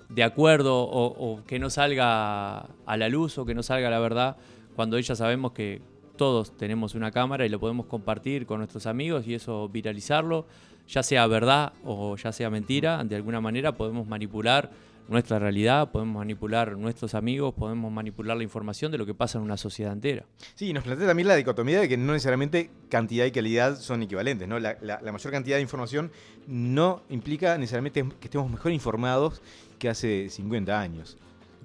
de 0.10 0.24
acuerdo 0.24 0.82
o, 0.82 1.42
que 1.46 1.60
no 1.60 1.70
salga 1.70 2.68
a 2.86 2.98
la 2.98 3.10
luz 3.10 3.38
o 3.38 3.46
que 3.46 3.56
no 3.56 3.64
salga 3.64 3.90
la 3.90 4.00
verdad, 4.00 4.38
cuando 4.76 5.00
ya 5.00 5.16
sabemos 5.16 5.52
que 5.52 5.82
todos 6.16 6.56
tenemos 6.56 6.96
una 6.96 7.12
cámara 7.12 7.46
y 7.46 7.50
lo 7.50 7.60
podemos 7.60 7.88
compartir 7.88 8.46
con 8.46 8.60
nuestros 8.60 8.86
amigos 8.86 9.28
y 9.28 9.34
eso 9.34 9.68
viralizarlo, 9.70 10.46
ya 10.88 11.04
sea 11.04 11.28
verdad 11.28 11.74
o 11.84 12.16
ya 12.16 12.32
sea 12.32 12.50
mentira, 12.50 13.04
de 13.04 13.16
alguna 13.16 13.42
manera 13.42 13.74
podemos 13.74 14.08
manipular 14.08 14.72
nuestra 15.08 15.38
realidad, 15.40 15.92
podemos 15.92 16.18
manipular 16.18 16.78
nuestros 16.78 17.14
amigos, 17.14 17.54
podemos 17.54 17.92
manipular 17.92 18.36
la 18.36 18.44
información 18.44 18.92
de 18.92 18.98
lo 18.98 19.06
que 19.06 19.14
pasa 19.14 19.38
en 19.38 19.44
una 19.44 19.58
sociedad 19.58 19.94
entera. 19.94 20.26
Sí, 20.56 20.70
y 20.70 20.74
nos 20.74 20.84
plantea 20.84 21.08
también 21.08 21.28
la 21.28 21.36
dicotomía 21.36 21.80
de 21.80 21.88
que 21.88 21.96
no 21.98 22.14
necesariamente 22.14 22.72
cantidad 22.90 23.26
y 23.26 23.32
calidad 23.32 23.78
son 23.78 24.02
equivalentes, 24.04 24.48
¿no? 24.48 24.60
La, 24.60 24.78
la- 24.82 25.00
la 25.02 25.12
mayor 25.12 25.32
cantidad 25.32 25.58
de 25.58 25.62
información 25.62 26.12
no 26.48 27.02
implica 27.10 27.58
necesariamente 27.58 28.04
que 28.20 28.28
estemos 28.28 28.50
mejor 28.50 28.72
informados 28.72 29.42
que 29.80 29.90
hace 29.90 30.30
50 30.30 30.80
años. 30.80 31.18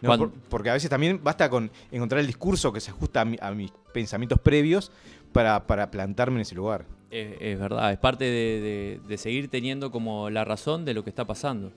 ¿no? 0.02 0.16
Por- 0.16 0.30
porque 0.48 0.70
a 0.70 0.72
veces 0.74 0.88
también 0.90 1.20
basta 1.22 1.48
con 1.50 1.70
encontrar 1.90 2.20
el 2.20 2.26
discurso 2.26 2.72
que 2.72 2.80
se 2.80 2.90
ajusta 2.90 3.20
a, 3.22 3.24
mi- 3.24 3.36
a 3.40 3.50
mis 3.52 3.70
pensamientos 3.92 4.38
previos 4.40 4.90
para, 5.32 5.66
para 5.66 5.90
plantarme 5.90 6.36
en 6.36 6.42
ese 6.42 6.54
lugar. 6.54 6.84
Es, 7.10 7.36
es 7.40 7.58
verdad, 7.58 7.92
es 7.92 7.98
parte 7.98 8.24
de, 8.24 8.30
de- 8.60 9.00
de 9.08 9.18
seguir 9.18 9.48
teniendo 9.48 9.90
como 9.90 10.30
la 10.30 10.44
razón 10.44 10.84
de 10.84 10.94
lo 10.94 11.04
que 11.04 11.10
está 11.10 11.26
pasando. 11.26 11.72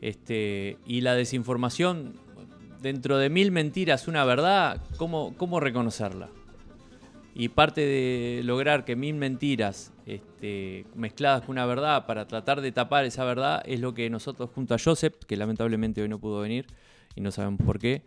Este, 0.00 0.78
y 0.86 1.02
la 1.02 1.14
desinformación, 1.14 2.14
dentro 2.80 3.18
de 3.18 3.28
mil 3.28 3.50
mentiras, 3.52 4.08
una 4.08 4.24
verdad, 4.24 4.80
¿cómo, 4.96 5.34
cómo 5.36 5.60
reconocerla? 5.60 6.28
Y 7.34 7.48
parte 7.50 7.82
de 7.82 8.42
lograr 8.44 8.84
que 8.84 8.96
mil 8.96 9.14
mentiras 9.14 9.92
este, 10.06 10.84
mezcladas 10.94 11.42
con 11.42 11.50
una 11.50 11.66
verdad 11.66 12.06
para 12.06 12.26
tratar 12.26 12.60
de 12.60 12.72
tapar 12.72 13.04
esa 13.04 13.24
verdad 13.24 13.62
es 13.64 13.80
lo 13.80 13.94
que 13.94 14.10
nosotros 14.10 14.50
junto 14.54 14.74
a 14.74 14.78
Joseph, 14.82 15.14
que 15.26 15.36
lamentablemente 15.36 16.02
hoy 16.02 16.08
no 16.08 16.18
pudo 16.18 16.40
venir 16.40 16.66
y 17.14 17.20
no 17.20 17.30
sabemos 17.30 17.60
por 17.64 17.78
qué, 17.78 18.02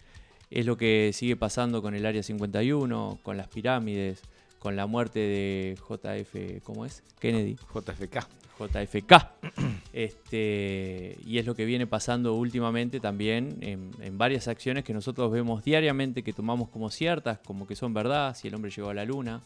es 0.49 0.65
lo 0.65 0.77
que 0.77 1.11
sigue 1.13 1.35
pasando 1.35 1.81
con 1.81 1.95
el 1.95 2.05
Área 2.05 2.21
51, 2.21 3.19
con 3.23 3.37
las 3.37 3.47
pirámides, 3.47 4.21
con 4.59 4.75
la 4.75 4.85
muerte 4.85 5.19
de 5.19 5.77
JF, 5.77 6.63
¿cómo 6.63 6.85
es? 6.85 7.03
Kennedy. 7.19 7.55
JFK. 7.55 8.42
JFK. 8.59 9.13
Este, 9.93 11.17
y 11.23 11.37
es 11.37 11.45
lo 11.45 11.53
que 11.55 11.65
viene 11.65 11.85
pasando 11.85 12.33
últimamente 12.33 12.99
también 12.99 13.57
en, 13.61 13.91
en 14.01 14.17
varias 14.17 14.47
acciones 14.47 14.83
que 14.83 14.91
nosotros 14.91 15.31
vemos 15.31 15.63
diariamente, 15.63 16.23
que 16.23 16.33
tomamos 16.33 16.69
como 16.69 16.89
ciertas, 16.89 17.37
como 17.45 17.67
que 17.67 17.75
son 17.75 17.93
verdad, 17.93 18.35
si 18.35 18.47
el 18.47 18.55
hombre 18.55 18.71
llegó 18.71 18.89
a 18.89 18.93
la 18.95 19.05
luna, 19.05 19.41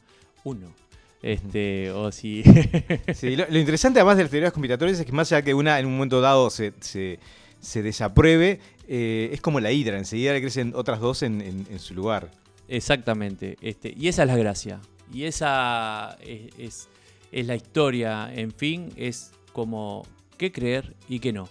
uno. 0.45 0.73
Este, 1.21 1.91
o 1.91 2.11
si... 2.13 2.43
Sí, 3.13 3.35
lo, 3.35 3.45
lo 3.49 3.59
interesante 3.59 3.99
además 3.99 4.15
de 4.17 4.23
las 4.23 4.31
teorías 4.31 4.53
conspiratorias 4.53 4.99
es 4.99 5.05
que 5.05 5.11
más 5.11 5.29
allá 5.31 5.41
que 5.41 5.53
una 5.53 5.77
en 5.79 5.85
un 5.85 5.93
momento 5.93 6.21
dado 6.21 6.49
se, 6.49 6.73
se, 6.79 7.19
se 7.59 7.81
desapruebe, 7.83 8.59
eh, 8.87 9.29
es 9.33 9.41
como 9.41 9.59
la 9.59 9.71
hidra, 9.73 9.97
enseguida 9.97 10.31
le 10.33 10.39
crecen 10.41 10.71
otras 10.75 11.01
dos 11.01 11.23
en, 11.23 11.41
en- 11.41 11.67
en 11.69 11.79
su 11.79 11.93
lugar. 11.93 12.31
Exactamente. 12.69 13.57
Este, 13.61 13.93
y 13.97 14.07
esa 14.07 14.23
es 14.23 14.27
la 14.29 14.37
gracia. 14.37 14.79
Y 15.13 15.23
esa 15.23 16.17
es, 16.21 16.53
es- 16.57 16.87
es 17.31 17.45
la 17.45 17.55
historia, 17.55 18.31
en 18.33 18.51
fin, 18.51 18.89
es 18.95 19.31
como 19.53 20.05
qué 20.37 20.51
creer 20.51 20.95
y 21.07 21.19
qué 21.19 21.33
no. 21.33 21.49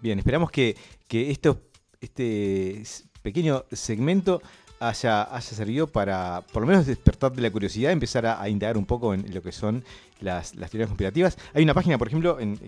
Bien, 0.00 0.18
esperamos 0.18 0.50
que, 0.50 0.76
que 1.06 1.30
esto, 1.30 1.60
este 2.00 2.82
pequeño 3.22 3.64
segmento 3.72 4.40
haya, 4.80 5.24
haya 5.24 5.40
servido 5.40 5.88
para 5.88 6.42
por 6.52 6.62
lo 6.62 6.68
menos 6.68 6.86
despertarte 6.86 7.40
la 7.40 7.50
curiosidad, 7.50 7.90
empezar 7.90 8.26
a, 8.26 8.40
a 8.40 8.48
indagar 8.48 8.76
un 8.76 8.86
poco 8.86 9.12
en 9.14 9.34
lo 9.34 9.42
que 9.42 9.52
son 9.52 9.84
las, 10.20 10.54
las 10.54 10.70
teorías 10.70 10.88
conspirativas. 10.88 11.36
Hay 11.54 11.62
una 11.62 11.74
página, 11.74 11.98
por 11.98 12.06
ejemplo, 12.08 12.38
en 12.38 12.58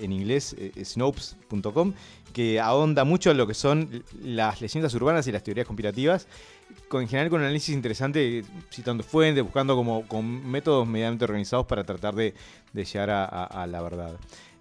en 0.00 0.12
inglés, 0.12 0.54
eh, 0.58 0.84
snopes.com, 0.84 1.92
que 2.32 2.60
ahonda 2.60 3.04
mucho 3.04 3.30
en 3.30 3.36
lo 3.36 3.46
que 3.46 3.54
son 3.54 4.04
las 4.22 4.60
leyendas 4.60 4.94
urbanas 4.94 5.26
y 5.26 5.32
las 5.32 5.42
teorías 5.42 5.66
conspirativas, 5.66 6.26
con, 6.92 7.02
en 7.02 7.08
general 7.08 7.30
con 7.30 7.40
un 7.40 7.44
análisis 7.46 7.74
interesante, 7.74 8.44
citando 8.70 9.02
fuentes, 9.02 9.42
buscando 9.42 9.74
como 9.74 10.06
con 10.06 10.46
métodos 10.48 10.86
medianamente 10.86 11.24
organizados 11.24 11.66
para 11.66 11.82
tratar 11.84 12.14
de, 12.14 12.34
de 12.72 12.84
llegar 12.84 13.08
a, 13.10 13.24
a- 13.24 13.62
a 13.62 13.66
la 13.66 13.80
verdad. 13.80 14.12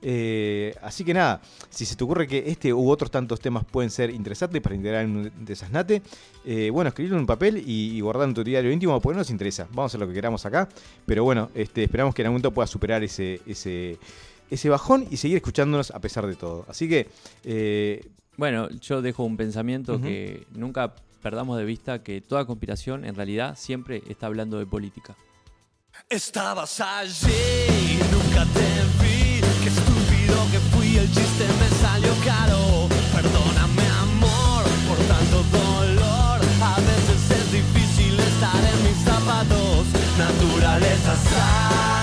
Eh, 0.04 0.74
así 0.82 1.04
que 1.04 1.14
nada, 1.14 1.42
si 1.70 1.86
se 1.86 1.96
te 1.96 2.04
ocurre 2.04 2.26
que 2.28 2.44
este 2.48 2.74
u 2.74 2.90
otros 2.90 3.12
tantos 3.12 3.40
temas 3.40 3.66
pueden 3.66 3.92
ser 3.92 4.10
interesantes 4.10 4.60
para 4.62 4.74
integrar 4.76 5.04
en 5.06 5.16
un 5.16 5.32
desasnate, 5.46 6.02
eh, 6.46 6.70
bueno, 6.72 6.88
escribirlo 6.88 7.18
en 7.18 7.22
un 7.22 7.28
papel 7.28 7.58
y, 7.58 7.98
y 7.98 8.02
guardar 8.02 8.28
en 8.28 8.34
tu 8.34 8.44
diario 8.44 8.72
íntimo 8.72 9.00
porque 9.00 9.16
no 9.16 9.20
nos 9.20 9.30
interesa. 9.30 9.68
Vamos 9.70 9.84
a 9.84 9.86
hacer 9.92 10.00
lo 10.00 10.08
que 10.08 10.14
queramos 10.14 10.44
acá, 10.46 10.68
pero 11.06 11.24
bueno, 11.24 11.50
este, 11.54 11.84
esperamos 11.84 12.16
que 12.16 12.22
en 12.24 12.28
algún 12.28 12.36
momento 12.36 12.52
puedas 12.52 12.70
superar 12.72 13.04
ese, 13.04 13.42
ese, 13.46 14.00
ese 14.50 14.70
bajón 14.70 15.06
y 15.12 15.18
seguir 15.18 15.38
escuchándonos 15.38 15.92
a 15.92 16.00
pesar 16.00 16.26
de 16.26 16.36
todo. 16.36 16.66
Así 16.68 16.88
que, 16.90 17.08
eh, 17.44 18.02
Bueno, 18.38 18.70
yo 18.80 19.02
dejo 19.04 19.24
un 19.24 19.38
pensamiento 19.38 20.02
que 20.02 20.48
nunca 20.56 20.96
perdamos 21.22 21.58
de 21.58 21.66
vista 21.66 22.04
que 22.04 22.20
toda 22.20 22.46
conspiración 22.46 23.06
en 23.06 23.16
realidad 23.16 23.56
siempre 23.58 24.04
está 24.10 24.26
hablando 24.26 24.60
de 24.60 24.66
política. 24.66 25.16
Estabas 26.10 26.82
allí, 26.82 28.00
nunca 28.12 28.46
te 28.54 28.68
vi. 29.02 29.42
Qué 29.64 29.70
estúpido 29.70 30.36
que 30.52 30.60
fui, 30.76 30.98
el 30.98 31.08
chiste 31.08 31.46
me 31.60 31.70
salió 31.80 32.14
caro. 32.26 32.90
Perdóname, 33.14 33.88
amor, 34.02 34.64
por 34.88 34.98
tanto 35.08 35.44
dolor. 35.52 36.42
A 36.62 36.76
veces 36.80 37.32
es 37.40 37.52
difícil 37.52 38.20
estar 38.20 38.62
en 38.74 38.84
mis 38.84 38.98
zapatos. 39.04 39.86
Naturaleza, 40.18 41.16
sangre, 41.16 42.01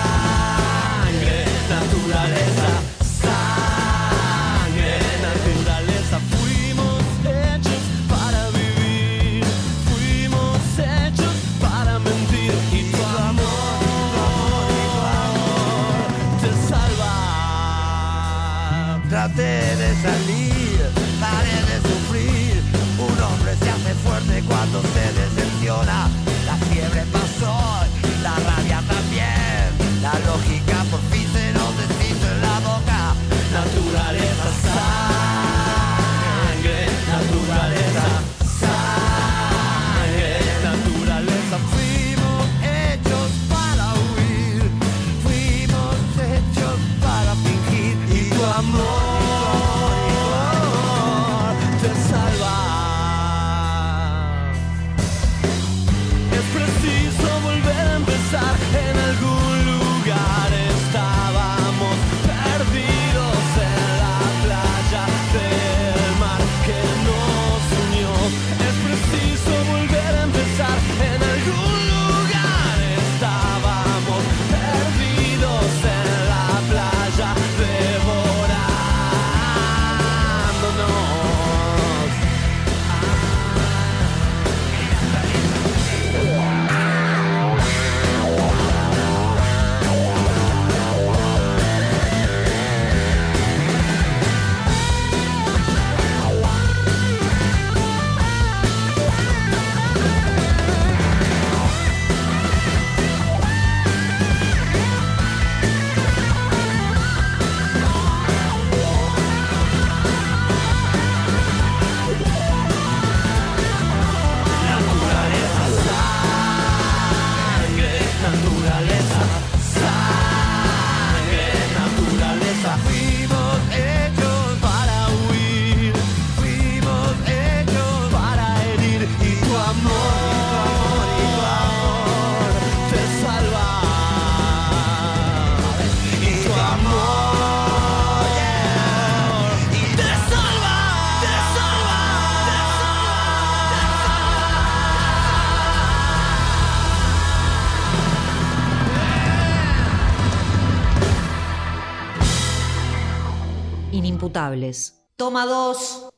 Toma 155.17 155.45
dos. 155.45 156.09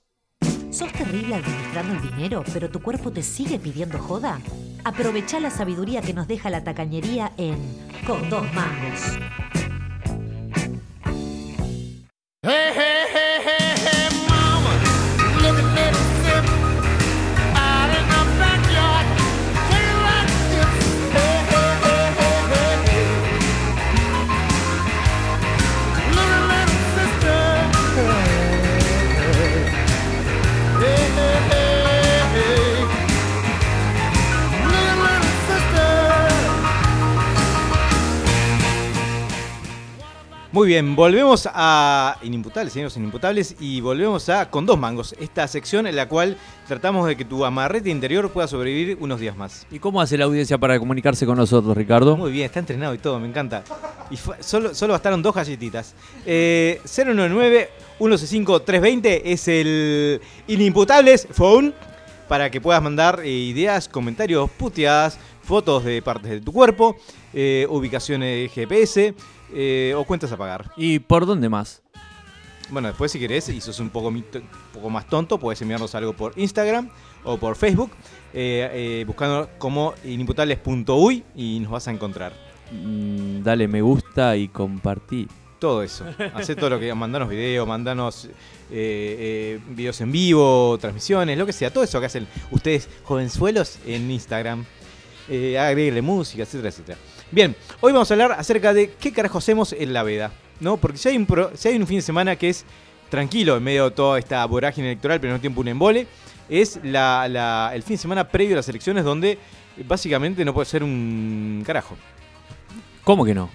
¿Sos 0.70 0.94
terrible 0.94 1.34
administrando 1.34 1.94
el 1.94 2.02
dinero, 2.12 2.44
pero 2.54 2.70
tu 2.70 2.80
cuerpo 2.80 3.12
te 3.12 3.24
sigue 3.24 3.58
pidiendo 3.58 3.98
joda? 3.98 4.40
Aprovecha 4.84 5.40
la 5.40 5.50
sabiduría 5.50 6.04
que 6.04 6.14
nos 6.14 6.28
deja 6.28 6.52
la 6.52 6.64
tacañería 6.64 7.32
en 7.38 7.58
Con 8.06 8.30
dos 8.30 8.44
mangos. 8.54 9.18
Muy 40.54 40.68
bien, 40.68 40.98
volvemos 40.98 41.48
a 41.54 42.18
Inimputables, 42.24 42.74
señores 42.74 42.98
Inimputables, 42.98 43.56
y 43.62 43.80
volvemos 43.80 44.28
a 44.28 44.50
Con 44.50 44.66
dos 44.66 44.78
mangos, 44.78 45.16
esta 45.18 45.48
sección 45.48 45.88
en 45.88 45.96
la 45.96 46.10
cual 46.10 46.36
tratamos 46.68 47.08
de 47.08 47.16
que 47.16 47.24
tu 47.24 47.46
amarrete 47.46 47.90
interior 47.90 48.30
pueda 48.32 48.50
sobrevivir 48.50 48.98
unos 49.00 49.22
días 49.22 49.38
más. 49.38 49.66
¿Y 49.72 49.80
cómo 49.80 50.02
hace 50.02 50.18
la 50.18 50.26
audiencia 50.26 50.58
para 50.58 50.78
comunicarse 50.78 51.26
con 51.26 51.38
nosotros, 51.38 51.78
Ricardo? 51.78 52.18
Muy 52.18 52.34
bien, 52.34 52.48
está 52.48 52.60
entrenado 52.60 52.94
y 52.94 52.98
todo, 52.98 53.18
me 53.18 53.30
encanta. 53.30 53.64
Y 54.10 54.18
fue- 54.18 54.44
solo, 54.44 54.76
solo 54.76 54.92
bastaron 54.92 55.22
dos 55.24 55.34
galletitas. 55.34 55.96
Eh, 56.26 56.82
099-165-320 56.84 59.22
es 59.24 59.48
el 59.48 60.20
Inimputables 60.48 61.30
Phone 61.32 61.74
para 62.28 62.52
que 62.52 62.60
puedas 62.60 62.84
mandar 62.84 63.22
eh, 63.24 63.30
ideas, 63.30 63.88
comentarios, 63.88 64.50
puteadas, 64.52 65.18
fotos 65.44 65.86
de 65.86 66.02
partes 66.02 66.30
de 66.30 66.42
tu 66.42 66.52
cuerpo, 66.52 66.98
eh, 67.34 67.66
ubicaciones 67.70 68.52
GPS 68.52 69.14
eh, 69.54 69.94
o 69.96 70.04
cuentas 70.06 70.32
a 70.32 70.38
pagar. 70.38 70.72
¿Y 70.78 71.00
por 71.00 71.26
dónde 71.26 71.50
más? 71.50 71.82
Bueno, 72.72 72.88
después 72.88 73.12
si 73.12 73.20
querés 73.20 73.50
y 73.50 73.60
sos 73.60 73.82
un 73.82 73.90
poco, 73.90 74.08
un 74.08 74.24
poco 74.74 74.90
más 74.90 75.06
tonto, 75.08 75.38
puedes 75.38 75.62
enviarnos 75.62 75.94
algo 75.94 76.14
por 76.14 76.32
Instagram 76.38 76.90
o 77.26 77.38
por 77.38 77.58
Facebook, 77.58 77.92
eh, 78.34 78.70
eh, 78.74 79.04
buscando 79.06 79.50
como 79.58 79.94
inimputables.uy 80.06 81.24
y 81.36 81.60
nos 81.60 81.72
vas 81.72 81.90
a 81.90 81.92
encontrar. 81.92 82.32
Mm, 82.72 83.44
dale 83.44 83.68
me 83.68 83.82
gusta 83.82 84.38
y 84.38 84.48
compartí. 84.48 85.28
todo 85.60 85.84
eso. 85.84 86.06
Hacé 86.34 86.56
todo 86.56 86.70
lo 86.70 86.80
que 86.80 86.94
mandanos 86.96 87.28
videos, 87.28 87.68
mandanos 87.68 88.26
eh, 88.26 88.32
eh, 88.72 89.60
videos 89.68 90.00
en 90.00 90.12
vivo, 90.12 90.78
transmisiones, 90.80 91.38
lo 91.38 91.46
que 91.46 91.54
sea. 91.54 91.72
Todo 91.74 91.84
eso 91.84 92.00
que 92.00 92.06
hacen 92.06 92.26
ustedes, 92.52 92.88
jovenzuelos, 93.04 93.80
en 93.86 94.10
Instagram. 94.10 94.66
Agréguenle 95.28 96.02
música, 96.02 96.44
etcétera, 96.44 96.70
etcétera. 96.70 96.98
Bien, 97.32 97.56
hoy 97.80 97.94
vamos 97.94 98.10
a 98.12 98.14
hablar 98.14 98.32
acerca 98.34 98.74
de 98.74 98.92
qué 99.00 99.12
carajo 99.14 99.38
hacemos 99.38 99.74
en 99.74 99.94
la 99.94 100.04
veda. 100.04 100.32
¿no? 100.60 100.78
Porque 100.78 100.98
si 100.98 101.10
hay, 101.10 101.18
un 101.18 101.26
pro- 101.26 101.52
si 101.56 101.70
hay 101.70 101.76
un 101.78 101.88
fin 101.88 101.98
de 101.98 102.02
semana 102.04 102.36
que 102.36 102.50
es 102.50 102.66
tranquilo 103.10 103.58
en 103.58 103.64
medio 103.64 103.86
de 103.86 103.92
toda 103.96 104.20
esta 104.20 104.46
vorágine 104.46 104.88
electoral, 104.88 105.20
pero 105.20 105.34
mismo 105.34 105.42
tiempo 105.42 105.62
un 105.62 105.68
embole, 105.70 106.08
es 106.50 106.80
la- 106.84 107.28
la- 107.28 107.72
el 107.74 107.82
fin 107.84 107.96
de 107.96 108.02
semana 108.02 108.28
previo 108.28 108.54
a 108.56 108.58
las 108.58 108.70
elecciones 108.70 109.04
donde 109.04 109.40
básicamente 109.88 110.46
no 110.46 110.54
puede 110.54 110.66
ser 110.68 110.84
un 110.84 111.64
carajo. 111.66 111.98
¿Cómo 113.04 113.26
que 113.26 113.34
no? 113.34 113.50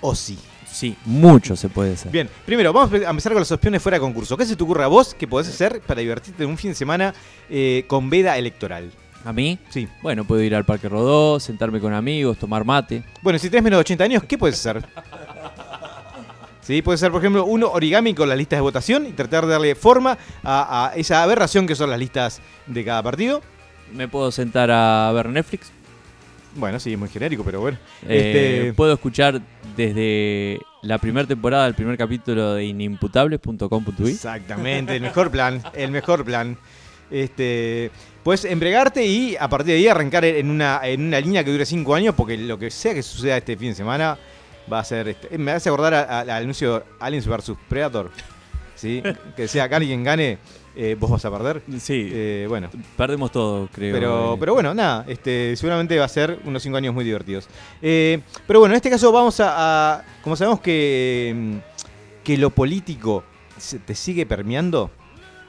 O 0.00 0.14
sí. 0.14 0.38
Sí, 0.70 0.96
mucho 1.04 1.56
se 1.56 1.68
puede 1.68 1.94
hacer. 1.94 2.12
Bien, 2.12 2.28
primero 2.46 2.72
vamos 2.72 2.92
a 2.92 3.10
empezar 3.10 3.32
con 3.32 3.40
las 3.42 3.50
opciones 3.50 3.82
fuera 3.82 3.96
de 3.96 4.00
concurso. 4.00 4.36
¿Qué 4.36 4.46
se 4.46 4.54
te 4.54 4.62
ocurre 4.62 4.84
a 4.84 4.86
vos 4.86 5.14
que 5.14 5.26
podés 5.26 5.48
hacer 5.48 5.80
para 5.80 6.00
divertirte 6.00 6.44
en 6.44 6.48
un 6.48 6.56
fin 6.56 6.70
de 6.70 6.74
semana 6.76 7.12
eh, 7.48 7.84
con 7.88 8.08
veda 8.08 8.38
electoral? 8.38 8.90
¿A 9.24 9.32
mí? 9.32 9.58
Sí. 9.68 9.86
Bueno, 10.02 10.24
puedo 10.24 10.42
ir 10.42 10.54
al 10.54 10.64
Parque 10.64 10.88
Rodó, 10.88 11.38
sentarme 11.40 11.78
con 11.80 11.92
amigos, 11.92 12.38
tomar 12.38 12.64
mate. 12.64 13.02
Bueno, 13.22 13.38
si 13.38 13.50
tenés 13.50 13.64
menos 13.64 13.78
de 13.78 13.80
80 13.82 14.04
años, 14.04 14.22
¿qué 14.24 14.38
puedes 14.38 14.58
hacer? 14.58 14.84
Sí, 16.62 16.82
puede 16.82 16.98
ser, 16.98 17.10
por 17.10 17.20
ejemplo, 17.20 17.44
uno 17.46 17.70
origami 17.70 18.14
con 18.14 18.28
las 18.28 18.38
listas 18.38 18.58
de 18.58 18.60
votación 18.62 19.06
y 19.06 19.10
tratar 19.12 19.44
de 19.44 19.52
darle 19.52 19.74
forma 19.74 20.16
a, 20.42 20.86
a 20.90 20.94
esa 20.94 21.22
aberración 21.22 21.66
que 21.66 21.74
son 21.74 21.90
las 21.90 21.98
listas 21.98 22.40
de 22.66 22.84
cada 22.84 23.02
partido. 23.02 23.42
Me 23.92 24.06
puedo 24.08 24.30
sentar 24.30 24.70
a 24.70 25.10
ver 25.12 25.28
Netflix. 25.28 25.72
Bueno, 26.54 26.78
sí, 26.80 26.92
es 26.92 26.98
muy 26.98 27.08
genérico, 27.08 27.44
pero 27.44 27.60
bueno. 27.60 27.78
Eh, 28.08 28.60
Este, 28.62 28.72
Puedo 28.74 28.92
escuchar 28.94 29.40
desde 29.76 30.58
la 30.82 30.98
primera 30.98 31.26
temporada, 31.26 31.66
el 31.66 31.74
primer 31.74 31.96
capítulo 31.96 32.54
de 32.54 32.64
inimputables.com.uy. 32.66 34.10
Exactamente, 34.10 34.96
el 34.96 35.02
mejor 35.02 35.30
plan, 35.30 35.62
el 35.74 35.90
mejor 35.90 36.24
plan. 36.24 36.56
Este, 37.10 37.90
puedes 38.22 38.44
embregarte 38.44 39.04
y 39.04 39.36
a 39.36 39.48
partir 39.48 39.72
de 39.74 39.78
ahí 39.80 39.88
arrancar 39.88 40.24
en 40.24 40.50
una, 40.50 40.80
en 40.84 41.02
una 41.06 41.20
línea 41.20 41.42
que 41.44 41.50
dure 41.50 41.66
5 41.66 41.94
años, 41.94 42.14
porque 42.16 42.36
lo 42.36 42.58
que 42.58 42.70
sea 42.70 42.94
que 42.94 43.02
suceda 43.02 43.36
este 43.36 43.56
fin 43.56 43.68
de 43.70 43.74
semana 43.74 44.18
va 44.72 44.78
a 44.80 44.84
ser. 44.84 45.08
este- 45.08 45.36
me 45.38 45.52
hace 45.52 45.68
acordar 45.68 45.94
al 45.94 46.30
anuncio 46.30 46.84
Aliens 47.00 47.26
vs 47.26 47.52
Predator. 47.68 48.10
¿sí? 48.76 49.02
que 49.36 49.46
sea 49.48 49.64
acá 49.64 49.76
alguien 49.76 50.02
gane, 50.04 50.38
eh, 50.76 50.96
vos 50.98 51.10
vas 51.10 51.24
a 51.24 51.30
perder. 51.30 51.60
Sí, 51.80 52.08
Eh, 52.12 52.46
bueno, 52.48 52.70
perdemos 52.96 53.30
todo, 53.32 53.68
creo. 53.72 53.92
pero, 53.94 54.34
Eh, 54.34 54.36
pero 54.40 54.54
bueno, 54.54 54.72
nada, 54.72 55.04
este, 55.08 55.54
seguramente 55.56 55.98
va 55.98 56.04
a 56.04 56.08
ser 56.08 56.38
unos 56.44 56.62
5 56.62 56.76
años 56.78 56.94
muy 56.94 57.04
divertidos. 57.04 57.48
Eh, 57.82 58.20
pero 58.46 58.60
bueno, 58.60 58.72
en 58.74 58.76
este 58.76 58.88
caso 58.88 59.10
vamos 59.12 59.38
a, 59.40 59.96
a- 59.96 60.02
como 60.22 60.36
sabemos 60.36 60.60
que, 60.60 61.34
mm, 61.36 61.56
que 62.24 62.38
lo 62.38 62.50
político 62.50 63.24
se- 63.58 63.80
te 63.80 63.94
sigue 63.94 64.24
permeando, 64.24 64.90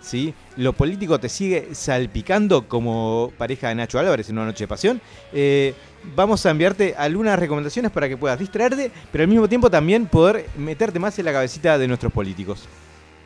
¿sí? 0.02 0.34
Lo 0.58 0.74
político 0.74 1.20
te 1.20 1.30
sigue 1.30 1.70
salpicando 1.74 2.68
como 2.68 3.32
pareja 3.38 3.70
de 3.70 3.76
Nacho 3.76 4.00
Álvarez 4.00 4.30
en 4.30 4.38
una 4.38 4.48
noche 4.48 4.66
de 4.66 4.68
pasión. 4.68 5.02
eh, 5.34 5.74
vamos 6.16 6.46
a 6.46 6.50
enviarte 6.50 6.96
algunas 6.98 7.38
recomendaciones 7.38 7.92
para 7.92 8.10
que 8.10 8.18
puedas 8.18 8.40
distraerte, 8.40 8.92
pero 9.12 9.24
al 9.24 9.28
mismo 9.28 9.48
tiempo 9.48 9.70
también 9.70 10.08
poder 10.08 10.48
meterte 10.58 10.98
más 11.00 11.18
en 11.20 11.26
la 11.26 11.32
cabecita 11.32 11.78
de 11.78 11.88
nuestros 11.88 12.12
políticos. 12.12 12.68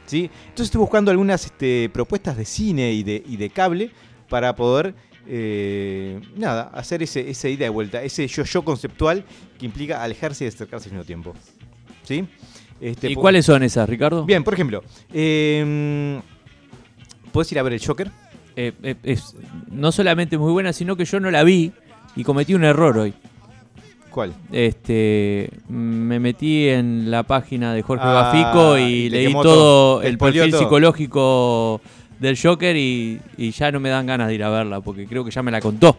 ¿sí? 0.05 0.29
Entonces 0.43 0.65
estoy 0.65 0.79
buscando 0.79 1.11
algunas 1.11 1.45
este, 1.45 1.89
propuestas 1.93 2.37
de 2.37 2.45
cine 2.45 2.91
y 2.91 3.03
de, 3.03 3.23
y 3.25 3.37
de 3.37 3.49
cable 3.49 3.91
para 4.29 4.55
poder, 4.55 4.93
eh, 5.27 6.19
nada, 6.35 6.69
hacer 6.73 7.01
ese, 7.03 7.29
ese 7.29 7.49
ida 7.49 7.65
y 7.65 7.69
vuelta, 7.69 8.03
ese 8.03 8.27
yo-yo 8.27 8.63
conceptual 8.63 9.23
que 9.57 9.65
implica 9.65 10.03
alejarse 10.03 10.45
y 10.45 10.47
acercarse 10.47 10.89
al 10.89 10.95
mismo 10.95 11.05
tiempo. 11.05 11.33
¿Sí? 12.03 12.27
Este, 12.81 13.09
¿Y 13.09 13.15
cuáles 13.15 13.45
son 13.45 13.63
esas, 13.63 13.87
Ricardo? 13.87 14.25
Bien, 14.25 14.43
por 14.43 14.53
ejemplo, 14.53 14.83
eh, 15.13 16.19
puedes 17.35 17.51
ir 17.51 17.59
a 17.59 17.63
ver 17.63 17.73
el 17.73 17.85
Joker. 17.85 18.09
Eh, 18.55 18.71
eh, 18.81 18.95
es 19.03 19.35
no 19.69 19.91
solamente 19.91 20.37
muy 20.37 20.53
buena, 20.53 20.71
sino 20.71 20.95
que 20.95 21.03
yo 21.03 21.19
no 21.19 21.29
la 21.29 21.43
vi 21.43 21.73
y 22.15 22.23
cometí 22.23 22.53
un 22.53 22.63
error 22.63 22.97
hoy. 22.97 23.13
¿Cuál? 24.09 24.33
Este, 24.53 25.49
me 25.67 26.21
metí 26.21 26.69
en 26.69 27.11
la 27.11 27.23
página 27.23 27.73
de 27.73 27.81
Jorge 27.81 28.05
Ah, 28.07 28.31
Gafico 28.31 28.77
y 28.77 29.09
leí 29.09 29.33
todo 29.33 30.01
el 30.01 30.17
perfil 30.17 30.51
todo. 30.51 30.61
psicológico 30.61 31.81
del 32.21 32.39
Joker 32.41 32.77
y, 32.77 33.19
y 33.37 33.51
ya 33.51 33.69
no 33.73 33.81
me 33.81 33.89
dan 33.89 34.05
ganas 34.05 34.29
de 34.29 34.35
ir 34.35 34.43
a 34.45 34.49
verla 34.49 34.79
porque 34.79 35.05
creo 35.05 35.25
que 35.25 35.31
ya 35.31 35.43
me 35.43 35.51
la 35.51 35.59
contó. 35.59 35.97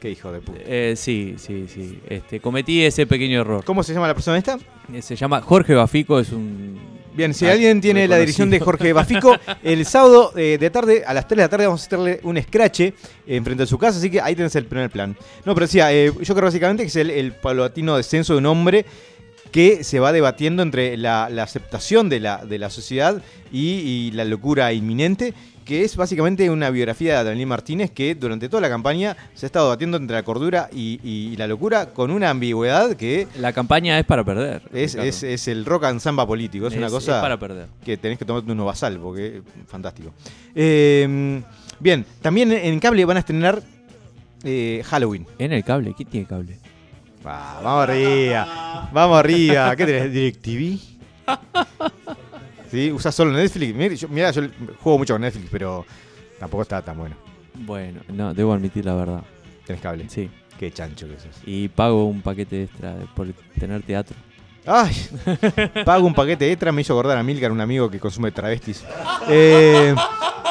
Qué 0.00 0.10
hijo 0.10 0.32
de 0.32 0.40
puta. 0.40 0.60
Eh, 0.64 0.94
sí, 0.96 1.34
sí, 1.38 1.66
sí. 1.68 2.00
Este, 2.08 2.40
cometí 2.40 2.82
ese 2.82 3.06
pequeño 3.06 3.40
error. 3.42 3.64
¿Cómo 3.64 3.82
se 3.82 3.92
llama 3.92 4.08
la 4.08 4.14
persona 4.14 4.38
esta? 4.38 4.58
Eh, 4.92 5.02
Se 5.02 5.14
llama 5.14 5.40
Jorge 5.42 5.74
Gafico, 5.74 6.18
es 6.18 6.32
un 6.32 6.78
Bien, 7.12 7.34
si 7.34 7.44
Ah, 7.46 7.52
alguien 7.52 7.80
tiene 7.80 8.06
la 8.06 8.18
dirección 8.18 8.50
de. 8.50 8.60
Jorge 8.60 8.92
Bafico, 8.92 9.36
el 9.64 9.84
sábado 9.84 10.32
eh, 10.36 10.56
de 10.60 10.70
tarde, 10.70 11.02
a 11.04 11.12
las 11.12 11.26
3 11.26 11.36
de 11.38 11.42
la 11.42 11.48
tarde, 11.48 11.66
vamos 11.66 11.82
a 11.82 11.86
hacerle 11.86 12.20
un 12.22 12.40
scratch 12.40 12.80
eh, 12.80 12.94
enfrente 13.26 13.64
de 13.64 13.66
su 13.66 13.78
casa, 13.78 13.98
así 13.98 14.10
que 14.10 14.20
ahí 14.20 14.34
tenés 14.36 14.54
el 14.54 14.64
primer 14.64 14.90
plan. 14.90 15.16
No, 15.44 15.52
pero 15.54 15.66
decía, 15.66 15.92
eh, 15.92 16.12
yo 16.22 16.34
creo 16.34 16.46
básicamente 16.46 16.84
que 16.84 16.88
es 16.88 16.96
el, 16.96 17.10
el 17.10 17.32
paulatino 17.32 17.96
descenso 17.96 18.32
de 18.34 18.38
un 18.38 18.46
hombre 18.46 18.86
que 19.50 19.82
se 19.82 19.98
va 19.98 20.12
debatiendo 20.12 20.62
entre 20.62 20.96
la, 20.96 21.28
la 21.28 21.42
aceptación 21.42 22.08
de 22.08 22.20
la, 22.20 22.44
de 22.44 22.58
la 22.60 22.70
sociedad 22.70 23.20
y, 23.52 23.80
y 23.80 24.10
la 24.12 24.24
locura 24.24 24.72
inminente, 24.72 25.34
que 25.70 25.84
es 25.84 25.94
básicamente 25.94 26.50
una 26.50 26.68
biografía 26.70 27.12
de 27.12 27.18
Adalín 27.20 27.46
Martínez 27.46 27.92
que 27.92 28.16
durante 28.16 28.48
toda 28.48 28.60
la 28.60 28.68
campaña 28.68 29.16
se 29.34 29.46
ha 29.46 29.48
estado 29.48 29.66
debatiendo 29.66 29.98
entre 29.98 30.16
la 30.16 30.24
cordura 30.24 30.68
y, 30.72 30.98
y 31.04 31.36
la 31.36 31.46
locura 31.46 31.86
con 31.90 32.10
una 32.10 32.28
ambigüedad 32.30 32.96
que 32.96 33.28
La 33.38 33.52
campaña 33.52 33.96
es 33.96 34.04
para 34.04 34.24
perder. 34.24 34.62
es, 34.72 34.96
es- 34.96 35.22
es 35.22 35.46
el 35.46 35.64
rock 35.64 35.84
and 35.84 36.00
samba 36.00 36.26
político, 36.26 36.66
es, 36.66 36.74
una 36.74 36.90
cosa 36.90 37.20
para 37.20 37.38
perder. 37.38 37.68
que 37.84 37.96
tenés 37.96 38.18
que 38.18 38.24
tomarte 38.24 38.50
un 38.50 38.64
basal, 38.66 38.98
porque 38.98 39.36
es 39.36 39.42
fantástico. 39.68 40.12
Eh, 40.56 41.40
bien, 41.78 42.04
también 42.20 42.50
en 42.50 42.80
cable 42.80 43.04
van 43.04 43.18
a 43.18 43.20
estrenar 43.20 43.62
eh, 44.42 44.82
Halloween. 44.86 45.24
En 45.38 45.52
el 45.52 45.62
cable, 45.62 45.94
¿quién 45.96 46.08
tiene 46.08 46.26
cable? 46.26 46.58
Ah, 47.24 47.60
vamos 47.62 47.82
arriba, 47.84 48.90
vamos 48.92 49.18
arriba. 49.20 49.76
¿Qué 49.76 49.86
tenés? 49.86 50.12
¿DirecTV? 50.12 50.80
¿Sí? 52.70 52.92
¿Usás 52.92 53.14
solo 53.14 53.32
Netflix? 53.32 53.74
Mira, 53.74 53.94
yo, 53.94 54.08
mirá, 54.08 54.30
yo 54.30 54.42
juego 54.82 54.98
mucho 54.98 55.14
con 55.14 55.22
Netflix, 55.22 55.48
pero 55.50 55.84
tampoco 56.38 56.62
está 56.62 56.82
tan 56.82 56.96
bueno. 56.96 57.16
Bueno, 57.54 58.00
no, 58.08 58.32
debo 58.32 58.52
admitir 58.52 58.84
la 58.84 58.94
verdad. 58.94 59.22
Tenés 59.66 59.82
cable. 59.82 60.08
Sí. 60.08 60.30
Qué 60.58 60.70
chancho 60.70 61.08
que 61.08 61.14
sos. 61.14 61.40
Y 61.46 61.68
pago 61.68 62.04
un 62.04 62.20
paquete 62.20 62.64
extra 62.64 62.94
por 63.14 63.26
tener 63.58 63.82
teatro. 63.82 64.14
Ay, 64.66 64.94
pago 65.86 66.06
un 66.06 66.12
paquete 66.12 66.52
extra, 66.52 66.70
me 66.70 66.82
hizo 66.82 66.92
acordar 66.92 67.16
a 67.16 67.22
Milcar, 67.22 67.50
un 67.50 67.62
amigo 67.62 67.90
que 67.90 67.98
consume 67.98 68.30
travestis. 68.30 68.84
Eh, 69.28 69.94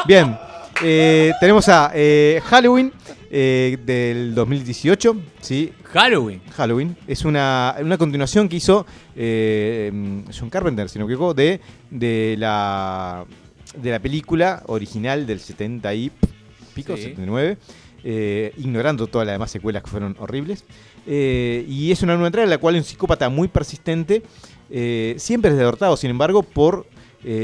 bien, 0.07 0.36
eh, 0.84 1.32
tenemos 1.39 1.70
a 1.70 1.91
eh, 1.93 2.41
Halloween 2.45 2.91
eh, 3.32 3.77
del 3.86 4.34
2018, 4.36 5.15
¿sí? 5.41 5.71
Halloween. 5.84 6.41
Halloween 6.51 6.97
es 7.07 7.25
una, 7.25 7.75
una 7.82 7.97
continuación 7.97 8.49
que 8.49 8.55
hizo 8.57 8.86
eh, 9.15 9.91
John 10.38 10.49
Carpenter, 10.49 10.89
si 10.89 10.97
no 10.99 11.05
me 11.05 11.13
equivoco, 11.13 11.34
de, 11.34 11.61
de, 11.91 12.36
la, 12.38 13.25
de 13.75 13.91
la 13.91 13.99
película 13.99 14.63
original 14.67 15.25
del 15.27 15.39
70 15.39 15.93
y 15.93 16.11
pico, 16.73 16.95
Sí. 16.95 17.03
79, 17.03 17.57
eh, 18.03 18.53
ignorando 18.57 19.07
todas 19.07 19.25
las 19.27 19.36
demás 19.36 19.51
secuelas 19.51 19.84
que 19.84 19.89
fueron 19.89 20.15
horribles. 20.19 20.63
Eh, 21.05 21.65
y 21.67 21.91
es 21.91 22.01
una 22.01 22.13
nueva 22.13 22.27
entrega 22.27 22.43
en 22.45 22.49
la 22.49 22.57
cual 22.57 22.75
un 22.75 22.84
psicópata 22.84 23.30
muy 23.30 23.47
persistente 23.47 24.21
eh, 24.69 25.15
siempre 25.17 25.51
es 25.51 25.57
derrotado, 25.57 25.97
sin 25.97 26.09
embargo, 26.11 26.43
por 26.43 26.86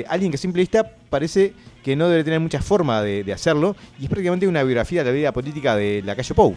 alguien 0.07 0.31
que 0.31 0.35
a 0.35 0.37
simple 0.37 0.61
vista 0.61 0.89
parece 1.09 1.53
que 1.85 1.95
no 1.95 2.09
debe 2.09 2.23
tener 2.23 2.39
mucha 2.39 2.61
forma 2.63 3.01
de, 3.03 3.23
de 3.23 3.31
hacerlo, 3.31 3.75
y 3.99 4.05
es 4.05 4.09
prácticamente 4.09 4.47
una 4.47 4.63
biografía 4.63 5.03
de 5.03 5.11
la 5.11 5.15
vida 5.15 5.31
política 5.31 5.75
de 5.75 6.01
la 6.03 6.15
calle 6.15 6.33
Pou, 6.33 6.55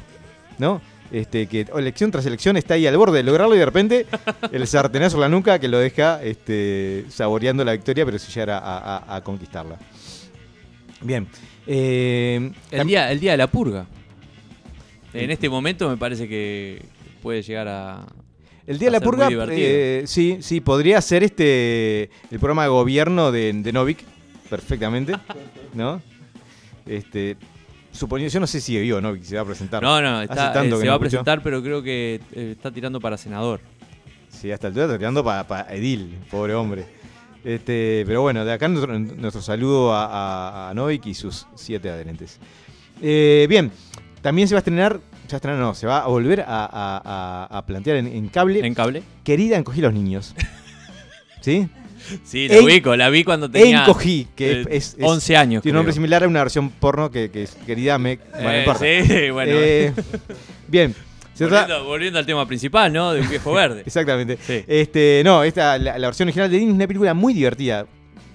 ¿no? 0.59 0.81
Este, 1.12 1.47
que 1.47 1.66
elección 1.76 2.11
tras 2.11 2.24
elección 2.26 2.57
está 2.57 2.74
ahí 2.74 2.87
al 2.87 2.97
borde 2.97 3.18
de 3.18 3.22
lograrlo 3.24 3.55
y 3.55 3.59
de 3.59 3.64
repente 3.66 4.07
el 4.53 4.66
sartenazo 4.66 5.16
en 5.16 5.20
la 5.22 5.29
nuca 5.29 5.59
que 5.59 5.68
lo 5.68 5.79
deja 5.79 6.22
este, 6.22 7.05
saboreando 7.11 7.62
la 7.64 7.72
victoria, 7.72 8.05
pero 8.07 8.18
sin 8.18 8.31
llegar 8.35 8.51
a, 8.51 8.59
a- 8.59 8.97
a- 8.97 9.16
a 9.16 9.20
conquistarla. 9.22 9.76
Bien. 11.03 11.29
eh, 11.66 12.51
El 12.70 12.87
día, 12.87 13.11
el 13.12 13.20
día 13.20 13.33
de 13.33 13.37
la 13.39 13.47
purga. 13.47 13.87
En 15.14 15.31
este 15.31 15.49
momento 15.49 15.89
me 15.89 15.97
parece 15.97 16.29
que 16.29 16.83
puede 17.22 17.43
llegar 17.43 17.68
a. 17.68 18.07
El 18.66 18.79
Día 18.79 18.89
de 18.89 18.93
la 18.93 19.01
Purga, 19.01 19.29
eh, 19.51 20.03
sí, 20.07 20.39
sí, 20.43 20.61
podría 20.61 21.01
ser 21.01 21.22
este 21.22 22.11
el 22.31 22.39
programa 22.39 22.64
de 22.64 22.68
gobierno 22.68 23.33
de, 23.33 23.51
de 23.55 23.72
Novik, 23.72 23.99
perfectamente, 24.51 25.15
¿no? 25.75 26.01
Este, 26.87 27.37
suponiendo, 27.93 28.33
yo 28.33 28.41
no 28.41 28.47
sé 28.47 28.61
si 28.61 28.79
vio 28.81 29.01
Novik, 29.01 29.23
se 29.23 29.37
va 29.37 29.43
a 29.43 29.45
presentar. 29.45 29.83
No, 29.83 30.01
no, 30.01 30.23
está, 30.23 30.53
tanto 30.53 30.77
eh, 30.77 30.79
que 30.79 30.81
se 30.81 30.85
no 30.87 30.91
va 30.93 30.97
a 30.97 31.01
presentar, 31.01 31.43
pero 31.43 31.63
creo 31.63 31.83
que 31.83 32.21
eh, 32.33 32.53
está 32.57 32.71
tirando 32.71 33.01
para 33.01 33.17
senador. 33.17 33.61
Sí, 34.29 34.51
hasta 34.53 34.69
el 34.69 34.73
altura 34.73 34.87
está 34.87 34.99
tirando 34.99 35.25
para 35.25 35.67
Edil, 35.75 36.17
pobre 36.31 36.55
hombre. 36.55 36.87
Este, 37.45 38.05
pero 38.07 38.23
bueno, 38.23 38.45
de 38.45 38.53
acá 38.53 38.69
nuestro, 38.69 38.99
nuestro 38.99 39.41
saludo 39.43 39.93
a, 39.95 40.05
a- 40.07 40.71
a 40.71 40.75
Novik 40.75 41.07
y 41.07 41.15
sus 41.15 41.47
siete 41.55 41.89
adherentes. 41.91 42.39
Eh, 43.01 43.47
bien, 43.49 43.71
también 44.23 44.49
se 44.49 44.55
va 44.55 44.59
a 44.59 44.61
estrenar, 44.61 45.01
se 45.27 45.33
va 45.33 45.35
a 45.35 45.37
estrenar, 45.37 45.61
no, 45.61 45.75
se 45.75 45.87
va 45.87 46.01
a 46.01 46.07
volver 46.09 46.45
a 46.47 47.65
plantear 47.67 47.97
en, 47.99 48.07
en 48.09 48.29
cable. 48.29 48.65
En 48.67 48.75
cable. 48.75 49.03
Querida, 49.25 49.57
encogí 49.57 49.81
los 49.81 49.93
niños. 49.95 50.35
¿Sí? 51.41 51.69
Sí, 52.25 52.49
la 52.49 52.61
ubico, 52.61 52.97
la 52.97 53.09
vi 53.11 53.25
cuando 53.25 53.51
tenía 53.51 53.81
Encogí, 53.83 54.27
que 54.37 54.61
es, 54.63 54.67
es- 54.71 54.97
11 55.01 55.37
años. 55.37 55.63
Tiene 55.63 55.75
un 55.77 55.81
nombre 55.81 55.93
similar 55.93 56.25
a 56.25 56.29
una 56.29 56.41
versión 56.41 56.71
porno 56.71 57.11
que, 57.11 57.31
que 57.31 57.45
es 57.45 57.57
querida 57.67 57.99
me. 57.99 58.19
Bueno, 58.33 58.51
Eh, 58.53 58.59
importa. 58.59 58.81
sí, 58.85 59.31
bueno. 59.31 59.53
Eh, 59.55 59.93
bien. 60.67 60.95
Volviendo, 61.39 61.85
volviendo 61.85 62.19
al 62.19 62.27
tema 62.27 62.47
principal, 62.49 62.93
¿no? 62.93 63.13
De 63.13 63.21
un 63.21 63.29
viejo 63.29 63.53
verde. 63.53 63.83
Exactamente. 63.87 64.39
Sí. 64.45 64.65
Este, 64.67 65.23
no, 65.25 65.45
esta, 65.45 65.79
la, 65.79 65.97
la 65.97 66.09
versión 66.09 66.27
original 66.29 66.51
de 66.51 66.57
Disney 66.57 66.73
es 66.73 66.77
una 66.77 66.87
película 66.89 67.15
muy 67.15 67.33
divertida. 67.33 67.87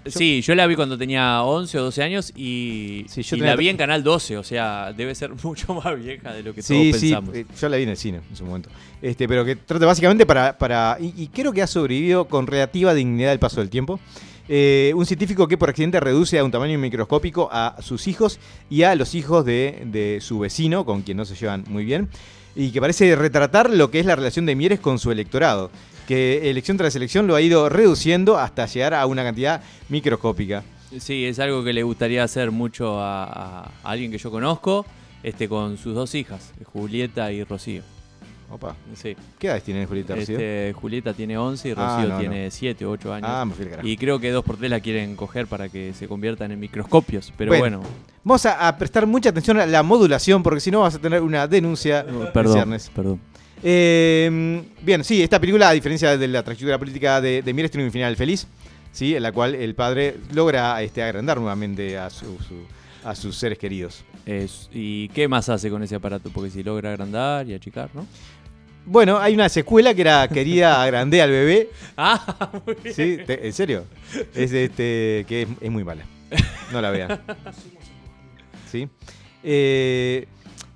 Sí, 0.05 0.41
yo 0.41 0.53
la 0.55 0.67
vi 0.67 0.75
cuando 0.75 0.97
tenía 0.97 1.41
11 1.43 1.79
o 1.79 1.83
12 1.85 2.03
años 2.03 2.31
y, 2.35 3.05
Sí, 3.07 3.23
yo 3.23 3.35
y 3.35 3.39
tenía- 3.39 3.51
la 3.53 3.55
vi 3.55 3.69
en 3.69 3.77
Canal 3.77 4.03
12, 4.03 4.37
o 4.37 4.43
sea, 4.43 4.91
debe 4.93 5.15
ser 5.15 5.31
mucho 5.43 5.73
más 5.73 5.97
vieja 5.97 6.33
de 6.33 6.43
lo 6.43 6.53
que 6.53 6.61
Sí, 6.61 6.73
todos 6.91 7.01
sí, 7.01 7.07
pensamos. 7.09 7.35
eh, 7.35 7.45
yo 7.59 7.69
la 7.69 7.77
vi 7.77 7.83
en 7.83 7.89
el 7.89 7.97
cine 7.97 8.21
en 8.29 8.35
su 8.35 8.45
momento. 8.45 8.69
Este, 9.01 9.27
pero 9.27 9.45
que 9.45 9.55
trata 9.55 9.85
básicamente 9.85 10.25
para. 10.25 10.57
para 10.57 10.97
y, 10.99 11.13
y 11.15 11.27
creo 11.27 11.51
que 11.53 11.61
ha 11.61 11.67
sobrevivido 11.67 12.25
con 12.25 12.47
relativa 12.47 12.93
dignidad 12.93 13.31
el 13.31 13.39
paso 13.39 13.59
del 13.61 13.69
tiempo. 13.69 13.99
Eh, 14.49 14.91
un 14.95 15.05
científico 15.05 15.47
que 15.47 15.57
por 15.57 15.69
accidente 15.69 16.01
reduce 16.01 16.37
a 16.37 16.43
un 16.43 16.51
tamaño 16.51 16.77
microscópico 16.77 17.47
a 17.51 17.77
sus 17.81 18.07
hijos 18.09 18.39
y 18.69 18.83
a 18.83 18.93
los 18.95 19.15
hijos 19.15 19.45
de, 19.45 19.83
de 19.85 20.19
su 20.21 20.39
vecino, 20.39 20.83
con 20.85 21.01
quien 21.03 21.15
no 21.15 21.23
se 21.23 21.35
llevan 21.35 21.63
muy 21.69 21.85
bien, 21.85 22.09
y 22.53 22.71
que 22.71 22.81
parece 22.81 23.15
retratar 23.15 23.69
lo 23.69 23.89
que 23.89 24.01
es 24.01 24.05
la 24.05 24.17
relación 24.17 24.45
de 24.45 24.55
Mieres 24.55 24.81
con 24.81 24.99
su 24.99 25.11
electorado, 25.11 25.71
que 26.07 26.49
elección 26.49 26.77
tras 26.77 26.95
elección 26.95 27.27
lo 27.27 27.35
ha 27.35 27.41
ido 27.41 27.69
reduciendo 27.69 28.37
hasta 28.37 28.65
llegar 28.65 28.93
a 28.93 29.05
una 29.05 29.23
cantidad 29.23 29.61
microscópica. 29.89 30.63
Sí, 30.99 31.25
es 31.25 31.39
algo 31.39 31.63
que 31.63 31.73
le 31.73 31.83
gustaría 31.83 32.23
hacer 32.23 32.51
mucho 32.51 32.99
a, 33.01 33.63
a 33.63 33.71
alguien 33.83 34.11
que 34.11 34.17
yo 34.17 34.29
conozco, 34.29 34.85
este, 35.23 35.47
con 35.49 35.77
sus 35.77 35.95
dos 35.95 36.13
hijas, 36.15 36.51
Julieta 36.71 37.31
y 37.31 37.43
Rocío. 37.43 37.81
Opa, 38.51 38.75
Sí. 38.95 39.15
¿qué 39.39 39.47
edades 39.47 39.63
tiene 39.63 39.87
Julieta 39.87 40.13
Rocío? 40.15 40.35
Este, 40.37 40.73
Julieta 40.79 41.13
tiene 41.15 41.35
11 41.37 41.69
y 41.69 41.71
Ah, 41.75 41.95
Rocío 41.97 42.13
no, 42.13 42.19
tiene 42.19 42.51
7 42.51 42.85
o 42.85 42.91
8 42.91 43.13
años. 43.13 43.29
Ah, 43.31 43.45
me 43.45 43.53
fui 43.55 43.65
y 43.81 43.97
creo 43.97 44.19
que 44.19 44.29
dos 44.29 44.43
por 44.43 44.57
tres 44.57 44.69
la 44.69 44.79
quieren 44.79 45.15
coger 45.15 45.47
para 45.47 45.69
que 45.69 45.93
se 45.93 46.07
conviertan 46.07 46.51
en 46.51 46.59
microscopios. 46.59 47.33
Pero 47.35 47.49
Bueno, 47.49 47.79
bueno, 47.79 47.89
Vamos 48.23 48.45
a, 48.45 48.67
a 48.67 48.77
prestar 48.77 49.07
mucha 49.07 49.29
atención 49.29 49.59
a 49.59 49.65
la 49.65 49.81
modulación, 49.81 50.43
porque 50.43 50.59
si 50.59 50.69
no 50.69 50.81
vas 50.81 50.93
a 50.95 50.99
tener 50.99 51.21
una 51.23 51.47
denuncia 51.47 52.01
en 52.07 52.31
perdón, 52.31 52.77
perdón. 52.93 53.19
Eh, 53.63 54.61
bien, 54.81 55.03
sí, 55.03 55.21
esta 55.23 55.39
película, 55.39 55.69
a 55.69 55.71
diferencia 55.73 56.17
de 56.17 56.27
la 56.27 56.43
trayectoria 56.43 56.77
política 56.77 57.21
de, 57.21 57.41
de 57.41 57.53
Mieres, 57.53 57.71
tiene 57.71 57.85
un 57.85 57.91
final 57.91 58.15
feliz, 58.17 58.45
¿sí? 58.91 59.15
en 59.15 59.23
la 59.23 59.31
cual 59.31 59.55
el 59.55 59.73
padre 59.73 60.17
logra 60.33 60.81
este, 60.81 61.01
agrandar 61.01 61.37
nuevamente 61.39 61.97
a, 61.97 62.09
su- 62.09 62.37
su- 62.47 62.65
a 63.07 63.15
sus 63.15 63.37
seres 63.37 63.57
queridos. 63.57 64.03
Es- 64.25 64.69
¿Y 64.73 65.07
qué 65.09 65.27
más 65.27 65.47
hace 65.49 65.69
con 65.69 65.81
ese 65.81 65.95
aparato? 65.95 66.29
Porque 66.29 66.49
si 66.49 66.61
logra 66.63 66.91
agrandar 66.91 67.47
y 67.47 67.53
achicar, 67.53 67.89
¿no? 67.93 68.05
Bueno, 68.85 69.17
hay 69.17 69.33
una 69.33 69.47
secuela 69.47 69.93
que 69.93 70.01
era 70.01 70.27
Querida 70.27 70.83
agrandé 70.83 71.21
al 71.21 71.29
bebé, 71.31 71.69
Ah, 71.95 72.51
muy 72.65 72.75
bien. 72.83 72.93
¿sí? 72.93 73.17
Te- 73.25 73.47
¿En 73.47 73.53
serio? 73.53 73.85
Es 74.35 74.51
este, 74.51 75.25
que 75.27 75.43
es, 75.43 75.47
es 75.61 75.71
muy 75.71 75.85
mala. 75.85 76.03
No 76.73 76.81
la 76.81 76.91
vean. 76.91 77.21
¿Sí? 78.71 78.89
Eh, 79.43 80.27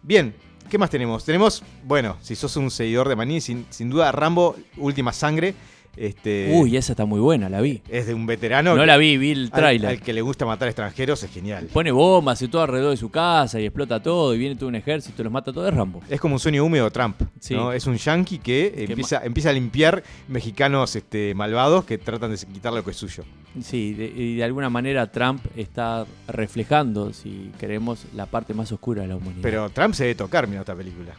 bien, 0.03 0.33
¿qué 0.69 0.77
más 0.77 0.89
tenemos? 0.89 1.23
Tenemos, 1.23 1.63
bueno, 1.83 2.17
si 2.21 2.35
sos 2.35 2.55
un 2.57 2.69
seguidor 2.71 3.09
de 3.09 3.15
Maní, 3.15 3.41
sin, 3.41 3.65
sin 3.69 3.89
duda 3.89 4.11
Rambo, 4.11 4.55
Última 4.77 5.13
Sangre. 5.13 5.55
Este, 5.97 6.51
Uy, 6.53 6.77
esa 6.77 6.93
está 6.93 7.05
muy 7.05 7.19
buena, 7.19 7.49
la 7.49 7.59
vi. 7.59 7.81
es 7.89 8.05
de 8.05 8.13
un 8.13 8.25
veterano. 8.27 8.75
No 8.75 8.81
que- 8.81 8.85
la 8.85 8.97
vi, 8.97 9.17
vi 9.17 9.31
el 9.31 9.43
al, 9.45 9.51
tráiler. 9.51 9.89
al 9.89 10.01
que 10.01 10.13
le 10.13 10.21
gusta 10.21 10.45
matar 10.45 10.67
extranjeros, 10.67 11.23
es 11.23 11.31
genial. 11.31 11.67
Pone 11.73 11.91
bombas 11.91 12.39
y 12.41 12.47
todo 12.47 12.61
alrededor 12.61 12.91
de 12.91 12.97
su 12.97 13.09
casa 13.09 13.59
y 13.59 13.65
explota 13.65 14.01
todo 14.01 14.35
y 14.35 14.37
viene 14.37 14.55
todo 14.55 14.69
un 14.69 14.75
ejército, 14.75 15.23
los 15.23 15.31
mata 15.33 15.51
todo, 15.51 15.67
es 15.67 15.73
Rambo. 15.73 16.01
Es 16.07 16.19
como 16.21 16.35
un 16.35 16.39
sueño 16.39 16.63
húmedo 16.63 16.89
Trump. 16.91 17.19
Sí. 17.39 17.55
¿no? 17.55 17.71
Es 17.73 17.87
un 17.87 17.97
yankee 17.97 18.37
que 18.37 18.85
empieza, 18.89 19.25
empieza 19.25 19.49
a 19.49 19.53
limpiar 19.53 20.03
mexicanos 20.27 20.95
este, 20.95 21.33
malvados 21.33 21.83
que 21.85 21.97
tratan 21.97 22.31
de 22.31 22.37
quitarle 22.37 22.79
lo 22.79 22.85
que 22.85 22.91
es 22.91 22.97
suyo. 22.97 23.23
Sí, 23.61 23.93
de- 23.93 24.13
y 24.15 24.35
de 24.35 24.43
alguna 24.43 24.69
manera 24.69 25.11
Trump 25.11 25.41
está 25.55 26.05
reflejando, 26.27 27.11
si 27.11 27.51
queremos, 27.59 28.05
la 28.15 28.27
parte 28.27 28.53
más 28.53 28.71
oscura 28.71 29.01
de 29.01 29.07
la 29.07 29.15
humanidad. 29.15 29.41
Pero 29.41 29.69
Trump 29.71 29.95
se 29.95 30.03
debe 30.03 30.15
tocar 30.15 30.45
mirando 30.45 30.61
esta 30.61 30.75
película. 30.75 31.13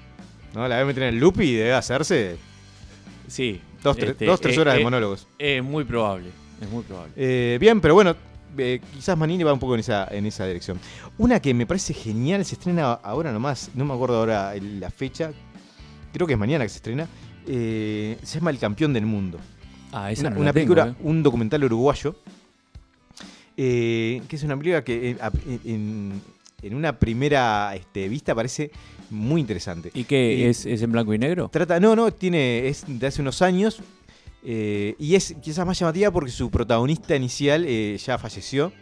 ¿no? 0.54 0.68
La 0.68 0.76
debe 0.76 0.86
meter 0.86 1.02
en 1.02 1.14
el 1.14 1.20
loop 1.20 1.40
y 1.40 1.54
debe 1.54 1.72
hacerse 1.74 2.36
sí, 3.26 3.60
dos, 3.82 3.96
tres, 3.96 4.10
este, 4.10 4.26
dos, 4.26 4.40
tres 4.40 4.56
eh, 4.56 4.60
horas 4.60 4.74
de 4.74 4.80
eh, 4.80 4.84
monólogos. 4.84 5.26
Es 5.38 5.62
muy 5.62 5.84
probable, 5.84 6.30
es 6.60 6.70
muy 6.70 6.82
probable. 6.82 7.12
Eh, 7.16 7.58
bien, 7.60 7.80
pero 7.80 7.94
bueno, 7.94 8.14
eh, 8.56 8.80
quizás 8.94 9.16
Manini 9.16 9.44
va 9.44 9.52
un 9.52 9.58
poco 9.58 9.74
en 9.74 9.80
esa, 9.80 10.08
en 10.10 10.26
esa 10.26 10.46
dirección. 10.46 10.80
Una 11.18 11.40
que 11.40 11.54
me 11.54 11.66
parece 11.66 11.94
genial, 11.94 12.44
se 12.44 12.54
estrena 12.54 12.92
ahora 12.92 13.32
nomás, 13.32 13.70
no 13.74 13.84
me 13.84 13.94
acuerdo 13.94 14.18
ahora 14.18 14.54
la 14.56 14.90
fecha, 14.90 15.32
creo 16.12 16.26
que 16.26 16.32
es 16.32 16.38
mañana 16.38 16.64
que 16.64 16.70
se 16.70 16.76
estrena, 16.76 17.06
eh, 17.46 18.18
se 18.22 18.38
llama 18.38 18.50
El 18.50 18.58
Campeón 18.58 18.92
del 18.92 19.06
Mundo. 19.06 19.38
Ah, 19.92 20.10
esa 20.12 20.22
Una, 20.22 20.30
no 20.30 20.40
una 20.40 20.52
tengo, 20.52 20.74
película, 20.74 20.88
eh. 20.88 21.02
un 21.02 21.22
documental 21.22 21.64
uruguayo, 21.64 22.16
que 23.56 24.22
es 24.30 24.42
una 24.42 24.56
película 24.56 24.84
que 24.84 25.16
en, 25.64 26.20
en 26.62 26.74
una 26.74 26.98
primera 26.98 27.72
este, 27.74 28.08
vista 28.08 28.34
parece 28.34 28.70
muy 29.10 29.40
interesante. 29.40 29.90
¿Y 29.94 30.04
qué? 30.04 30.34
y- 30.34 30.42
¿Es, 30.44 30.66
¿Es 30.66 30.82
en 30.82 30.92
blanco 30.92 31.14
y 31.14 31.18
negro? 31.18 31.48
Trata, 31.52 31.78
no, 31.80 31.94
no, 31.94 32.12
tiene, 32.12 32.68
es 32.68 32.84
de 32.86 33.06
hace 33.06 33.20
unos 33.22 33.42
años 33.42 33.80
eh, 34.44 34.94
y 34.98 35.14
es 35.14 35.34
quizás 35.40 35.66
más 35.66 35.78
llamativa 35.78 36.10
porque 36.10 36.30
su 36.30 36.50
protagonista 36.50 37.14
inicial 37.16 37.64
eh, 37.66 37.96
ya 38.04 38.18
falleció, 38.18 38.72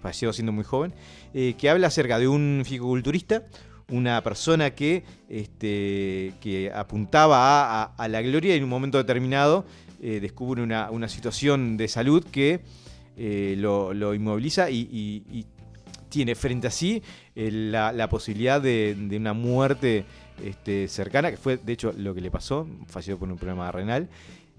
falleció 0.00 0.32
siendo 0.32 0.52
muy 0.52 0.64
joven, 0.64 0.92
eh, 1.34 1.54
que 1.58 1.68
habla 1.70 1.88
acerca 1.88 2.18
de 2.18 2.28
un 2.28 2.62
fisiculturista, 2.64 3.44
una 3.88 4.22
persona 4.22 4.70
que, 4.74 5.04
este, 5.28 6.32
que 6.40 6.70
apuntaba 6.74 7.36
a, 7.38 7.82
a- 7.82 7.94
a 7.96 8.08
la 8.08 8.22
gloria 8.22 8.54
y 8.54 8.58
en 8.58 8.64
un 8.64 8.70
momento 8.70 8.98
determinado 8.98 9.64
eh, 10.00 10.20
descubre 10.20 10.62
una, 10.62 10.90
una 10.90 11.08
situación 11.08 11.76
de 11.76 11.88
salud 11.88 12.24
que 12.24 12.60
eh, 13.16 13.54
lo, 13.58 13.92
lo 13.94 14.14
inmoviliza 14.14 14.70
y, 14.70 14.88
y- 14.90 15.22
y 15.30 15.46
tiene 16.14 16.36
frente 16.36 16.68
a 16.68 16.70
sí 16.70 17.02
eh, 17.34 17.50
la, 17.50 18.08
posibilidad 18.08 18.62
de, 18.62 18.94
de 18.96 19.16
una 19.16 19.32
muerte 19.32 20.04
este, 20.40 20.86
cercana, 20.86 21.32
que 21.32 21.36
fue 21.36 21.56
de 21.56 21.72
hecho 21.72 21.92
lo 21.96 22.14
que 22.14 22.20
le 22.20 22.30
pasó, 22.30 22.68
falleció 22.86 23.18
por 23.18 23.28
un 23.28 23.36
problema 23.36 23.72
renal, 23.72 24.08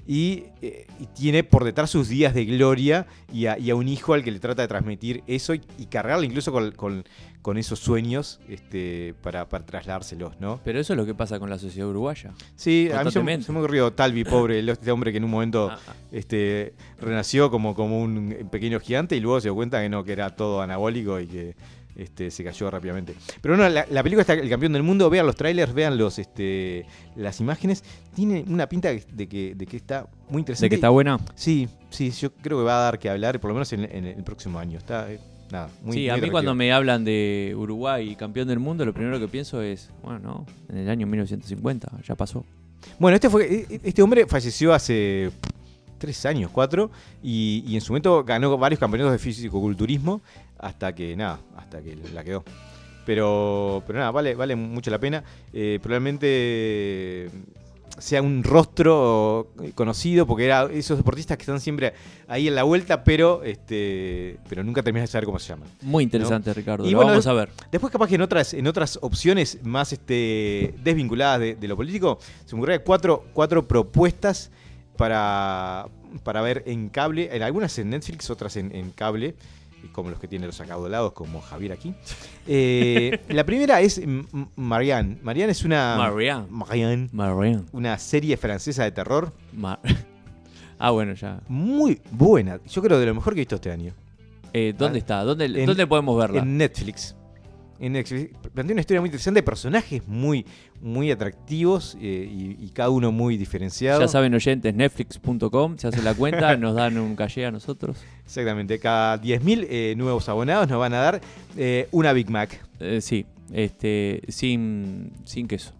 y, 0.08 0.45
eh, 0.62 0.86
y 0.99 1.06
tiene 1.08 1.43
por 1.43 1.64
detrás 1.64 1.89
sus 1.89 2.08
días 2.10 2.34
de 2.34 2.45
gloria 2.45 3.08
y 3.34 3.47
a, 3.47 3.58
y 3.58 3.70
a 3.72 3.76
un 3.76 3.88
hijo 3.88 4.14
al 4.14 4.24
que 4.24 4.32
le 4.32 4.39
trata 4.39 4.62
de 4.62 4.68
transmitir 4.68 5.24
eso 5.28 5.53
y, 5.56 5.62
y 5.78 5.86
cargarle 5.88 6.26
incluso 6.28 6.51
con, 6.51 6.72
con- 6.72 7.03
con 7.41 7.60
esos 7.60 7.78
sueños 7.78 8.39
este, 8.49 9.14
para, 9.22 9.47
para 9.47 9.64
trasladárselos, 9.68 10.39
¿no? 10.39 10.60
Pero 10.64 10.80
eso 10.80 10.93
es 10.93 10.97
lo 10.97 11.06
que 11.06 11.14
pasa 11.14 11.38
con 11.39 11.47
la 11.49 11.60
sociedad 11.60 11.88
uruguaya. 11.88 12.34
Sí, 12.56 12.89
a 12.91 13.03
mí 13.03 13.12
se, 13.12 13.22
me- 13.22 13.39
se 13.43 13.51
me 13.51 13.60
ocurrió 13.60 13.93
Talvi, 13.93 14.24
pobre, 14.24 14.58
el- 14.60 14.70
este 14.70 14.91
hombre 14.91 15.12
que 15.12 15.20
en 15.20 15.26
un 15.26 15.30
momento 15.32 15.70
Ah, 15.72 15.78
ah. 15.88 15.93
este, 16.12 16.74
renació 16.99 17.51
como, 17.51 17.76
como 17.76 18.01
un 18.01 18.47
pequeño 18.51 18.80
gigante 18.80 19.16
y 19.16 19.20
luego 19.20 19.39
se 19.41 19.47
dio 19.49 19.56
cuenta 19.56 19.80
que 19.82 19.89
no, 19.89 20.03
que 20.03 20.12
era 20.14 20.36
todo 20.36 20.62
anabólico 20.62 21.20
y 21.20 21.28
que 21.28 21.56
este, 21.96 22.30
se 22.32 22.43
cayó 22.43 22.70
rápidamente. 22.70 23.16
Pero 23.41 23.56
no, 23.58 23.68
la, 23.70 23.86
la 23.89 24.04
película 24.04 24.22
está 24.22 24.34
El 24.34 24.50
Campeón 24.50 24.74
del 24.74 24.84
Mundo, 24.84 25.10
vean 25.10 25.26
los 25.26 25.36
trailers, 25.36 25.74
vean 25.74 25.98
los, 25.98 26.20
este, 26.20 26.86
las 27.16 27.39
imágenes, 27.39 27.84
tiene 28.14 28.43
una 28.48 28.68
pinta 28.68 28.89
de 28.89 29.28
que, 29.28 29.56
de 29.56 29.66
que 29.66 29.78
está 29.78 30.08
muy 30.30 30.39
interesante. 30.41 30.66
¿De 30.66 30.70
que 30.70 30.76
está 30.76 30.89
buena? 30.89 31.20
Sí, 31.36 31.68
sí, 31.89 32.12
yo 32.12 32.32
creo 32.34 32.58
que 32.60 32.64
va 32.66 32.80
a 32.80 32.84
dar 32.84 33.00
que 33.00 33.10
hablar, 33.10 33.39
por 33.39 33.50
lo 33.50 33.56
menos 33.56 33.72
en, 33.74 33.84
en 33.86 34.06
el 34.06 34.24
próximo 34.24 34.60
año. 34.60 34.78
Está, 34.78 35.12
eh, 35.12 35.20
nada, 35.52 35.70
muy 35.84 35.93
sí, 35.93 36.00
muy 36.00 36.10
a 36.10 36.14
mí 36.14 36.18
atractivo. 36.18 36.32
cuando 36.34 36.56
me 36.56 36.72
hablan 36.74 37.04
de 37.06 37.54
Uruguay 37.58 38.10
y 38.12 38.16
campeón 38.16 38.48
del 38.48 38.60
mundo, 38.60 38.86
lo 38.86 38.93
primero 38.93 39.20
que 39.20 39.28
pienso 39.28 39.62
es, 39.62 39.89
bueno, 40.04 40.20
no, 40.20 40.46
en 40.70 40.78
el 40.78 40.89
año 40.89 41.08
1950, 41.08 41.91
ya 42.08 42.16
pasó. 42.16 42.46
Bueno, 43.00 43.16
este, 43.16 43.30
fue, 43.30 43.46
e- 43.70 43.80
este 43.84 44.02
hombre 44.02 44.26
falleció 44.28 44.74
hace 44.74 45.32
tres 45.98 46.26
años, 46.26 46.52
cuatro, 46.52 46.91
y, 47.24 47.64
y 47.66 47.76
en 47.76 47.82
su 47.82 47.93
momento 47.93 48.24
ganó 48.24 48.56
varios 48.58 48.80
campeonatos 48.80 49.14
de 49.14 49.18
físico-culturismo 49.20 50.22
hasta 50.60 50.93
que, 50.93 51.16
nada, 51.16 51.39
hasta 51.56 51.82
que 51.82 51.95
la 52.14 52.24
quedó. 52.24 52.43
Pero, 53.06 53.84
pero 53.86 53.99
nada, 53.99 54.12
vale, 54.12 54.36
vale 54.36 54.56
mucho 54.56 54.89
la 54.89 54.99
pena. 54.99 55.24
Eh, 55.53 55.80
probablemente 55.82 57.30
sea 57.97 58.22
un 58.22 58.43
rostro 58.43 59.51
conocido, 59.74 60.26
porque 60.28 60.45
era 60.45 60.68
esos 60.72 60.97
deportistas 60.97 61.38
que 61.38 61.43
están 61.43 61.62
siempre 61.62 61.93
ahí 62.28 62.47
en 62.47 62.56
la 62.56 62.64
vuelta, 62.64 63.03
pero 63.03 63.43
este 63.43 64.38
pero 64.49 64.64
nunca 64.64 64.84
terminas 64.84 65.10
de 65.10 65.12
saber 65.12 65.26
cómo 65.26 65.39
se 65.39 65.49
llaman. 65.49 65.70
Muy 65.82 66.03
interesante, 66.03 66.53
Ricardo. 66.53 66.86
Y 66.86 66.91
lo 66.91 66.97
bueno, 66.97 67.12
vamos 67.12 67.28
a 67.28 67.34
ver. 67.34 67.49
Después, 67.72 67.91
capaz 67.91 68.08
que 68.08 68.16
en 68.16 68.22
otras, 68.22 68.53
en 68.53 68.68
otras 68.68 68.99
opciones 69.01 69.60
más 69.64 69.93
este, 69.93 70.74
desvinculadas 70.84 71.39
de, 71.39 71.56
de 71.56 71.68
lo 71.68 71.78
político, 71.78 72.20
se 72.45 72.56
me 72.56 72.62
ocurrieron 72.62 72.84
cuatro, 72.86 73.26
cuatro 73.34 73.68
propuestas 73.68 74.51
para, 74.97 75.88
para 76.24 76.41
ver 76.41 76.64
en 76.66 76.89
cable, 76.89 77.30
en 77.32 77.43
algunas 77.43 77.78
en 77.80 77.89
Netflix, 77.91 78.30
otras 78.30 78.58
en, 78.58 78.76
en 78.76 78.91
cable, 78.91 79.36
como 79.92 80.10
los 80.10 80.20
que 80.20 80.28
tienen 80.28 80.48
los 80.48 80.60
acaudalados, 80.62 81.14
como 81.14 81.42
Javier 81.42 81.72
aquí. 81.74 81.94
Eh, 82.48 83.20
la 83.30 83.44
primera 83.46 83.82
es 83.82 84.02
Marianne. 84.56 85.18
Marianne 85.24 85.52
es 85.52 85.64
una. 85.64 85.96
Marianne. 85.98 86.48
Marianne, 86.50 87.10
Marianne. 87.12 87.64
Una 87.72 87.98
serie 87.98 88.38
francesa 88.38 88.84
de 88.84 88.92
terror 88.92 89.34
ah, 90.80 90.92
bueno, 90.92 91.14
ya. 91.14 91.42
muy 91.48 92.02
buena. 92.12 92.60
Yo 92.70 92.82
creo 92.82 93.00
de 93.00 93.06
lo 93.06 93.16
mejor 93.16 93.34
que 93.34 93.40
he 93.40 93.44
visto 93.44 93.56
este 93.56 93.72
año. 93.72 93.94
Eh, 94.54 94.74
¿Dónde 94.78 95.00
está? 95.00 95.24
¿Dónde, 95.24 95.46
En- 95.46 95.66
¿Dónde 95.66 95.86
podemos 95.88 96.18
verla? 96.18 96.42
En 96.42 96.58
Netflix. 96.58 97.16
En 97.80 97.91
plantea 98.53 98.73
una 98.73 98.82
historia 98.82 99.01
muy 99.01 99.09
interesante, 99.09 99.43
personajes 99.43 100.07
muy, 100.07 100.45
muy 100.82 101.11
atractivos 101.11 101.97
eh, 102.01 102.30
y, 102.32 102.57
y 102.65 102.69
cada 102.69 102.89
uno 102.89 103.11
muy 103.11 103.38
diferenciado. 103.38 103.99
Ya 103.99 104.07
saben 104.07 104.34
oyentes, 104.34 104.73
netflix.com, 104.73 105.78
se 105.78 105.88
hace 105.88 106.01
la 106.01 106.13
cuenta, 106.13 106.55
nos 106.57 106.76
dan 106.76 106.97
un 106.97 107.15
calle 107.15 107.45
a 107.45 107.51
nosotros. 107.51 107.97
Exactamente, 108.23 108.80
cada 108.80 109.21
10.000 109.21 109.67
eh, 109.69 109.93
nuevos 109.97 110.30
abonados 110.30 110.69
nos 110.69 110.80
van 110.80 110.93
a 110.93 110.97
dar 110.97 111.21
eh, 111.57 111.89
una 111.91 112.13
Big 112.13 112.30
Mac. 112.30 112.61
Eh, 112.80 113.01
sí, 113.01 113.26
este, 113.51 114.21
sin, 114.30 115.11
sin 115.26 115.47
queso. 115.47 115.73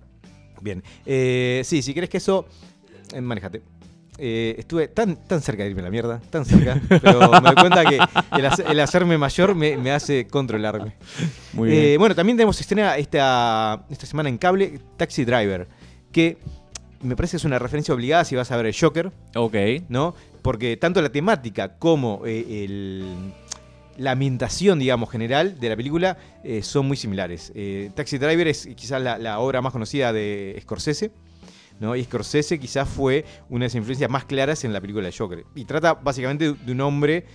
Bien, 0.62 0.84
sí, 1.06 1.82
si 1.82 1.94
querés 1.94 2.10
que 2.10 2.18
eso, 2.18 2.48
eh, 3.14 3.22
manejate. 3.22 3.62
Eh, 4.18 4.56
estuve 4.58 4.88
tan, 4.88 5.18
tan 5.28 5.42
cerca 5.42 5.64
de 5.64 5.70
irme 5.72 5.82
a 5.82 5.86
la 5.86 5.92
mierda, 5.92 6.22
tan 6.30 6.46
cerca, 6.46 6.80
pero 6.88 7.30
me 7.32 7.42
doy 7.42 7.56
cuenta 7.56 7.84
que 7.84 8.00
el, 8.38 8.46
hace- 8.46 8.64
el 8.64 8.80
hacerme 8.80 9.18
mayor 9.18 9.56
me, 9.56 9.76
me 9.76 9.92
hace 9.92 10.26
controlarme. 10.28 10.94
Muy 11.54 11.70
Eh, 11.70 11.82
bien. 11.88 12.00
bueno, 12.00 12.16
también 12.16 12.38
tenemos 12.38 12.60
estrena 12.62 12.96
esta, 12.98 13.86
esta 13.90 14.06
semana 14.06 14.30
en 14.30 14.38
cable 14.38 14.80
Taxi 14.96 15.26
Driver, 15.26 15.68
que 16.14 16.38
me 17.02 17.16
parece 17.18 17.32
que 17.32 17.38
es 17.38 17.46
una 17.46 17.60
referencia 17.60 17.94
obligada 17.94 18.24
si 18.24 18.36
vas 18.38 18.50
a 18.52 18.58
ver 18.58 18.68
el 18.68 18.76
Joker, 18.80 19.12
Ok. 19.36 19.56
¿no? 19.90 20.16
Porque 20.42 20.78
tanto 20.78 21.02
la 21.02 21.10
temática 21.10 21.76
como 21.78 22.22
eh, 22.26 22.64
el- 22.64 23.34
la 23.98 24.12
ambientación, 24.12 24.80
digamos, 24.80 25.10
general 25.10 25.60
de 25.60 25.70
la 25.70 25.76
película 25.76 26.18
eh, 26.44 26.62
son 26.64 26.86
muy 26.88 26.96
similares. 26.98 27.52
Eh, 27.56 27.92
Taxi 27.96 28.18
Driver 28.18 28.48
es 28.48 28.68
quizás 28.76 29.02
la, 29.02 29.18
la 29.18 29.40
obra 29.40 29.62
más 29.62 29.72
conocida 29.74 30.12
de 30.14 30.58
Scorsese, 30.62 31.12
¿no? 31.80 31.96
Y 31.96 32.04
Scorsese 32.04 32.60
quizás 32.60 32.88
fue 32.88 33.26
una 33.50 33.64
de 33.64 33.68
las 33.68 33.76
influencias 33.76 34.10
más 34.10 34.26
claras 34.26 34.64
en 34.64 34.74
la 34.74 34.82
película 34.82 35.06
de 35.06 35.14
Joker. 35.18 35.46
Y 35.56 35.66
trata 35.66 35.94
básicamente 35.94 36.54
de 36.54 36.72
un 36.72 36.82
hombre 36.82 37.26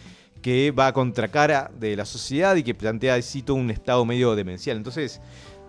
que 0.42 0.70
va 0.70 0.86
a 0.88 0.92
contracara 0.92 1.70
de 1.78 1.96
la 1.96 2.04
sociedad 2.04 2.56
y 2.56 2.62
que 2.62 2.74
plantea 2.74 3.18
un 3.50 3.70
estado 3.70 4.04
medio 4.04 4.34
demencial. 4.34 4.76
Entonces, 4.76 5.20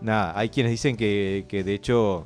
nada, 0.01 0.33
hay 0.37 0.49
quienes 0.49 0.71
dicen 0.71 0.95
que, 0.95 1.45
que 1.49 1.63
de 1.63 1.73
hecho 1.73 2.25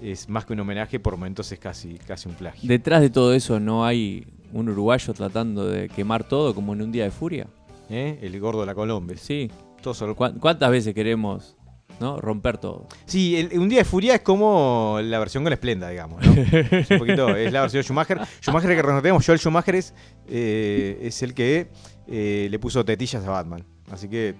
es 0.00 0.28
más 0.28 0.44
que 0.46 0.52
un 0.54 0.60
homenaje, 0.60 0.98
por 1.00 1.16
momentos 1.16 1.50
es 1.52 1.58
casi, 1.58 1.98
casi 1.98 2.28
un 2.28 2.34
plagio. 2.34 2.66
Detrás 2.68 3.00
de 3.02 3.10
todo 3.10 3.34
eso 3.34 3.60
no 3.60 3.84
hay 3.84 4.26
un 4.52 4.68
uruguayo 4.68 5.12
tratando 5.14 5.66
de 5.66 5.88
quemar 5.88 6.24
todo 6.24 6.54
como 6.54 6.72
en 6.72 6.82
un 6.82 6.92
día 6.92 7.04
de 7.04 7.10
furia. 7.10 7.46
¿Eh? 7.90 8.18
El 8.22 8.38
gordo 8.40 8.60
de 8.60 8.66
la 8.66 8.74
Colombia. 8.74 9.16
Sí. 9.18 9.50
Todo 9.82 9.92
solo- 9.92 10.16
¿Cuán- 10.16 10.38
¿Cuántas 10.38 10.70
veces 10.70 10.94
queremos 10.94 11.54
¿no? 12.00 12.20
romper 12.20 12.58
todo? 12.58 12.86
Sí, 13.06 13.36
el- 13.36 13.58
un 13.58 13.68
día 13.68 13.78
de 13.80 13.84
furia 13.84 14.14
es 14.16 14.20
como 14.22 14.98
la 15.02 15.18
versión 15.18 15.44
con 15.44 15.52
Esplenda, 15.52 15.88
digamos. 15.88 16.24
¿no? 16.24 16.32
Es 16.32 16.90
un 16.90 16.98
poquito, 16.98 17.34
es 17.36 17.52
la 17.52 17.60
versión 17.62 17.80
de 17.80 17.84
Schumacher. 17.84 18.20
Schumacher 18.42 18.70
que 18.70 18.82
recordemos, 18.82 19.24
Joel 19.24 19.38
Schumacher 19.38 19.74
es, 19.76 19.94
eh, 20.28 20.98
es 21.02 21.22
el 21.22 21.34
que 21.34 21.68
eh, 22.06 22.48
le 22.50 22.58
puso 22.58 22.84
tetillas 22.84 23.24
a 23.24 23.30
Batman. 23.30 23.64
Así 23.90 24.08
que, 24.08 24.34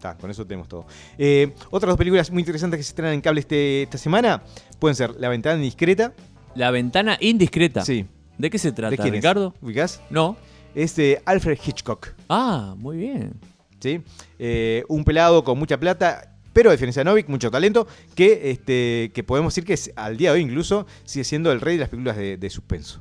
ta, 0.00 0.16
con 0.16 0.30
eso 0.30 0.46
tenemos 0.46 0.68
todo. 0.68 0.86
Eh, 1.18 1.52
otras 1.70 1.88
dos 1.90 1.96
películas 1.98 2.30
muy 2.30 2.40
interesantes 2.42 2.78
que 2.78 2.84
se 2.84 2.90
estrenan 2.90 3.14
en 3.14 3.20
cable 3.20 3.40
este- 3.40 3.82
esta 3.84 3.98
semana 3.98 4.42
pueden 4.78 4.94
ser 4.96 5.14
La 5.18 5.28
ventana 5.28 5.56
indiscreta. 5.56 6.12
La 6.54 6.70
ventana 6.70 7.16
indiscreta. 7.20 7.84
Sí. 7.84 8.06
¿De 8.38 8.50
qué 8.50 8.58
se 8.58 8.68
¿De 8.68 8.74
trata, 8.76 8.96
quién 8.96 9.08
es? 9.08 9.12
Ricardo? 9.20 9.54
¿Ubicás? 9.62 10.02
No. 10.10 10.36
Es 10.74 10.94
de 10.96 11.22
Alfred 11.24 11.58
Hitchcock. 11.66 12.08
Ah, 12.28 12.74
muy 12.76 12.98
bien. 12.98 13.32
¿sí? 13.80 14.02
Eh, 14.38 14.84
un 14.88 15.04
pelado 15.04 15.42
con 15.44 15.58
mucha 15.58 15.78
plata, 15.80 16.35
pero 16.56 16.70
a 16.70 16.72
diferencia 16.72 17.00
de 17.00 17.04
Novik, 17.04 17.28
mucho 17.28 17.50
talento, 17.50 17.86
que, 18.14 18.50
este, 18.50 19.10
que 19.14 19.22
podemos 19.22 19.52
decir 19.52 19.66
que 19.66 19.74
es, 19.74 19.92
al 19.94 20.16
día 20.16 20.30
de 20.32 20.36
hoy 20.38 20.42
incluso 20.42 20.86
sigue 21.04 21.22
siendo 21.22 21.52
el 21.52 21.60
rey 21.60 21.74
de 21.76 21.80
las 21.80 21.90
películas 21.90 22.16
de, 22.16 22.38
de 22.38 22.48
suspenso. 22.48 22.98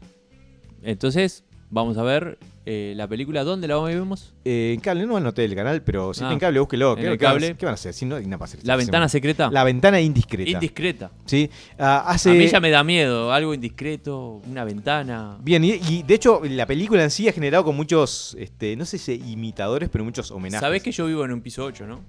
Entonces, 0.84 1.46
vamos 1.70 1.98
a 1.98 2.04
ver 2.04 2.38
eh, 2.66 2.92
la 2.98 3.08
película. 3.08 3.46
¿Dónde 3.46 3.70
la 3.70 3.78
vemos? 3.80 4.34
Eh, 4.44 4.74
en 4.76 4.82
cable 4.82 5.06
no 5.06 5.16
anoté 5.16 5.46
el 5.46 5.56
canal, 5.56 5.84
pero 5.84 6.14
si 6.14 6.20
Ah. 6.22 6.26
está 6.26 6.34
en 6.34 6.40
cable, 6.40 6.60
búsquelo. 6.60 6.98
¿Qué, 6.98 7.18
cable. 7.18 7.46
hacer? 7.46 7.56
¿Qué 7.58 7.66
van 7.66 7.72
a 7.72 7.76
hacer? 7.76 7.94
Si 7.94 8.06
no, 8.06 8.18
hacer 8.18 8.60
esta 8.60 8.68
La 8.68 8.76
ventana 8.76 8.98
semana. 9.08 9.10
secreta. 9.10 9.50
La 9.52 9.64
ventana 9.64 10.02
indiscreta. 10.02 10.52
Indiscreta. 10.52 11.12
¿sí? 11.26 11.50
Ah, 11.80 12.04
hace... 12.08 12.32
A 12.32 12.34
mí 12.34 12.48
ya 12.48 12.60
me 12.60 12.70
da 12.72 12.84
miedo. 12.84 13.32
Algo 13.32 13.54
indiscreto, 13.54 14.42
una 14.50 14.66
ventana. 14.66 15.38
Bien, 15.42 15.64
y, 15.64 15.76
y 15.90 16.04
de 16.04 16.14
hecho 16.14 16.42
la 16.44 16.66
película 16.66 17.04
en 17.04 17.10
sí 17.10 17.30
ha 17.30 17.32
generado 17.32 17.64
con 17.64 17.76
muchos, 17.78 18.36
este, 18.38 18.76
no 18.76 18.84
sé 18.84 18.98
si 18.98 19.14
imitadores, 19.14 19.88
pero 19.90 20.04
muchos 20.04 20.30
homenajes. 20.32 20.60
Sabés 20.60 20.84
que 20.84 20.92
yo 20.92 21.06
vivo 21.06 21.24
en 21.24 21.32
un 21.32 21.40
piso 21.42 21.64
8, 21.64 21.88
¿no? 21.88 22.02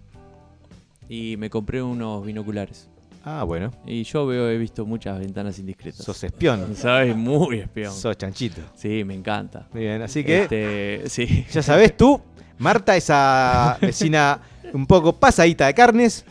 Y 1.09 1.37
me 1.37 1.51
compré 1.51 1.83
unos 1.83 2.25
binoculares. 2.25 2.89
Ah, 3.25 3.43
bueno. 3.43 3.73
Y 3.87 4.05
yo 4.05 4.25
veo, 4.27 4.49
he 4.49 4.57
visto 4.57 4.87
muchas 4.87 5.19
ventanas 5.19 5.59
indiscretas. 5.59 6.05
Sos 6.05 6.23
espión. 6.23 6.77
¿Sabes? 6.77 7.17
Muy 7.17 7.59
espión. 7.59 7.93
Sos 7.93 8.17
chanchito. 8.17 8.61
Sí, 8.77 9.03
me 9.05 9.15
encanta. 9.15 9.67
Muy 9.73 9.83
bien, 9.83 10.01
así 10.03 10.23
que... 10.23 10.43
Este, 10.43 11.03
sí. 11.09 11.45
Ya 11.53 11.63
sabes 11.63 11.97
tú, 11.97 12.21
Marta, 12.59 12.97
esa 12.97 13.79
vecina 13.81 14.41
un 14.73 14.87
poco 14.87 15.13
pasadita 15.13 15.67
de 15.67 15.75
carnes. 15.75 16.25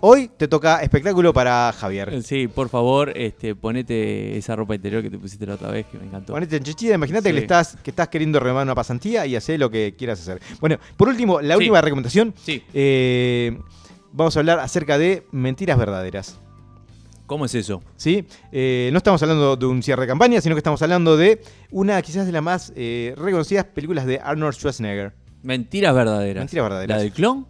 Hoy 0.00 0.30
te 0.36 0.46
toca 0.46 0.82
espectáculo 0.82 1.32
para 1.32 1.72
Javier. 1.72 2.22
Sí, 2.22 2.46
por 2.46 2.68
favor, 2.68 3.12
este, 3.16 3.54
ponete 3.56 4.36
esa 4.36 4.54
ropa 4.54 4.74
interior 4.74 5.02
que 5.02 5.10
te 5.10 5.18
pusiste 5.18 5.46
la 5.46 5.54
otra 5.54 5.70
vez, 5.70 5.86
que 5.86 5.98
me 5.98 6.04
encantó. 6.06 6.32
Ponete 6.32 6.56
en 6.56 6.64
imagínate 6.94 7.28
Sí. 7.28 7.30
que 7.30 7.32
le 7.32 7.40
estás, 7.40 7.76
que 7.82 7.90
estás 7.90 8.08
queriendo 8.08 8.38
remar 8.38 8.62
una 8.64 8.74
pasantía 8.74 9.26
y 9.26 9.34
hacer 9.34 9.58
lo 9.58 9.70
que 9.70 9.94
quieras 9.96 10.20
hacer. 10.20 10.40
Bueno, 10.60 10.78
por 10.96 11.08
último, 11.08 11.40
la 11.40 11.54
Sí. 11.54 11.58
última 11.58 11.80
recomendación. 11.80 12.34
Sí. 12.36 12.62
eh, 12.72 13.58
vamos 14.16 14.36
a 14.36 14.40
hablar 14.40 14.58
acerca 14.58 14.98
de 14.98 15.26
mentiras 15.30 15.78
verdaderas. 15.78 16.40
¿Cómo 17.26 17.44
es 17.44 17.54
eso? 17.56 17.82
¿sí? 17.96 18.26
Eh, 18.52 18.88
no 18.92 18.98
estamos 18.98 19.20
hablando 19.22 19.56
de 19.56 19.66
un 19.66 19.82
cierre 19.82 20.02
de 20.02 20.08
campaña, 20.08 20.40
sino 20.40 20.54
que 20.54 20.60
estamos 20.60 20.80
hablando 20.82 21.16
de 21.16 21.40
una 21.72 22.00
quizás 22.02 22.24
de 22.24 22.32
las 22.32 22.42
más 22.42 22.72
eh, 22.76 23.14
reconocidas 23.16 23.64
películas 23.64 24.06
de 24.06 24.20
Arnold 24.20 24.54
Schwarzenegger. 24.54 25.12
Mentiras 25.42 25.94
verdaderas. 25.94 26.42
Mentiras 26.42 26.64
verdaderas. 26.64 26.96
¿La 26.98 27.02
del 27.02 27.12
clon? 27.12 27.46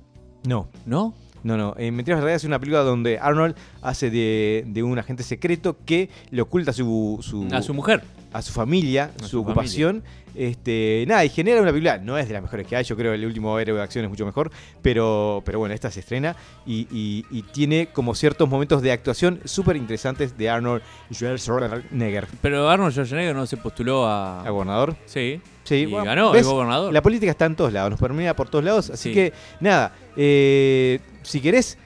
No, 0.46 0.68
¿No? 0.86 1.14
No, 1.42 1.56
no. 1.56 1.74
En 1.78 1.94
Mentiras 1.94 2.18
Verdaderas 2.18 2.42
es 2.42 2.46
una 2.48 2.58
película 2.58 2.82
donde 2.82 3.20
Arnold 3.20 3.54
hace 3.80 4.10
de, 4.10 4.64
de 4.66 4.82
un 4.82 4.98
agente 4.98 5.22
secreto 5.22 5.76
que 5.84 6.10
le 6.30 6.42
oculta 6.42 6.72
su, 6.72 7.18
su- 7.22 7.46
A 7.54 7.62
su 7.62 7.72
mujer. 7.72 8.02
A 8.37 8.43
su 8.43 8.53
familia, 8.53 9.12
A 9.18 9.22
su, 9.24 9.28
su 9.30 9.41
ocupación. 9.41 10.03
Este, 10.34 11.05
nada, 11.09 11.24
y 11.24 11.30
genera 11.30 11.62
una 11.62 11.70
película. 11.70 11.97
No 11.97 12.18
es 12.18 12.28
de 12.28 12.34
las 12.34 12.43
mejores 12.43 12.66
que 12.66 12.76
hay, 12.76 12.84
yo 12.84 12.95
creo 12.95 13.12
que 13.12 13.16
el 13.16 13.24
último 13.24 13.59
héroe 13.59 13.78
de 13.78 13.82
acción 13.82 14.05
es 14.05 14.11
mucho 14.11 14.26
mejor. 14.26 14.51
Pero, 14.82 15.43
pero 15.47 15.59
bueno, 15.59 15.74
esta 15.74 15.91
se 15.91 16.01
estrena 16.01 16.37
y, 16.66 16.87
y- 16.91 17.24
y 17.30 17.43
tiene 17.43 17.89
como 17.93 18.14
ciertos 18.14 18.47
momentos 18.49 18.82
de 18.82 18.93
actuación 18.93 19.41
súper 19.47 19.76
interesantes 19.76 20.37
de 20.37 20.51
Arnold 20.51 20.82
Schwarzenegger. 21.12 22.26
Pero 22.43 22.68
Arnold 22.68 22.93
Schwarzenegger 22.93 23.34
no 23.34 23.47
se 23.47 23.57
postuló 23.57 24.07
a... 24.07 24.43
¿A 24.47 24.51
gobernador? 24.51 24.97
Sí. 25.07 25.41
Sí, 25.64 25.74
Y 25.76 25.87
bueno, 25.87 26.05
ganó 26.05 26.30
¿ves? 26.32 26.43
el 26.43 26.53
gobernador. 26.53 26.93
La 26.93 27.03
política 27.03 27.30
está 27.32 27.47
en 27.47 27.57
todos 27.57 27.72
lados, 27.72 27.91
nos 27.91 27.99
permea 28.01 28.37
por 28.37 28.49
todos 28.49 28.64
lados. 28.64 28.91
Así 28.91 29.09
Sí. 29.09 29.14
que, 29.14 29.32
nada, 29.61 29.93
eh, 30.16 31.01
si 31.22 31.41
querés, 31.41 31.76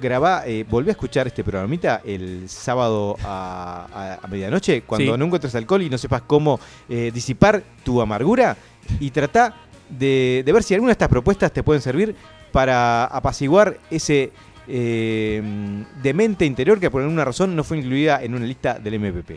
grabá, 0.00 0.42
eh, 0.46 0.64
volví 0.68 0.88
a 0.88 0.92
escuchar 0.92 1.26
este 1.26 1.44
programita 1.44 2.00
el 2.04 2.48
sábado 2.48 3.16
a, 3.24 3.86
a- 3.92 4.18
a 4.22 4.26
medianoche, 4.28 4.82
cuando 4.82 5.12
Sí. 5.12 5.18
no 5.18 5.24
encuentres 5.26 5.54
alcohol 5.54 5.82
y 5.82 5.90
no 5.90 5.98
sepas 5.98 6.22
cómo 6.22 6.58
eh, 6.88 7.10
disipar 7.12 7.62
tu 7.84 8.00
amargura, 8.00 8.56
y 8.98 9.10
trata 9.10 9.54
de, 9.88 10.42
de 10.44 10.52
ver 10.52 10.62
si 10.62 10.74
alguna 10.74 10.90
de 10.90 10.92
estas 10.92 11.08
propuestas 11.08 11.52
te 11.52 11.62
pueden 11.62 11.82
servir 11.82 12.14
para 12.52 13.04
apaciguar 13.04 13.78
ese 13.90 14.32
eh, 14.68 15.42
demente 16.02 16.44
interior 16.46 16.78
que 16.80 16.90
por 16.90 17.02
alguna 17.02 17.24
razón 17.24 17.54
no 17.56 17.64
fue 17.64 17.78
incluida 17.78 18.22
en 18.22 18.34
una 18.34 18.46
lista 18.46 18.78
del 18.78 18.94
MPP. 19.00 19.32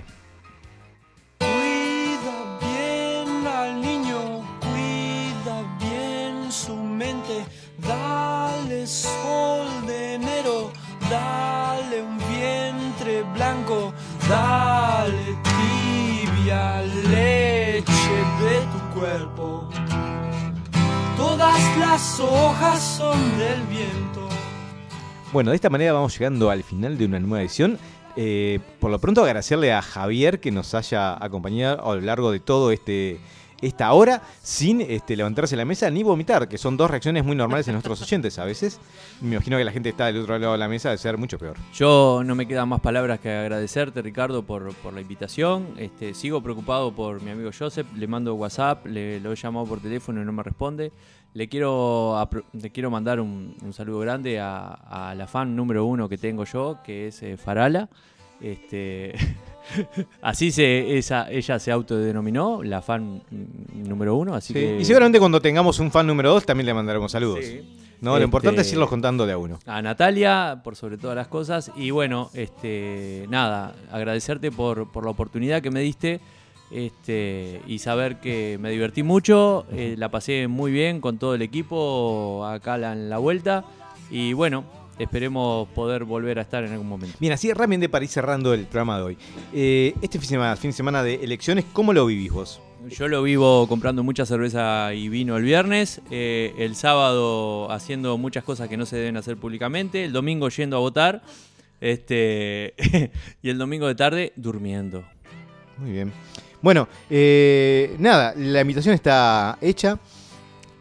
Blanco, 13.34 13.94
dale 14.30 15.38
tibia 15.44 16.82
leche 16.82 18.16
de 18.40 18.60
tu 18.72 19.00
cuerpo. 19.00 19.70
Todas 21.18 21.78
las 21.78 22.20
hojas 22.20 22.82
son 22.82 23.18
del 23.38 23.62
viento. 23.64 24.30
Bueno, 25.34 25.50
de 25.50 25.56
esta 25.56 25.70
manera 25.70 25.94
vamos 25.94 26.18
llegando 26.18 26.50
al 26.50 26.64
final 26.64 26.98
de 26.98 27.06
una 27.06 27.20
nueva 27.20 27.42
edición. 27.42 27.78
Eh, 28.16 28.60
por 28.80 28.92
lo 28.92 29.00
pronto 29.00 29.24
agradecerle 29.24 29.74
a 29.74 29.82
Javier 29.82 30.40
que 30.40 30.52
nos 30.52 30.74
haya 30.74 31.14
acompañado 31.24 31.92
a 31.92 31.96
lo 31.96 32.02
largo 32.02 32.32
de 32.32 32.40
todo 32.40 32.72
este 32.72 33.20
esta 33.66 33.94
hora 33.94 34.22
sin 34.42 34.82
este, 34.82 35.16
levantarse 35.16 35.56
de 35.56 35.58
la 35.58 35.66
mesa 35.66 35.90
ni 35.90 36.04
vomitar, 36.04 36.48
que 36.48 36.58
son 36.58 36.78
dos 36.78 36.90
reacciones 36.90 37.24
muy 37.24 37.36
normales 37.36 37.68
en 37.68 37.74
nuestros 37.74 38.02
oyentes 38.04 38.38
a 38.40 38.46
veces. 38.46 38.80
Me 39.22 39.36
imagino 39.36 39.58
que 39.58 39.64
la 39.64 39.72
gente 39.72 39.90
está 39.90 40.08
del 40.08 40.22
otro 40.22 40.38
lado 40.38 40.54
de 40.54 40.58
la 40.58 40.68
mesa 40.68 40.90
debe 40.90 40.98
ser 40.98 41.18
mucho 41.18 41.38
peor. 41.38 41.58
Yo 41.74 42.22
no 42.26 42.36
me 42.36 42.48
quedan 42.48 42.70
más 42.70 42.82
palabras 42.82 43.20
que 43.20 43.32
agradecerte, 43.32 44.02
Ricardo, 44.02 44.44
por, 44.44 44.74
por 44.76 44.94
la 44.94 45.02
invitación. 45.02 45.68
Este, 45.78 46.14
sigo 46.14 46.42
preocupado 46.42 46.94
por 46.94 47.22
mi 47.22 47.32
amigo 47.32 47.52
Joseph. 47.58 47.88
Le 47.96 48.08
mando 48.08 48.36
WhatsApp, 48.36 48.86
le, 48.86 49.20
lo 49.20 49.32
he 49.32 49.36
llamado 49.36 49.66
por 49.66 49.80
teléfono 49.80 50.22
y 50.22 50.26
no 50.26 50.32
me 50.32 50.44
responde. 50.44 50.92
Le 51.34 51.50
quiero, 51.50 52.30
le 52.52 52.72
quiero 52.72 52.92
mandar 52.92 53.20
un, 53.20 53.56
un 53.64 53.74
saludo 53.74 54.00
grande 54.00 54.40
a, 54.40 54.68
a 54.68 55.16
la 55.16 55.26
fan 55.26 55.56
número 55.56 55.86
uno 55.86 56.08
que 56.08 56.18
tengo 56.18 56.46
yo, 56.46 56.78
que 56.84 57.08
es 57.08 57.24
eh, 57.24 57.38
Farala. 57.38 57.90
Este, 58.40 59.14
Así 60.22 60.52
se, 60.52 60.98
esa, 60.98 61.30
ella 61.32 61.60
se 61.60 61.72
autodenominó 61.72 62.62
la 62.64 62.82
fan 62.82 63.22
número 63.74 64.16
uno, 64.16 64.36
así 64.36 64.54
Sí, 64.54 64.60
que... 64.60 64.78
Y 64.80 64.86
seguramente 64.86 65.20
cuando 65.20 65.42
tengamos 65.42 65.80
un 65.80 65.92
fan 65.92 66.06
número 66.08 66.30
2 66.32 66.46
también 66.46 66.66
le 66.66 66.74
mandaremos 66.74 67.12
saludos. 67.12 67.40
Sí. 67.44 67.62
No, 68.02 68.12
lo 68.12 68.16
Este- 68.18 68.26
importante 68.26 68.62
es 68.62 68.72
irlos 68.74 68.90
contando 68.90 69.26
de 69.26 69.32
a 69.34 69.38
uno. 69.38 69.60
a 69.66 69.82
Natalia 69.82 70.60
por 70.64 70.76
sobre 70.76 70.98
todas 70.98 71.16
las 71.16 71.28
cosas 71.30 71.72
y 71.78 71.90
bueno 71.92 72.30
este 72.34 73.26
nada 73.30 73.74
agradecerte 73.92 74.52
por, 74.52 74.92
por 74.92 75.06
la 75.06 75.12
oportunidad 75.12 75.62
que 75.62 75.72
me 75.72 75.80
diste 75.80 76.20
este 76.70 77.62
y 77.68 77.80
saber 77.80 78.18
que 78.20 78.58
me 78.60 78.72
divertí 78.72 79.04
mucho 79.04 79.66
eh, 79.72 79.96
la 79.98 80.10
pasé 80.10 80.48
muy 80.48 80.72
bien 80.72 81.00
con 81.00 81.18
todo 81.18 81.36
el 81.36 81.42
equipo 81.42 82.46
acá 82.46 82.76
en 82.76 83.10
la 83.10 83.20
vuelta 83.20 83.64
y 84.12 84.34
bueno 84.34 84.66
esperemos 85.04 85.68
poder 85.70 86.04
volver 86.04 86.40
a 86.40 86.42
estar 86.42 86.64
en 86.64 86.72
algún 86.72 86.88
momento 86.88 87.18
Bien, 87.20 87.34
así 87.34 87.52
rápidamente 87.52 87.90
para 87.90 88.06
ir 88.06 88.12
cerrando 88.12 88.54
el 88.54 88.66
programa 88.66 88.98
de 88.98 89.04
hoy. 89.04 89.18
Eh, 89.54 89.94
este 90.02 90.20
fin 90.20 90.22
de 90.22 90.28
semana, 90.28 90.56
fin 90.56 90.72
de 90.72 90.78
semana 90.78 91.04
de 91.04 91.16
elecciones, 91.16 91.66
¿cómo 91.74 91.94
lo 91.94 92.06
vivís 92.06 92.32
vos? 92.32 92.62
yo 92.90 93.08
lo 93.08 93.24
vivo 93.24 93.68
comprando 93.68 94.04
mucha 94.04 94.26
cerveza 94.26 94.94
y 94.94 95.10
vino 95.10 95.38
el 95.38 95.44
viernes, 95.44 96.02
eh, 96.12 96.54
el 96.58 96.76
sábado 96.76 97.72
haciendo 97.72 98.18
muchas 98.18 98.44
cosas 98.44 98.68
que 98.68 98.78
no 98.78 98.86
se 98.86 98.98
deben 98.98 99.18
hacer 99.18 99.38
públicamente, 99.38 100.06
el 100.06 100.12
domingo 100.12 100.50
yendo 100.50 100.78
a 100.78 100.80
votar, 100.80 101.22
este 101.80 102.74
y 103.42 103.50
el 103.50 103.58
domingo 103.58 103.88
de 103.88 103.96
tarde 103.96 104.34
durmiendo. 104.36 105.04
Muy 105.78 105.92
bien. 105.92 106.12
Bueno, 106.62 106.88
eh, 107.10 107.96
nada, 108.00 108.34
la 108.38 108.62
invitación 108.62 108.96
está 108.96 109.58
hecha. 109.62 110.00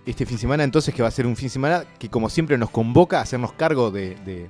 Este 0.05 0.27
fin 0.27 0.37
de 0.37 0.41
semana, 0.41 0.65
entonces, 0.65 0.93
que 0.95 1.03
va 1.03 1.09
a 1.09 1.13
ser 1.13 1.27
un 1.27 1.37
fin 1.37 1.47
de 1.47 1.51
semana 1.51 1.85
que, 1.99 2.09
como 2.09 2.29
siempre, 2.29 2.59
nos 2.59 2.71
convoca 2.71 3.19
a 3.19 3.23
hacernos 3.23 3.53
cargo 3.53 3.91
de- 3.91 4.17
de- 4.25 4.49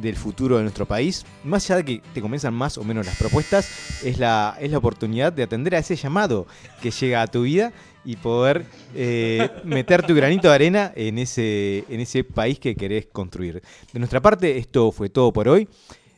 del 0.00 0.16
futuro 0.16 0.56
de 0.56 0.62
nuestro 0.62 0.86
país. 0.86 1.24
Más 1.44 1.64
allá 1.70 1.76
de 1.76 1.84
que 1.84 2.02
te 2.14 2.20
comienzan 2.20 2.54
más 2.54 2.76
o 2.78 2.84
menos 2.84 3.06
las 3.06 3.16
propuestas, 3.16 4.02
es 4.04 4.18
la, 4.18 4.56
es 4.60 4.70
la 4.70 4.78
oportunidad 4.78 5.32
de 5.32 5.42
atender 5.42 5.74
a 5.74 5.78
ese 5.78 5.94
llamado 5.96 6.46
que 6.82 6.90
llega 6.90 7.22
a 7.22 7.26
tu 7.26 7.42
vida 7.42 7.72
y 8.04 8.16
poder 8.16 8.64
eh, 8.94 9.48
meter 9.64 10.04
tu 10.06 10.14
granito 10.14 10.48
de 10.48 10.54
arena 10.54 10.92
en 10.96 11.18
ese, 11.18 11.84
en 11.88 12.00
ese 12.00 12.24
país 12.24 12.58
que 12.58 12.74
querés 12.74 13.06
construir. 13.06 13.62
De 13.92 13.98
nuestra 13.98 14.20
parte, 14.20 14.56
esto 14.58 14.90
fue 14.90 15.08
todo 15.10 15.32
por 15.32 15.48
hoy. 15.48 15.68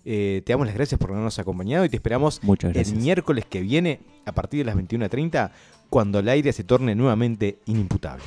Eh, 0.05 0.43
te 0.45 0.53
damos 0.53 0.66
las 0.66 0.75
gracias 0.77 0.99
por 0.99 1.11
habernos 1.11 1.39
acompañado 1.39 1.85
y 1.85 1.89
te 1.89 1.97
esperamos 1.97 2.41
el 2.93 2.97
miércoles 3.03 3.45
que 3.49 3.61
viene 3.61 4.01
a 4.27 4.33
partir 4.33 4.61
de 4.61 4.64
las 4.64 4.77
21.30 4.77 5.51
cuando 5.91 6.20
el 6.20 6.29
aire 6.29 6.53
se 6.53 6.64
torne 6.64 6.95
nuevamente 6.95 7.59
inimputable. 7.66 8.25